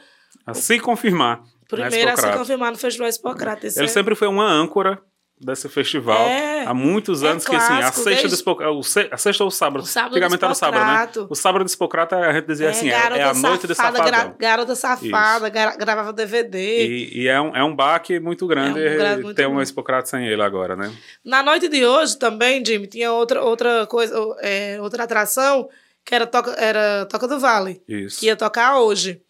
a 0.46 0.54
se 0.54 0.78
confirmar. 0.78 1.40
Na 1.78 1.86
primeiro 1.86 2.10
a 2.10 2.12
se 2.12 2.18
Espocrato. 2.20 2.38
confirmar 2.38 2.72
no 2.72 2.78
Festival. 2.78 3.08
Isso 3.08 3.78
Ele 3.78 3.84
é- 3.84 3.88
sempre 3.88 4.14
foi 4.14 4.28
uma 4.28 4.46
âncora 4.50 4.98
desse 5.44 5.68
festival 5.68 6.20
É, 6.20 6.64
há 6.66 6.72
muitos 6.72 7.24
é 7.24 7.28
anos 7.28 7.44
que 7.44 7.56
assim, 7.56 7.72
a 7.72 7.90
sexta 7.90 8.00
do 8.02 8.14
desde- 8.14 8.34
Espocrato, 8.36 8.78
o 8.78 8.82
se- 8.84 9.08
a 9.10 9.16
sexta 9.16 9.42
ou 9.42 9.48
o 9.48 9.50
sábado, 9.50 9.84
sábado 9.84 10.12
antigamente 10.12 10.38
do 10.38 10.44
era 10.44 10.52
o 10.52 10.54
sábado, 10.54 10.84
né? 11.20 11.26
O 11.28 11.34
sábado 11.34 11.64
do 11.64 11.66
Espocrato 11.66 12.14
a 12.14 12.32
gente 12.32 12.46
dizia 12.46 12.70
assim, 12.70 12.88
é, 12.88 12.92
garota 12.92 13.20
é 13.20 13.24
a 13.24 13.34
noite 13.34 13.66
de 13.66 13.74
safada, 13.74 14.04
gra- 14.04 14.34
garota 14.38 14.76
safada, 14.76 15.48
gra- 15.48 15.74
gravava 15.76 16.12
DVD. 16.12 16.86
E, 16.86 17.22
e 17.22 17.26
é, 17.28 17.40
um, 17.40 17.56
é 17.56 17.64
um 17.64 17.74
baque 17.74 18.20
muito 18.20 18.46
grande 18.46 18.78
É 18.80 19.16
um 19.16 19.34
ter 19.34 19.48
um. 19.48 19.60
Espocrato 19.60 20.08
sem 20.10 20.28
ele 20.28 20.42
agora, 20.42 20.76
né? 20.76 20.92
Na 21.24 21.42
noite 21.42 21.66
de 21.68 21.84
hoje 21.84 22.16
também, 22.18 22.64
Jimmy, 22.64 22.86
tinha 22.86 23.10
outra, 23.12 23.42
outra 23.42 23.84
coisa, 23.88 24.14
é, 24.42 24.78
outra 24.80 25.02
atração, 25.02 25.68
que 26.04 26.14
era 26.14 26.24
Toca, 26.24 26.52
era 26.52 27.04
Toca 27.06 27.26
do 27.26 27.40
Vale, 27.40 27.82
Isso. 27.88 28.20
que 28.20 28.26
ia 28.26 28.36
tocar 28.36 28.78
hoje. 28.78 29.20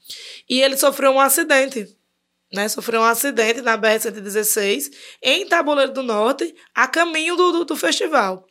E 0.47 0.61
ele 0.61 0.77
sofreu 0.77 1.11
um 1.13 1.21
acidente. 1.21 1.87
Né, 2.55 2.69
sofreu 2.69 3.01
um 3.01 3.05
acidente 3.05 3.63
na 3.63 3.79
BR-116, 3.79 4.91
em 5.23 5.47
Tabuleiro 5.47 5.93
do 5.93 6.03
Norte, 6.03 6.55
a 6.75 6.87
caminho 6.87 7.35
do, 7.37 7.51
do, 7.53 7.65
do 7.65 7.77
festival. 7.77 8.47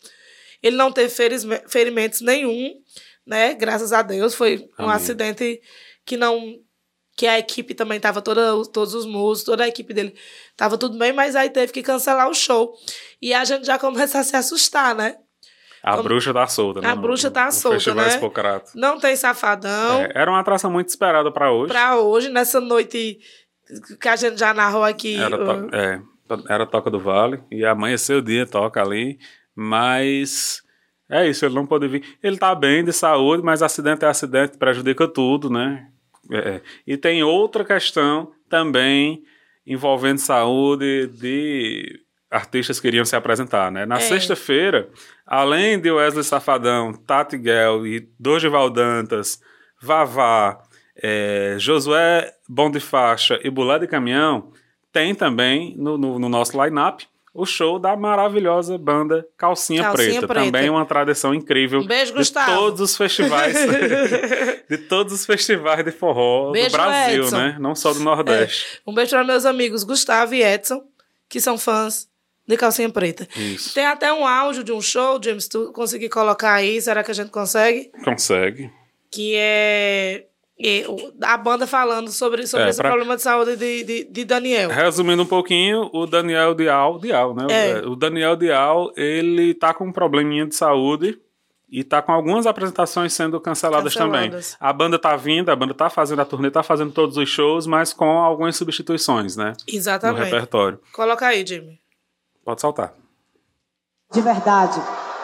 Ele 0.64 0.76
não 0.76 0.92
teve 0.92 1.10
ferisme- 1.10 1.62
ferimentos 1.68 2.22
nenhum, 2.22 2.74
né? 3.26 3.54
Graças 3.54 3.94
a 3.94 4.02
Deus. 4.02 4.34
Foi 4.34 4.68
um 4.80 4.84
Amém. 4.86 4.96
acidente 4.96 5.62
que 6.06 6.18
não. 6.18 6.56
Que 7.18 7.28
a 7.28 7.38
equipe 7.38 7.76
também 7.76 7.98
estava, 7.98 8.22
toda, 8.22 8.42
todos 8.72 8.96
os 8.96 9.06
músicos, 9.06 9.44
toda 9.44 9.64
a 9.64 9.68
equipe 9.68 9.94
dele 9.94 10.16
estava 10.50 10.78
tudo 10.78 10.98
bem, 10.98 11.12
mas 11.14 11.36
aí 11.36 11.50
teve 11.50 11.72
que 11.72 11.84
cancelar 11.84 12.28
o 12.30 12.34
show. 12.34 12.74
E 13.22 13.34
a 13.34 13.44
gente 13.46 13.66
já 13.66 13.78
começa 13.78 14.18
a 14.20 14.24
se 14.24 14.36
assustar, 14.36 14.96
né? 14.96 15.18
A 15.84 15.92
Como- 15.92 16.04
bruxa 16.04 16.32
tá 16.34 16.48
solta, 16.48 16.80
né? 16.82 16.88
A 16.90 16.96
bruxa 16.96 17.30
tá 17.30 17.46
no 17.48 17.52
solta, 17.52 17.78
Festival 17.78 18.06
né? 18.06 18.14
Espocrato. 18.14 18.72
Não 18.76 19.00
tem 19.00 19.16
safadão. 19.16 20.00
É, 20.02 20.12
era 20.16 20.32
uma 20.32 20.40
atração 20.40 20.72
muito 20.72 20.90
esperada 20.90 21.32
para 21.32 21.52
hoje. 21.52 21.68
Pra 21.72 21.98
hoje, 21.98 22.30
nessa 22.30 22.62
noite 22.62 23.20
que 24.00 24.08
a 24.10 24.16
gente 24.16 24.38
já 24.40 24.54
narrou 24.54 24.84
aqui. 24.84 25.16
Era, 25.20 25.38
to- 25.38 25.76
é, 25.76 26.02
era 26.50 26.66
Toca 26.66 26.90
do 26.90 27.00
Vale. 27.00 27.42
E 27.52 27.66
amanheceu 27.66 28.20
o 28.20 28.22
dia, 28.22 28.46
toca 28.46 28.82
ali. 28.82 29.18
Mas 29.56 30.62
é 31.10 31.28
isso, 31.30 31.46
ele 31.46 31.56
não 31.56 31.66
pôde 31.66 31.88
vir. 31.88 32.04
Ele 32.24 32.38
tá 32.38 32.54
bem 32.56 32.84
de 32.84 32.92
saúde, 32.94 33.44
mas 33.44 33.62
acidente 33.62 34.06
é 34.06 34.08
acidente, 34.08 34.58
prejudica 34.58 35.08
tudo, 35.08 35.50
né? 35.50 35.88
É, 36.32 36.62
E 36.88 36.96
tem 36.98 37.24
outra 37.24 37.64
questão 37.66 38.32
também 38.50 39.24
envolvendo 39.66 40.18
saúde 40.20 41.08
de 41.08 42.00
artistas 42.30 42.80
que 42.80 42.88
iriam 42.88 43.04
se 43.06 43.16
apresentar, 43.16 43.72
né? 43.72 43.86
Na 43.86 43.98
É. 43.98 44.00
sexta-feira, 44.00 44.90
além 45.26 45.80
de 45.80 45.92
Wesley 45.92 46.24
Safadão, 46.24 46.94
Tati 46.94 47.38
Guel 47.38 47.86
e 47.86 48.08
Dorival 48.20 48.70
Dantas, 48.70 49.42
Vavá, 49.82 50.62
é, 51.02 51.56
Josué 51.58 52.34
Bom 52.48 52.70
de 52.70 52.80
Faixa 52.80 53.40
e 53.44 53.50
Bulé 53.50 53.80
de 53.80 53.88
Caminhão, 53.88 54.52
tem 54.92 55.16
também 55.16 55.76
no, 55.78 55.98
no, 55.98 56.20
no 56.20 56.30
nosso 56.30 56.62
line-up 56.62 57.08
o 57.34 57.46
show 57.46 57.80
da 57.80 57.96
maravilhosa 57.96 58.78
banda 58.78 59.26
Calcinha, 59.38 59.84
Calcinha 59.84 60.20
Preta. 60.20 60.28
Preta. 60.28 60.46
Também 60.48 60.70
uma 60.70 60.86
tradição 60.86 61.34
incrível 61.34 61.80
Um 61.80 61.88
beijo, 61.88 62.12
de 62.12 62.18
Gustavo. 62.18 62.52
todos 62.54 62.82
os 62.82 62.98
festivais 62.98 63.56
de 64.70 64.78
todos 64.78 65.14
os 65.14 65.26
festivais 65.26 65.84
de 65.86 65.92
forró 65.92 66.52
Beijo, 66.52 66.72
do 66.72 66.74
Brasil, 66.74 67.24
Edson. 67.24 67.38
né? 67.38 67.58
Não 67.58 67.74
só 67.74 67.94
do 67.94 68.02
Nordeste. 68.02 68.82
Um 68.86 68.94
beijo 68.94 69.12
para 69.12 69.24
meus 69.24 69.46
amigos 69.46 69.84
Gustavo 69.86 70.36
e 70.36 70.44
Edson, 70.44 70.84
que 71.30 71.40
são 71.40 71.58
fãs 71.58 72.10
de 72.46 72.58
Calcinha 72.58 72.90
Preta. 72.90 73.26
Isso. 73.38 73.74
Tem 73.74 73.86
até 73.86 74.12
um 74.12 74.28
áudio 74.28 74.62
de 74.62 74.74
um 74.74 74.82
show, 74.82 75.18
James, 75.24 75.48
tu 75.48 75.72
conseguir 75.72 76.10
colocar 76.10 76.56
aí, 76.56 76.82
será 76.82 77.02
que 77.02 77.12
a 77.12 77.14
gente 77.14 77.32
consegue? 77.32 77.90
Consegue. 78.04 78.70
Que 79.10 79.36
é 79.38 80.26
o- 80.88 81.14
a 81.22 81.38
banda 81.38 81.66
falando 81.66 82.10
sobre, 82.12 82.46
sobre 82.48 82.68
É, 82.68 82.70
esse 82.70 82.80
pra- 82.80 82.90
problema 82.90 83.16
de 83.16 83.22
saúde 83.22 83.56
de, 83.56 83.84
de, 83.84 84.04
de 84.06 84.26
Daniel. 84.26 84.70
Resumindo 84.70 85.24
um 85.24 85.26
pouquinho, 85.26 85.90
o 85.94 86.06
Daniel 86.06 86.54
Dial, 86.54 87.00
Dial, 87.00 87.34
né? 87.36 87.46
É. 87.50 87.78
O 87.88 87.96
Daniel 87.96 88.36
Dial, 88.36 88.92
ele 88.96 89.54
tá 89.54 89.74
com 89.74 89.86
um 89.88 89.92
probleminha 89.92 90.46
de 90.46 90.56
saúde 90.56 91.20
e 91.70 91.84
tá 91.84 92.02
com 92.02 92.12
algumas 92.12 92.46
apresentações 92.46 93.14
sendo 93.14 93.40
canceladas, 93.40 93.94
Canceladas. 93.94 94.52
também. 94.52 94.58
A 94.70 94.74
banda 94.74 95.00
tá 95.00 95.16
vindo, 95.16 95.50
a 95.50 95.56
banda 95.56 95.74
tá 95.74 95.90
fazendo 95.90 96.22
a 96.22 96.26
turnê, 96.26 96.52
tá 96.52 96.62
fazendo 96.62 96.92
todos 96.92 97.16
os 97.18 97.30
shows, 97.30 97.66
mas 97.66 97.94
com 97.94 98.20
algumas 98.20 98.56
substituições, 98.58 99.36
né? 99.38 99.54
No 99.68 99.76
Exatamente. 99.76 100.24
repertório. 100.26 100.80
Coloca 100.94 101.26
aí, 101.28 101.46
Jimmy. 101.48 101.80
Pode 102.44 102.60
saltar. 102.62 102.94
de 104.14 104.20
verdade. 104.20 104.78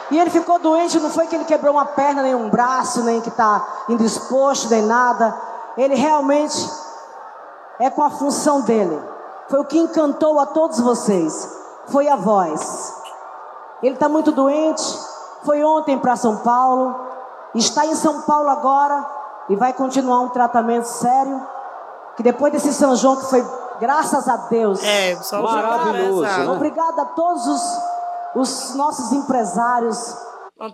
E 0.09 0.19
ele 0.19 0.29
ficou 0.29 0.57
doente, 0.59 0.99
não 0.99 1.09
foi 1.09 1.27
que 1.27 1.35
ele 1.35 1.45
quebrou 1.45 1.73
uma 1.73 1.85
perna, 1.85 2.21
nem 2.21 2.33
um 2.33 2.49
braço, 2.49 3.03
nem 3.03 3.19
que 3.19 3.29
está 3.29 3.65
indisposto, 3.89 4.69
nem 4.69 4.81
nada. 4.81 5.35
Ele 5.77 5.95
realmente 5.95 6.69
é 7.79 7.89
com 7.89 8.03
a 8.03 8.09
função 8.09 8.61
dele. 8.61 8.99
Foi 9.49 9.59
o 9.59 9.65
que 9.65 9.77
encantou 9.77 10.39
a 10.39 10.45
todos 10.45 10.79
vocês. 10.79 11.57
Foi 11.87 12.07
a 12.07 12.15
voz. 12.15 12.93
Ele 13.81 13.93
está 13.93 14.09
muito 14.09 14.31
doente, 14.31 14.83
foi 15.43 15.63
ontem 15.63 15.97
para 15.99 16.15
São 16.15 16.37
Paulo, 16.37 16.95
está 17.53 17.85
em 17.85 17.95
São 17.95 18.21
Paulo 18.21 18.49
agora 18.49 19.05
e 19.49 19.55
vai 19.55 19.71
continuar 19.73 20.19
um 20.21 20.29
tratamento 20.29 20.85
sério. 20.85 21.41
Que 22.15 22.23
depois 22.23 22.51
desse 22.51 22.73
São 22.73 22.95
João 22.95 23.17
que 23.17 23.25
foi, 23.25 23.45
graças 23.79 24.27
a 24.27 24.35
Deus, 24.37 24.83
é, 24.83 25.15
só 25.17 25.41
Maravilhoso, 25.41 26.21
né? 26.21 26.49
Obrigada 26.49 27.03
a 27.03 27.05
todos 27.05 27.45
os, 27.45 27.79
os 28.39 28.75
nossos 28.75 29.11
empresários. 29.13 29.97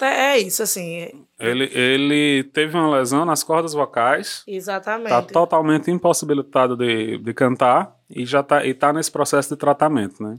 É 0.02 0.36
é 0.36 0.38
isso, 0.40 0.64
assim. 0.64 1.26
Ele, 1.38 1.66
ele 1.74 2.44
teve 2.54 2.78
uma 2.78 2.90
lesão 2.98 3.26
nas 3.26 3.44
cordas 3.44 3.74
vocais. 3.74 4.42
Exatamente. 4.48 5.10
Tá 5.10 5.22
totalmente 5.22 5.92
impossibilitado 5.92 6.78
de, 6.78 7.18
de 7.18 7.34
cantar 7.34 7.94
e 8.10 8.26
já 8.26 8.42
tá, 8.42 8.66
e 8.66 8.74
tá 8.74 8.94
nesse 8.94 9.12
processo 9.12 9.50
de 9.50 9.58
tratamento, 9.58 10.24
né? 10.24 10.38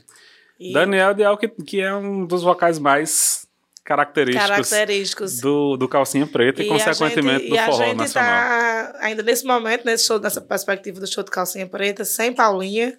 E- 0.59 0.73
Daniel 0.73 1.13
Dial, 1.13 1.37
que, 1.37 1.49
que 1.49 1.81
é 1.81 1.95
um 1.95 2.25
dos 2.25 2.43
vocais 2.43 2.79
mais 2.79 3.47
característicos, 3.85 4.49
Característicos. 4.49 5.41
Do, 5.41 5.77
do 5.77 5.87
Calcinha 5.89 6.27
Preta 6.27 6.63
e, 6.63 6.67
a 6.67 6.69
consequentemente 6.73 7.41
gente- 7.41 7.49
do 7.51 7.55
e 7.55 7.59
a 7.59 7.67
forró 7.67 7.85
gente 7.85 7.97
nacional. 7.99 8.31
tá 8.31 8.95
ainda 9.01 9.23
nesse 9.23 9.45
momento, 9.45 9.85
nesse 9.85 10.07
show, 10.07 10.19
nessa 10.19 10.41
perspectiva 10.41 10.99
do 11.01 11.07
show 11.07 11.23
de 11.23 11.31
Calcinha 11.31 11.67
Preta, 11.67 12.03
sem 12.03 12.33
Paulinha, 12.33 12.97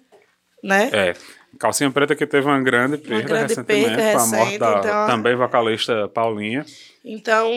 né? 0.62 0.90
É. 0.92 1.14
Calcinha 1.58 1.90
Preta 1.90 2.14
que 2.14 2.26
teve 2.26 2.46
uma 2.46 2.60
grande 2.60 2.98
perda 2.98 3.22
grande 3.22 3.48
recentemente 3.54 3.96
perda 3.96 4.12
com 4.12 4.18
a 4.18 4.26
morte 4.26 4.58
da 4.58 4.78
então- 4.78 5.06
também 5.06 5.34
vocalista 5.36 6.08
Paulinha. 6.08 6.64
Então, 7.04 7.50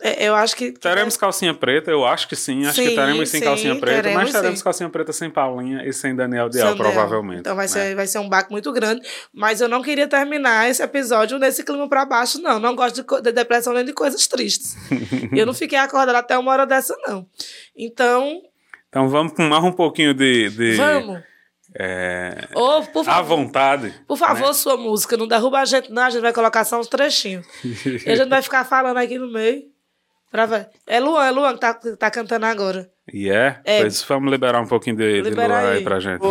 É, 0.00 0.28
eu 0.28 0.34
acho 0.34 0.56
que. 0.56 0.72
Teremos 0.72 1.16
calcinha 1.16 1.54
preta, 1.54 1.88
eu 1.90 2.04
acho 2.04 2.28
que 2.28 2.34
sim. 2.34 2.66
Acho 2.66 2.74
Sim, 2.74 2.88
que 2.88 2.94
teremos 2.96 3.28
sim, 3.30 3.38
sim, 3.38 3.44
calcinha 3.44 3.76
preta, 3.76 4.02
teremos 4.02 4.22
mas 4.24 4.32
teremos 4.32 4.58
sim. 4.58 4.64
calcinha 4.64 4.88
preta 4.90 5.12
sem 5.12 5.30
Paulinha 5.30 5.86
e 5.86 5.92
sem 5.92 6.14
Daniel 6.14 6.48
Dial, 6.48 6.70
Sandel. 6.70 6.84
provavelmente. 6.84 7.40
Então 7.40 7.54
vai, 7.54 7.66
né? 7.66 7.68
ser, 7.68 7.94
vai 7.94 8.06
ser 8.06 8.18
um 8.18 8.28
baque 8.28 8.50
muito 8.50 8.70
grande. 8.72 9.00
Mas 9.32 9.60
eu 9.60 9.68
não 9.68 9.80
queria 9.80 10.08
terminar 10.08 10.68
esse 10.68 10.82
episódio 10.82 11.38
nesse 11.38 11.62
clima 11.62 11.88
pra 11.88 12.04
baixo, 12.04 12.42
não. 12.42 12.58
Não 12.58 12.74
gosto 12.74 13.02
de, 13.02 13.22
de 13.22 13.32
depressão 13.32 13.72
nem 13.72 13.84
de 13.84 13.92
coisas 13.92 14.26
tristes. 14.26 14.76
eu 15.32 15.46
não 15.46 15.54
fiquei 15.54 15.78
acordada 15.78 16.18
até 16.18 16.36
uma 16.36 16.50
hora 16.50 16.66
dessa, 16.66 16.94
não. 17.06 17.24
Então, 17.76 18.42
Então 18.88 19.08
vamos 19.08 19.32
com 19.32 19.44
mais 19.44 19.62
um 19.62 19.72
pouquinho 19.72 20.12
de. 20.12 20.50
de 20.50 20.74
vamos. 20.74 21.20
É, 21.76 22.48
Ô, 22.54 22.82
por 22.82 23.00
à 23.02 23.04
favor. 23.14 23.36
vontade. 23.36 23.92
Por 24.06 24.16
favor, 24.16 24.54
sua 24.54 24.76
música, 24.76 25.16
não 25.16 25.26
derruba 25.26 25.58
a 25.60 25.64
gente, 25.64 25.90
não. 25.90 26.02
A 26.04 26.10
gente 26.10 26.22
vai 26.22 26.32
colocar 26.32 26.64
só 26.64 26.78
uns 26.78 26.86
trechinhos. 26.88 27.44
E 27.64 28.10
a 28.10 28.14
gente 28.16 28.28
vai 28.28 28.40
ficar 28.42 28.64
falando 28.64 28.96
aqui 28.98 29.18
no 29.18 29.30
meio. 29.32 29.62
Pra 30.30 30.46
ver. 30.46 30.68
É 30.86 30.98
Luan, 31.00 31.24
é 31.26 31.30
Luan 31.30 31.54
que 31.54 31.60
tá, 31.60 31.74
tá 31.74 32.10
cantando 32.10 32.46
agora. 32.46 32.88
E 33.12 33.30
é? 33.30 33.60
É. 33.64 33.80
Pois 33.80 34.02
vamos 34.02 34.30
liberar 34.30 34.60
um 34.60 34.66
pouquinho 34.66 34.96
de, 34.96 35.22
de 35.22 35.30
Luan 35.30 35.46
aí 35.56 35.76
aí. 35.78 35.84
pra 35.84 36.00
gente. 36.00 36.22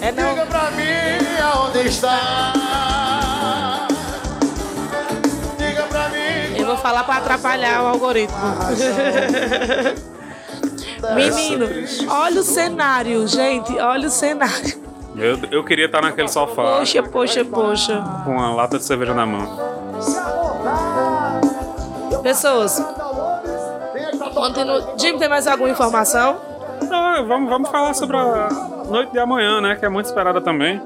É 0.00 0.12
não. 0.12 0.30
Diga 0.34 0.46
pra 0.46 0.70
mim 0.72 1.40
aonde 1.42 1.88
está. 1.88 2.52
Diga 5.58 5.82
pra 5.84 6.08
mim. 6.08 6.58
Eu 6.58 6.66
vou 6.66 6.76
falar 6.76 7.04
pra 7.04 7.16
atrapalhar 7.16 7.82
o 7.84 7.86
algoritmo. 7.88 8.36
Menino, 11.14 11.66
olha 12.08 12.40
o 12.40 12.44
cenário, 12.44 13.26
gente. 13.26 13.76
Olha 13.78 14.06
o 14.08 14.10
cenário. 14.10 14.80
Eu, 15.16 15.38
eu 15.50 15.62
queria 15.64 15.86
estar 15.86 16.00
naquele 16.00 16.28
sofá 16.28 16.78
Poxa, 16.78 17.02
poxa, 17.02 17.44
poxa. 17.44 18.02
com 18.24 18.30
uma 18.30 18.54
lata 18.54 18.78
de 18.78 18.84
cerveja 18.84 19.12
na 19.12 19.26
mão. 19.26 19.46
Pessoas. 22.22 22.80
Continua. 24.34 24.94
Jim, 24.98 25.18
tem 25.18 25.28
mais 25.28 25.46
alguma 25.46 25.68
informação? 25.70 26.40
Não, 26.88 27.26
vamos, 27.26 27.50
vamos 27.50 27.68
falar 27.68 27.94
sobre 27.94 28.16
a 28.16 28.48
noite 28.88 29.12
de 29.12 29.18
amanhã, 29.18 29.60
né? 29.60 29.76
Que 29.76 29.84
é 29.84 29.88
muito 29.88 30.06
esperada 30.06 30.40
também. 30.40 30.80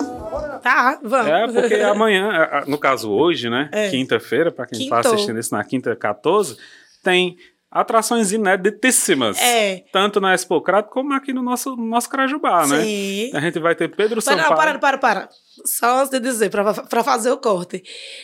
Tá, 0.62 0.98
vamos. 1.02 1.28
É, 1.28 1.46
porque 1.46 1.74
amanhã, 1.76 2.64
no 2.66 2.78
caso 2.78 3.10
hoje, 3.10 3.48
né? 3.48 3.68
É. 3.70 3.88
Quinta-feira, 3.90 4.50
pra 4.50 4.66
quem 4.66 4.88
tá 4.88 4.96
Quintou. 4.96 5.12
assistindo 5.12 5.38
isso 5.38 5.54
na 5.54 5.62
quinta 5.62 5.94
14, 5.94 6.56
tem 7.04 7.36
atrações 7.70 8.32
inéditíssimas. 8.32 9.38
É. 9.40 9.84
Tanto 9.92 10.20
na 10.20 10.34
Expo 10.34 10.60
Crato 10.60 10.90
como 10.90 11.12
aqui 11.14 11.32
no 11.32 11.42
nosso, 11.42 11.76
no 11.76 11.84
nosso 11.86 12.08
Crajubá, 12.08 12.66
né? 12.66 12.82
Sim. 12.82 13.30
A 13.34 13.40
gente 13.40 13.58
vai 13.58 13.74
ter 13.74 13.88
Pedro 13.88 14.22
Para, 14.22 14.36
Sampaio. 14.36 14.50
não, 14.50 14.56
para, 14.56 14.78
para, 14.78 14.98
para. 14.98 15.28
Só 15.64 15.98
antes 16.00 16.10
de 16.10 16.20
dizer, 16.20 16.50
pra 16.50 17.02
fazer 17.04 17.30
o 17.30 17.38
corte. 17.38 17.82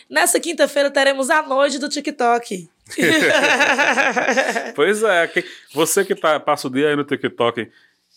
Nessa 0.09 0.39
quinta-feira 0.41 0.91
teremos 0.91 1.29
a 1.31 1.43
noite 1.43 1.79
do 1.79 1.89
TikTok. 1.89 2.69
Pois 4.75 5.03
é, 5.03 5.27
que- 5.27 5.45
você 5.75 6.05
que 6.05 6.15
tá, 6.15 6.39
passa 6.41 6.67
o 6.69 6.71
dia 6.71 6.89
aí 6.89 6.97
no 6.97 7.05
TikTok 7.05 7.71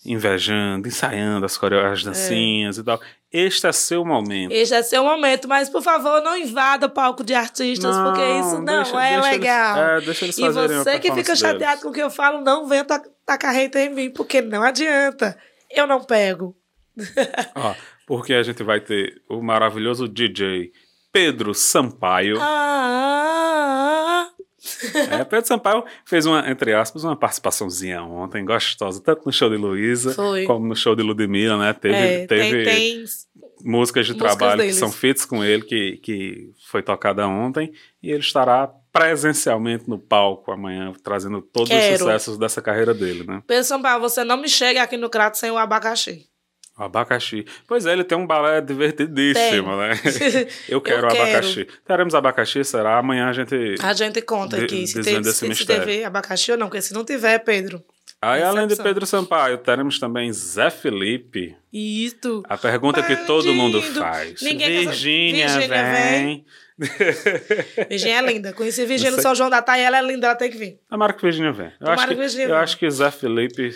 invejando, 0.06 0.88
ensaiando 0.88 1.45
as 1.45 1.58
coreografias, 1.58 1.99
as 1.99 2.03
dancinhas 2.06 2.78
e 2.78 2.84
tal. 2.84 2.99
Este 3.32 3.68
é 3.68 3.72
seu 3.72 4.06
momento. 4.06 4.51
Este 4.53 4.76
é 4.76 4.82
seu 4.84 5.03
momento, 5.03 5.47
mas 5.47 5.68
por 5.70 5.82
favor, 5.82 6.22
não 6.22 6.38
invada 6.38 6.86
o 6.86 6.89
palco 6.89 7.24
de 7.24 7.34
artistas, 7.34 7.95
Não, 7.95 8.06
porque 8.06 8.22
isso 8.39 8.56
não 8.62 8.66
deixa- 8.66 9.03
é 9.03 9.14
deixa 9.14 9.28
eles- 9.28 9.39
legal. 9.39 9.78
é, 9.78 10.01
deixa 10.01 10.26
eles 10.26 10.38
e 10.38 10.49
você 10.49 10.99
que 10.99 11.12
fica 11.14 11.36
chateado 11.36 11.60
deles. 11.60 11.84
com 11.84 11.89
o 11.89 11.91
que 11.93 12.01
eu 12.01 12.10
falo, 12.10 12.41
não 12.41 12.68
venha 12.68 12.86
ta- 12.86 13.03
tacar 13.26 13.53
hater 13.53 13.88
em 13.91 13.93
mim, 13.93 14.10
porque 14.10 14.41
não 14.41 14.64
adianta. 14.64 15.38
Eu 15.70 15.86
não 15.88 16.01
pego. 16.03 16.56
Ó, 17.56 17.74
porque 18.08 18.34
a 18.34 18.43
gente 18.43 18.64
vai 18.64 18.80
ter 18.80 19.22
o 19.30 19.41
maravilhoso 19.41 20.08
DJ 20.08 20.72
Pedro 21.12 21.53
Sampaio. 21.53 22.38
Ah, 22.39 23.95
É, 25.11 25.24
Pedro 25.24 25.47
Sampaio 25.47 25.84
fez 26.05 26.26
uma, 26.26 26.49
entre 26.49 26.74
aspas, 26.74 27.03
uma 27.03 27.16
participaçãozinha 27.16 28.01
ontem, 28.03 28.43
gostosa, 28.45 29.01
tanto 29.01 29.24
no 29.26 29.32
show 29.32 29.49
de 29.49 29.57
Luísa 29.57 30.13
como 30.45 30.66
no 30.68 30.76
show 30.76 30.95
de 30.95 31.03
Ludmilla, 31.03 31.57
né? 31.57 31.74
Teve, 31.74 31.95
É, 31.95 32.18
tem- 32.26 32.28
teve 32.28 32.63
tem 32.63 33.05
músicas 33.63 34.05
de 34.05 34.13
músicas 34.13 34.38
trabalho 34.38 34.57
deles. 34.61 34.74
que 34.76 34.80
são 34.80 34.91
feitas 34.91 35.26
com 35.26 35.43
ele, 35.43 35.63
que, 35.63 35.97
que 35.97 36.51
foi 36.70 36.82
tocada 36.84 37.28
ontem, 37.28 37.72
e 38.01 38.09
ele 38.11 38.20
estará 38.20 38.70
presencialmente 38.91 39.89
no 39.89 39.99
palco 39.99 40.51
amanhã, 40.51 40.91
trazendo 41.03 41.41
todos 41.41 41.70
os 41.70 41.76
Quero. 41.76 41.97
sucessos 41.99 42.38
dessa 42.38 42.61
carreira 42.61 42.93
dele, 42.93 43.24
né? 43.26 43.41
Pedro 43.45 43.63
Sampaio, 43.63 43.99
você 43.99 44.24
não 44.24 44.38
me 44.38 44.47
chega 44.49 44.82
aqui 44.82 44.97
no 44.97 45.09
Crato 45.09 45.38
sem 45.38 45.51
o 45.51 45.57
abacaxi. 45.57 46.28
Abacaxi. 46.78 47.45
Pois 47.67 47.86
é, 47.86 47.93
ele 47.93 48.03
tem 48.03 48.17
um 48.17 48.28
balé 48.28 48.59
divertidíssimo, 48.59 49.69
Tem. 49.69 49.78
né? 49.78 49.99
Eu 50.67 50.82
quero 50.82 51.07
Eu 51.07 51.09
quero. 51.09 51.21
abacaxi. 51.23 51.67
Teremos 51.88 52.13
abacaxi, 52.13 52.63
será? 52.65 52.97
Amanhã 52.97 53.30
a 53.30 53.34
gente. 53.34 53.76
A 53.82 53.93
gente 53.93 54.21
conta 54.21 54.57
de- 54.57 54.65
aqui 54.65 54.86
se, 54.88 55.01
tem, 55.01 55.23
se, 55.23 55.55
se 55.55 55.65
teve 55.65 56.03
abacaxi 56.03 56.51
ou 56.51 56.57
não, 56.57 56.67
porque 56.67 56.82
se 56.82 56.93
não 56.93 57.05
tiver, 57.05 57.39
Pedro. 57.39 57.82
Aí, 58.21 58.41
além 58.41 58.67
de. 58.67 58.76
Pedro 58.76 59.05
Sampaio, 59.05 59.57
teremos 59.59 59.99
também 59.99 60.32
Zé 60.34 60.69
Felipe. 60.69 61.55
Isso. 61.71 62.43
A 62.49 62.57
pergunta 62.57 63.01
que 63.03 63.15
todo 63.26 63.53
mundo 63.53 63.80
Bandido. 63.80 63.99
faz. 63.99 64.41
Ninguém. 64.41 64.80
Virgínia, 64.86 65.47
Virgínia 65.47 65.84
vem. 65.93 66.45
Virgínia 67.89 68.17
é 68.17 68.21
linda. 68.21 68.53
Conheci 68.53 68.86
Virgínia 68.86 69.15
no 69.15 69.21
São 69.21 69.34
João 69.36 69.49
da 69.49 69.61
Taia, 69.61 69.84
ela 69.88 69.97
é 69.99 70.01
linda, 70.01 70.28
ela 70.28 70.36
tem 70.36 70.49
que 70.51 70.57
vir. 70.57 70.80
Tomara 70.89 71.13
que 71.13 71.21
Virgínia 71.21 71.51
vem. 71.51 71.67
Eu, 71.67 71.71
Tomara 71.80 71.93
acho 71.95 72.07
que, 72.07 72.13
que 72.15 72.19
Virgínia 72.19 72.43
eu 72.45 72.49
venha. 72.49 72.59
acho 72.61 72.78
que 72.78 72.89
Zé 72.89 73.11
Felipe 73.11 73.76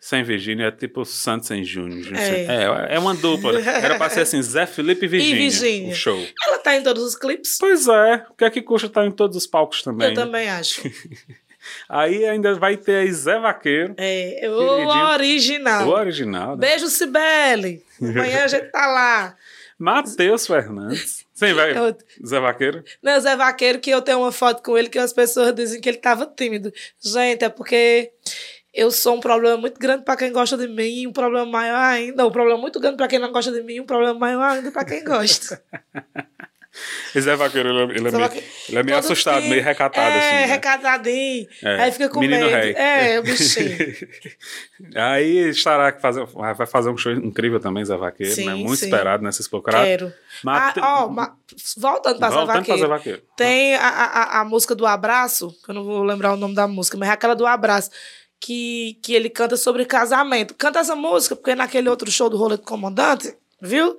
sem 0.00 0.22
Virgínia 0.24 0.68
é 0.68 0.70
tipo 0.70 1.04
Santos 1.04 1.48
sem 1.48 1.62
Júnior. 1.62 2.16
É. 2.16 2.46
É. 2.46 2.94
é, 2.94 2.98
uma 2.98 3.14
dupla. 3.14 3.60
Era 3.60 3.96
pra 3.96 4.08
ser 4.08 4.22
assim, 4.22 4.40
Zé 4.40 4.64
Felipe 4.64 5.04
e 5.04 5.08
Virgínia. 5.08 5.36
Virgínia. 5.36 5.92
O 5.92 5.94
show. 5.94 6.26
Ela 6.46 6.58
tá 6.58 6.74
em 6.74 6.82
todos 6.82 7.04
os 7.04 7.14
clipes. 7.14 7.58
Pois 7.60 7.86
é. 7.86 8.24
O 8.30 8.34
que 8.34 8.44
é 8.44 8.50
que 8.50 8.62
custa 8.62 8.86
estar 8.86 9.04
em 9.06 9.12
todos 9.12 9.36
os 9.36 9.46
palcos 9.46 9.82
também? 9.82 10.08
Eu 10.08 10.14
né? 10.14 10.22
também 10.22 10.48
acho. 10.48 10.82
Aí 11.86 12.24
ainda 12.24 12.54
vai 12.54 12.78
ter 12.78 12.96
aí 12.96 13.12
Zé 13.12 13.38
Vaqueiro. 13.38 13.94
É, 13.98 14.48
o 14.48 14.86
original. 15.12 15.86
O 15.86 15.92
original. 15.92 16.56
Né? 16.56 16.68
Beijo, 16.68 16.88
Cibele. 16.88 17.84
Amanhã 18.00 18.44
a 18.44 18.48
gente 18.48 18.70
tá 18.70 18.86
lá. 18.86 19.36
Matheus 19.78 20.46
Fernandes. 20.46 21.24
Sim, 21.34 21.54
vai. 21.54 21.76
Eu- 21.76 21.96
Zé 22.26 22.38
Vaqueiro. 22.38 22.84
Não, 23.02 23.18
Zé 23.18 23.34
Vaqueiro, 23.34 23.78
que 23.78 23.90
eu 23.90 24.02
tenho 24.02 24.18
uma 24.18 24.30
foto 24.30 24.62
com 24.62 24.76
ele 24.76 24.90
que 24.90 24.98
as 24.98 25.12
pessoas 25.12 25.54
dizem 25.54 25.80
que 25.80 25.88
ele 25.88 25.96
tava 25.98 26.26
tímido. 26.26 26.70
Gente, 27.00 27.44
é 27.44 27.48
porque 27.48 28.10
eu 28.72 28.90
sou 28.90 29.16
um 29.16 29.20
problema 29.20 29.56
muito 29.56 29.78
grande 29.78 30.04
pra 30.04 30.16
quem 30.16 30.32
gosta 30.32 30.56
de 30.56 30.68
mim, 30.68 31.02
e 31.02 31.06
um 31.06 31.12
problema 31.12 31.46
maior 31.46 31.76
ainda. 31.78 32.26
Um 32.26 32.30
problema 32.30 32.58
muito 32.60 32.78
grande 32.80 32.96
pra 32.96 33.08
quem 33.08 33.18
não 33.18 33.32
gosta 33.32 33.50
de 33.52 33.62
mim, 33.62 33.74
e 33.74 33.80
um 33.80 33.86
problema 33.86 34.14
maior 34.18 34.42
ainda 34.50 34.70
pra 34.70 34.84
quem 34.84 35.04
gosta. 35.04 35.62
E 37.14 37.20
Zé 37.20 37.34
Vaqueiro, 37.34 37.68
ele, 37.68 37.78
é- 37.80 37.96
ele 37.96 38.08
é 38.08 38.10
meio, 38.12 38.30
ele 38.68 38.78
é 38.78 38.82
meio 38.84 38.96
assustado, 38.96 39.42
meio 39.42 39.60
recatado, 39.60 40.08
é, 40.08 40.18
assim. 40.18 40.36
né? 40.36 40.44
recatadinho. 40.46 41.46
É, 41.64 41.82
Aí 41.82 41.90
fica 41.92 42.08
com 42.08 42.20
menino 42.20 42.46
medo. 42.46 42.56
rei. 42.56 42.72
É, 42.74 43.18
o 43.18 43.24
bichinho. 43.24 43.76
Aí 44.94 45.48
estará 45.48 45.90
que 45.90 46.00
fazer, 46.00 46.24
vai 46.26 46.66
fazer 46.66 46.88
um 46.90 46.96
show 46.96 47.10
incrível 47.12 47.58
também, 47.58 47.84
Zé 47.84 47.96
Vaqueiro, 47.96 48.32
Sim, 48.32 48.46
né? 48.46 48.54
Muito 48.54 48.76
sim. 48.76 48.84
esperado 48.86 49.22
nessa 49.24 49.40
Expocrata. 49.40 49.84
Quero. 49.84 50.12
Ah, 50.46 51.34
voltando 51.76 52.18
pra 52.20 52.30
Zé 52.30 52.44
Vaqueiro. 52.44 52.80
Zé 52.80 52.86
Vaqueiro. 52.86 53.22
Tem 53.36 53.74
a, 53.74 53.88
a, 53.88 54.40
a 54.40 54.44
música 54.44 54.74
do 54.74 54.86
Abraço, 54.86 55.52
que 55.64 55.70
eu 55.72 55.74
não 55.74 55.84
vou 55.84 56.04
lembrar 56.04 56.32
o 56.32 56.36
nome 56.36 56.54
da 56.54 56.68
música, 56.68 56.96
mas 56.96 57.08
é 57.08 57.12
aquela 57.12 57.34
do 57.34 57.46
Abraço, 57.46 57.90
que, 58.40 58.98
que 59.02 59.14
ele 59.14 59.28
canta 59.28 59.56
sobre 59.56 59.84
casamento. 59.84 60.54
Canta 60.54 60.78
essa 60.78 60.96
música, 60.96 61.36
porque 61.36 61.54
naquele 61.54 61.88
outro 61.88 62.10
show 62.10 62.30
do 62.30 62.36
Rolê 62.36 62.56
do 62.56 62.62
Comandante, 62.62 63.36
viu, 63.60 63.96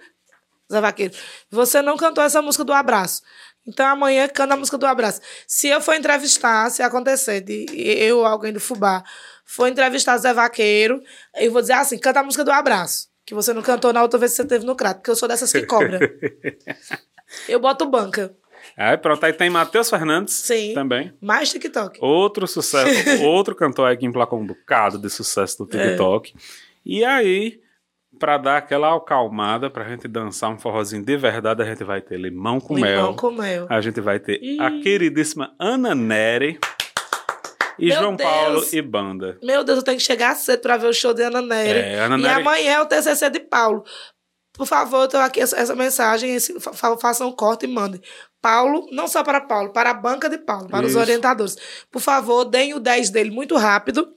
Zé 0.71 0.81
Vaqueiro? 0.81 1.13
Você 1.51 1.81
não 1.81 1.95
cantou 1.95 2.23
essa 2.23 2.41
música 2.41 2.63
do 2.63 2.73
Abraço. 2.73 3.21
Então 3.67 3.85
amanhã 3.85 4.27
canta 4.27 4.55
a 4.55 4.57
música 4.57 4.77
do 4.77 4.87
Abraço. 4.87 5.21
Se 5.45 5.67
eu 5.67 5.79
for 5.79 5.93
entrevistar, 5.93 6.69
se 6.71 6.81
acontecer, 6.81 7.41
de 7.41 7.65
eu 7.75 8.19
ou 8.19 8.25
alguém 8.25 8.51
do 8.51 8.59
Fubá, 8.59 9.03
for 9.45 9.67
entrevistar 9.67 10.17
Zé 10.17 10.33
Vaqueiro, 10.33 11.01
eu 11.35 11.51
vou 11.51 11.61
dizer 11.61 11.73
assim: 11.73 11.99
canta 11.99 12.21
a 12.21 12.23
música 12.23 12.43
do 12.43 12.51
Abraço. 12.51 13.09
Que 13.23 13.35
você 13.35 13.53
não 13.53 13.61
cantou 13.61 13.93
na 13.93 14.01
outra 14.01 14.19
vez 14.19 14.31
que 14.31 14.37
você 14.37 14.45
teve 14.45 14.65
no 14.65 14.75
Crato, 14.75 14.97
porque 14.97 15.11
eu 15.11 15.15
sou 15.15 15.27
dessas 15.27 15.51
que 15.51 15.63
cobra. 15.67 15.99
eu 17.47 17.59
boto 17.59 17.85
banca. 17.85 18.35
Aí 18.77 18.97
pronto, 18.97 19.23
aí 19.25 19.33
tem 19.33 19.49
Matheus 19.49 19.89
Fernandes 19.89 20.33
Sim. 20.35 20.73
também. 20.73 21.13
Mais 21.21 21.49
TikTok. 21.51 21.99
Outro 22.01 22.47
sucesso, 22.47 23.23
outro 23.25 23.55
cantor 23.55 23.87
aí 23.89 23.97
que 23.97 24.05
emplacou 24.05 24.39
um 24.39 24.45
bocado 24.45 24.97
de 24.97 25.09
sucesso 25.09 25.63
do 25.65 25.77
É. 25.77 25.87
TikTok. 25.89 26.33
E 26.85 27.03
aí, 27.05 27.59
pra 28.19 28.37
dar 28.37 28.57
aquela 28.57 28.95
acalmada, 28.95 29.69
pra 29.69 29.87
gente 29.87 30.07
dançar 30.07 30.49
um 30.49 30.57
forrozinho 30.57 31.03
de 31.03 31.17
verdade, 31.17 31.61
a 31.61 31.65
gente 31.65 31.83
vai 31.83 32.01
ter 32.01 32.19
Limão 32.19 32.59
com 32.59 32.75
Limão 32.75 32.89
Mel. 32.89 33.13
com 33.15 33.31
mel. 33.31 33.67
A 33.69 33.81
gente 33.81 33.99
vai 34.01 34.19
ter 34.19 34.41
Ih. 34.41 34.59
a 34.59 34.71
queridíssima 34.81 35.53
Ana 35.59 35.93
Nery 35.95 36.59
e 37.79 37.87
Meu 37.87 37.97
João 37.97 38.15
Deus. 38.15 38.29
Paulo 38.29 38.65
e 38.71 38.81
Banda. 38.81 39.37
Meu 39.41 39.63
Deus, 39.63 39.79
eu 39.79 39.83
tenho 39.83 39.97
que 39.97 40.03
chegar 40.03 40.35
cedo 40.35 40.59
pra 40.61 40.77
ver 40.77 40.87
o 40.87 40.93
show 40.93 41.13
de 41.13 41.23
Ana 41.23 41.41
Nery. 41.41 41.79
É, 41.79 41.99
Ana 41.99 42.17
e 42.17 42.21
Nery- 42.21 42.41
amanhã 42.41 42.71
é 42.73 42.81
o 42.81 42.85
TCC 42.85 43.29
de 43.29 43.39
Paulo. 43.39 43.83
Por 44.61 44.67
favor, 44.67 45.01
eu 45.01 45.07
tenho 45.07 45.23
aqui 45.23 45.39
essa, 45.41 45.57
essa 45.57 45.75
mensagem, 45.75 46.35
esse, 46.35 46.59
fa- 46.59 46.71
fa- 46.71 46.95
façam 46.95 47.29
um 47.29 47.31
corte 47.31 47.65
e 47.65 47.67
mandem. 47.67 47.99
Paulo, 48.39 48.87
não 48.91 49.07
só 49.07 49.23
para 49.23 49.41
Paulo, 49.41 49.73
para 49.73 49.89
a 49.89 49.93
banca 49.95 50.29
de 50.29 50.37
Paulo, 50.37 50.67
para 50.69 50.85
os 50.85 50.91
Isso. 50.91 50.99
orientadores. 50.99 51.55
Por 51.91 51.99
favor, 51.99 52.45
deem 52.45 52.75
o 52.75 52.79
10 52.79 53.09
dele 53.09 53.31
muito 53.31 53.57
rápido, 53.57 54.07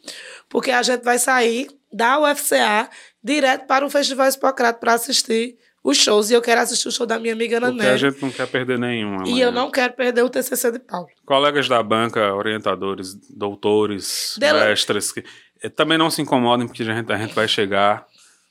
porque 0.46 0.70
a 0.70 0.82
gente 0.82 1.02
vai 1.02 1.18
sair 1.18 1.66
da 1.90 2.18
UFCA 2.20 2.90
direto 3.22 3.66
para 3.66 3.86
o 3.86 3.88
Festival 3.88 4.28
Hipocrata 4.28 4.78
para 4.78 4.92
assistir 4.92 5.56
os 5.82 5.96
shows 5.96 6.28
e 6.30 6.34
eu 6.34 6.42
quero 6.42 6.60
assistir 6.60 6.88
o 6.88 6.92
show 6.92 7.06
da 7.06 7.18
minha 7.18 7.32
amiga 7.32 7.56
Ana 7.56 7.68
Porque 7.72 7.86
a 7.86 7.96
gente 7.96 8.20
não 8.20 8.30
quer 8.30 8.46
perder 8.46 8.78
nenhuma. 8.78 9.22
E 9.24 9.28
amanhã. 9.30 9.46
eu 9.46 9.52
não 9.52 9.70
quero 9.70 9.94
perder 9.94 10.22
o 10.24 10.28
TCC 10.28 10.72
de 10.72 10.78
Paulo. 10.78 11.06
Colegas 11.24 11.66
da 11.68 11.82
banca, 11.82 12.34
orientadores, 12.34 13.14
doutores, 13.30 14.36
Dela- 14.38 14.66
mestres, 14.66 15.10
que 15.10 15.24
eh, 15.62 15.70
também 15.70 15.96
não 15.96 16.10
se 16.10 16.20
incomodem, 16.20 16.66
porque 16.66 16.82
a 16.82 16.86
gente, 16.94 17.10
a 17.10 17.16
gente 17.16 17.34
vai 17.34 17.48
chegar 17.48 18.04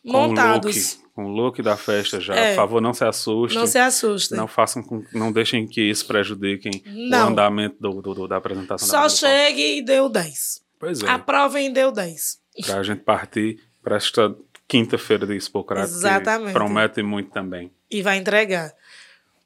com 0.04 0.12
Montados. 0.30 1.00
O 1.14 1.16
com 1.16 1.26
o 1.26 1.28
look 1.30 1.62
da 1.62 1.78
festa 1.78 2.20
já. 2.20 2.36
É. 2.36 2.50
Por 2.50 2.56
favor, 2.58 2.82
não 2.82 2.94
se 2.94 3.04
assustem. 3.06 3.60
Não 3.60 3.68
se 3.68 3.78
assustem. 3.78 4.38
Não 4.38 4.48
façam 4.48 4.82
com, 4.84 5.04
não 5.14 5.32
deixem 5.32 5.68
que 5.68 5.82
isso 5.82 6.06
prejudiquem 6.08 6.82
Não. 6.86 7.26
o 7.28 7.30
andamento 7.32 7.76
do, 7.80 8.02
do- 8.02 8.14
do- 8.14 8.28
da 8.28 8.38
apresentação 8.38 8.88
Só 8.88 9.04
da 9.04 9.10
chegue 9.10 9.78
e 9.78 9.82
deu 9.82 10.10
10. 10.10 10.62
Pois 10.80 11.02
é. 11.04 11.08
Aprovem 11.10 11.68
e 11.68 11.74
deu 11.74 11.92
10. 11.92 12.40
Pra 12.66 12.84
gente 12.84 13.02
partir 13.02 13.60
para 13.82 13.96
esta 13.98 14.36
quinta-feira 14.68 15.26
de 15.28 15.36
Expocrato, 15.36 15.88
que 15.90 15.94
Exatamente. 15.98 16.54
promete 16.54 17.04
muito 17.04 17.30
também. 17.32 17.72
E 17.92 18.02
vai 18.02 18.18
entregar. 18.18 18.74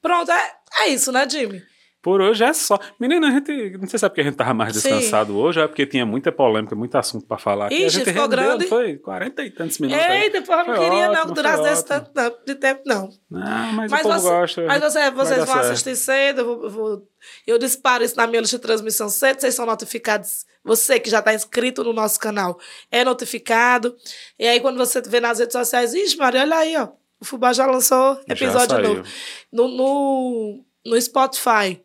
Pronto, 0.00 0.30
é, 0.30 0.52
é 0.80 0.88
isso, 0.88 1.12
né, 1.12 1.28
Jimmy? 1.28 1.62
Por 2.00 2.20
hoje 2.20 2.44
é 2.44 2.52
só. 2.52 2.78
Menina, 2.98 3.26
a 3.26 3.30
gente. 3.32 3.76
Não 3.76 3.88
sei 3.88 3.98
se 3.98 4.06
é 4.06 4.08
porque 4.08 4.20
a 4.20 4.24
gente 4.24 4.36
tava 4.36 4.54
mais 4.54 4.72
Sim. 4.76 4.80
descansado 4.88 5.36
hoje, 5.36 5.58
ou 5.58 5.64
é 5.64 5.68
porque 5.68 5.84
tinha 5.84 6.06
muita 6.06 6.30
polêmica, 6.30 6.74
muito 6.76 6.96
assunto 6.96 7.26
pra 7.26 7.38
falar. 7.38 7.66
aqui. 7.66 7.74
a 7.74 7.86
Ixi, 7.86 7.96
gente 7.98 8.04
ficou 8.06 8.22
rendeu, 8.22 8.38
grande. 8.38 8.66
Foi 8.66 8.96
40 8.98 9.42
e 9.42 9.50
tantos 9.50 9.78
minutos. 9.80 10.04
Eita, 10.06 10.42
porra, 10.42 10.64
não 10.64 10.74
queria 10.74 11.06
não 11.08 11.12
ótimo, 11.14 11.26
que 11.28 11.34
durasse 11.34 11.62
foi 11.62 11.70
esse 11.72 11.80
ótimo. 11.82 11.98
tanto 11.98 12.10
não, 12.14 12.44
de 12.46 12.54
tempo, 12.54 12.82
não. 12.86 13.10
Não, 13.28 13.72
mas, 13.72 13.92
o 13.92 13.96
povo 13.98 14.14
você, 14.20 14.28
gosta. 14.28 14.66
mas 14.66 14.80
você- 14.80 15.10
vocês 15.10 15.38
vão 15.44 15.46
certo. 15.56 15.70
assistir 15.72 15.96
cedo, 15.96 16.40
eu, 16.40 16.70
vou, 16.70 17.08
eu 17.46 17.58
disparo 17.58 18.04
isso 18.04 18.16
na 18.16 18.26
minha 18.28 18.40
lista 18.42 18.56
de 18.56 18.62
transmissão 18.62 19.08
cedo, 19.08 19.40
vocês 19.40 19.54
são 19.54 19.66
notificados. 19.66 20.46
Você 20.64 21.00
que 21.00 21.10
já 21.10 21.18
está 21.18 21.34
inscrito 21.34 21.82
no 21.82 21.92
nosso 21.92 22.20
canal 22.20 22.58
é 22.92 23.04
notificado. 23.04 23.96
E 24.38 24.46
aí, 24.46 24.60
quando 24.60 24.76
você 24.76 25.00
vê 25.02 25.18
nas 25.18 25.38
redes 25.40 25.52
sociais, 25.52 25.94
ixi, 25.94 26.16
Maria, 26.16 26.42
olha 26.42 26.56
aí, 26.56 26.76
ó. 26.76 26.88
O 27.20 27.24
Fubá 27.24 27.52
já 27.52 27.66
lançou 27.66 28.14
Já 28.28 28.34
episódio 28.34 28.68
saiu. 28.76 28.94
novo. 28.98 29.08
No, 29.52 29.66
no, 29.68 30.64
no 30.86 31.00
Spotify. 31.02 31.82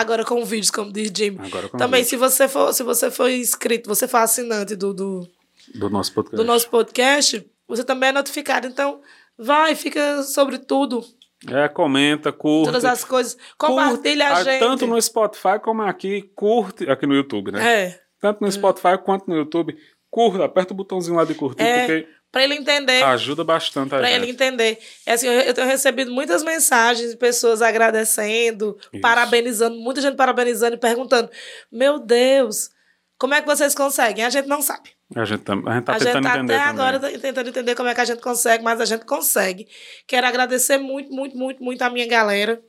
Agora 0.00 0.24
com 0.24 0.44
vídeos, 0.44 0.70
como 0.70 0.92
diz 0.92 1.10
Jimmy. 1.16 1.38
Agora 1.46 1.68
com 1.68 1.76
Também, 1.78 2.02
vídeo. 2.02 2.10
se 2.10 2.16
você 2.16 2.46
for, 2.48 2.72
se 2.72 2.82
você 2.82 3.10
for 3.10 3.28
inscrito, 3.30 3.88
você 3.88 4.06
for 4.06 4.18
assinante 4.18 4.76
do, 4.76 4.94
do, 4.94 5.28
Do 5.74 5.90
nosso 5.90 6.12
podcast. 6.12 6.36
do 6.36 6.44
nosso 6.44 6.68
podcast, 6.70 7.44
você 7.66 7.82
também 7.84 8.10
é 8.10 8.12
notificado. 8.12 8.66
Então, 8.66 9.00
vai, 9.36 9.74
fica 9.74 10.22
sobre 10.22 10.58
tudo, 10.58 11.04
É, 11.48 11.68
comenta, 11.68 12.30
curte. 12.32 12.66
todas 12.66 12.84
as 12.84 13.04
coisas. 13.04 13.36
Compartilha 13.56 14.28
a 14.28 14.36
Ah, 14.38 14.44
gente. 14.44 14.60
Tanto 14.60 14.86
no 14.86 15.00
Spotify 15.00 15.58
como 15.62 15.82
aqui, 15.82 16.22
curte. 16.34 16.88
Aqui 16.90 17.06
no 17.06 17.14
YouTube, 17.14 17.50
né? 17.52 17.82
É. 17.84 18.00
Tanto 18.20 18.40
no 18.42 18.50
Spotify 18.50 18.98
quanto 19.04 19.28
no 19.28 19.36
YouTube. 19.36 19.76
Curta, 20.10 20.44
aperta 20.44 20.72
o 20.72 20.76
botãozinho 20.76 21.16
lá 21.16 21.24
de 21.24 21.34
curtir, 21.34 21.62
É, 21.62 21.80
porque 21.86 22.08
Pra 22.38 22.44
ele 22.44 22.54
entender. 22.54 23.02
ajuda 23.02 23.42
bastante 23.44 23.94
a 23.94 23.98
Pra 23.98 24.08
gente. 24.08 24.22
ele 24.22 24.30
entender. 24.30 24.78
É 25.04 25.12
assim, 25.12 25.26
eu, 25.26 25.32
eu 25.40 25.54
tenho 25.54 25.66
recebido 25.66 26.10
muitas 26.12 26.42
mensagens 26.44 27.10
de 27.10 27.16
pessoas 27.16 27.60
agradecendo, 27.62 28.78
parabenizando, 29.02 29.76
muita 29.76 30.00
gente 30.00 30.14
parabenizando 30.16 30.74
e 30.76 30.78
perguntando: 30.78 31.28
Meu 31.70 31.98
Deus, 31.98 32.70
como 33.18 33.34
é 33.34 33.40
que 33.40 33.46
vocês 33.46 33.74
conseguem? 33.74 34.24
A 34.24 34.30
gente 34.30 34.46
não 34.46 34.62
sabe. 34.62 34.90
A 35.16 35.24
gente, 35.24 35.40
tam- 35.42 35.62
a 35.66 35.74
gente 35.74 35.84
tá 35.84 35.92
a 35.94 35.98
gente 35.98 36.06
tentando 36.06 36.22
tá 36.24 36.36
entender 36.36 36.54
até 36.54 36.64
também. 36.68 36.84
agora 36.84 37.00
tá 37.00 37.08
tentando 37.18 37.48
entender 37.48 37.74
como 37.74 37.88
é 37.88 37.94
que 37.94 38.00
a 38.00 38.04
gente 38.04 38.20
consegue, 38.20 38.62
mas 38.62 38.80
a 38.80 38.84
gente 38.84 39.04
consegue. 39.06 39.66
Quero 40.06 40.26
agradecer 40.26 40.76
muito, 40.78 41.10
muito, 41.12 41.36
muito, 41.36 41.62
muito 41.64 41.82
a 41.82 41.90
minha 41.90 42.06
galera. 42.06 42.60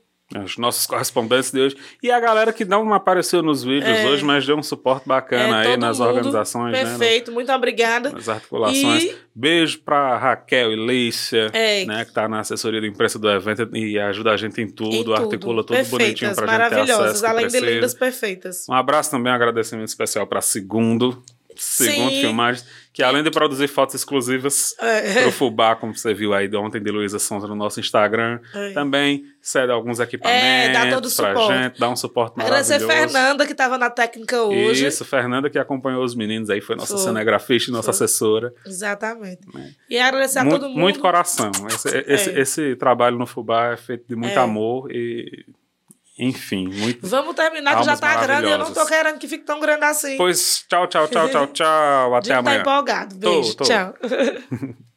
Os 0.45 0.57
nossos 0.57 0.85
correspondentes 0.85 1.49
de 1.51 1.59
hoje. 1.59 1.77
E 2.03 2.11
a 2.11 2.19
galera 2.19 2.53
que 2.53 2.63
não 2.63 2.93
apareceu 2.93 3.41
nos 3.41 3.63
vídeos 3.63 3.97
É. 3.97 4.07
hoje, 4.07 4.23
mas 4.23 4.45
deu 4.45 4.55
um 4.57 4.61
suporte 4.61 5.07
bacana 5.07 5.63
É, 5.63 5.67
aí 5.69 5.77
nas 5.77 5.99
organizações, 5.99 6.71
né? 6.71 6.83
Perfeito, 6.83 7.31
muito 7.31 7.51
obrigada. 7.51 8.11
Nas 8.11 8.29
articulações. 8.29 9.03
E- 9.05 9.15
Beijo 9.33 9.79
pra 9.79 10.17
Raquel 10.17 10.71
e 10.73 10.75
Lícia, 10.75 11.49
É. 11.53 11.85
né, 11.85 12.03
que 12.05 12.13
tá 12.13 12.27
na 12.27 12.41
assessoria 12.41 12.79
de 12.81 12.87
imprensa 12.87 13.17
do 13.17 13.29
evento 13.31 13.69
e 13.75 13.97
ajuda 13.97 14.31
a 14.31 14.37
gente 14.37 14.61
em 14.61 14.67
tudo, 14.69 14.95
Em 14.97 15.03
tudo. 15.03 15.15
articula 15.15 15.63
tudo 15.63 15.75
bonitinho 15.89 15.97
Perfeitas, 15.97 16.35
pra 16.35 16.69
gente 16.69 16.85
ter 16.85 16.91
acesso. 16.91 17.25
além 17.25 17.47
de 17.47 17.59
lindas, 17.59 17.93
perfeitas. 17.93 18.65
Um 18.69 18.73
abraço 18.73 19.09
também, 19.09 19.31
um 19.31 19.35
agradecimento 19.35 19.87
especial 19.87 20.27
para 20.27 20.41
Segundo, 20.41 21.23
Segundo 21.55 22.11
Sim. 22.11 22.21
Filmagens, 22.21 22.65
que 22.91 23.03
além 23.03 23.23
de 23.23 23.29
produzir 23.31 23.67
fotos 23.67 23.95
exclusivas 23.95 24.75
É. 24.79 25.21
pro 25.21 25.31
Fubá, 25.31 25.75
como 25.75 25.95
você 25.95 26.13
viu 26.13 26.33
aí 26.33 26.47
de 26.47 26.57
ontem 26.57 26.81
de 26.81 26.89
Luísa 26.91 27.19
Sonza 27.19 27.47
no 27.47 27.55
nosso 27.55 27.79
Instagram, 27.79 28.39
É. 28.53 28.71
também 28.71 29.23
cede 29.41 29.71
alguns 29.71 29.99
É, 29.99 30.03
equipamentos 30.03 30.73
dá 30.73 30.89
todo 30.89 31.01
pra 31.03 31.09
suporte. 31.09 31.53
gente, 31.53 31.79
dá 31.79 31.89
um 31.89 31.95
suporte 31.95 32.41
Agradecer 32.41 32.79
maravilhoso. 32.79 33.13
Fernanda, 33.13 33.45
que 33.45 33.51
estava 33.51 33.77
na 33.77 33.89
técnica 33.89 34.41
hoje. 34.41 34.85
Isso, 34.87 35.05
Fernanda 35.05 35.49
que 35.49 35.59
acompanhou 35.59 36.03
os 36.03 36.15
meninos 36.15 36.49
aí, 36.49 36.59
foi 36.61 36.75
nossa 36.75 36.95
Foi. 36.97 37.05
cinegrafista 37.05 37.69
e 37.69 37.73
nossa 37.73 37.93
Foi. 37.93 38.05
assessora. 38.05 38.53
Exatamente. 38.65 39.41
E 39.89 39.97
agradecer 39.99 40.39
a 40.39 40.43
Muito, 40.43 40.59
todo 40.59 40.69
mundo. 40.69 40.79
muito 40.79 40.99
coração. 40.99 41.51
Esse, 41.67 42.03
esse, 42.07 42.29
É. 42.31 42.39
esse 42.39 42.75
trabalho 42.75 43.17
no 43.17 43.25
Fubá 43.27 43.71
é 43.73 43.77
feito 43.77 44.05
de 44.09 44.15
muito 44.15 44.33
É. 44.37 44.41
amor 44.41 44.91
e, 44.91 45.45
enfim, 46.19 46.67
muito. 46.67 47.07
Vamos 47.07 47.33
terminar, 47.33 47.77
que 47.77 47.83
já 47.83 47.95
tá 47.95 48.15
grande 48.21 48.47
e 48.47 48.51
eu 48.51 48.57
não 48.57 48.73
tô 48.73 48.85
querendo 48.85 49.17
que 49.17 49.27
fique 49.27 49.45
tão 49.45 49.59
grande 49.59 49.85
assim. 49.85 50.17
Pois, 50.17 50.65
tchau, 50.67 50.85
tchau, 50.87 51.07
tchau, 51.07 51.29
tchau, 51.29 51.47
tchau. 51.47 52.15
Até 52.15 52.29
tá 52.29 52.37
amanhã. 52.39 52.59
empolgado. 52.59 53.17
Tô, 53.17 53.31
Beijo. 53.31 53.55
tô. 53.55 53.63
Tchau. 53.63 53.93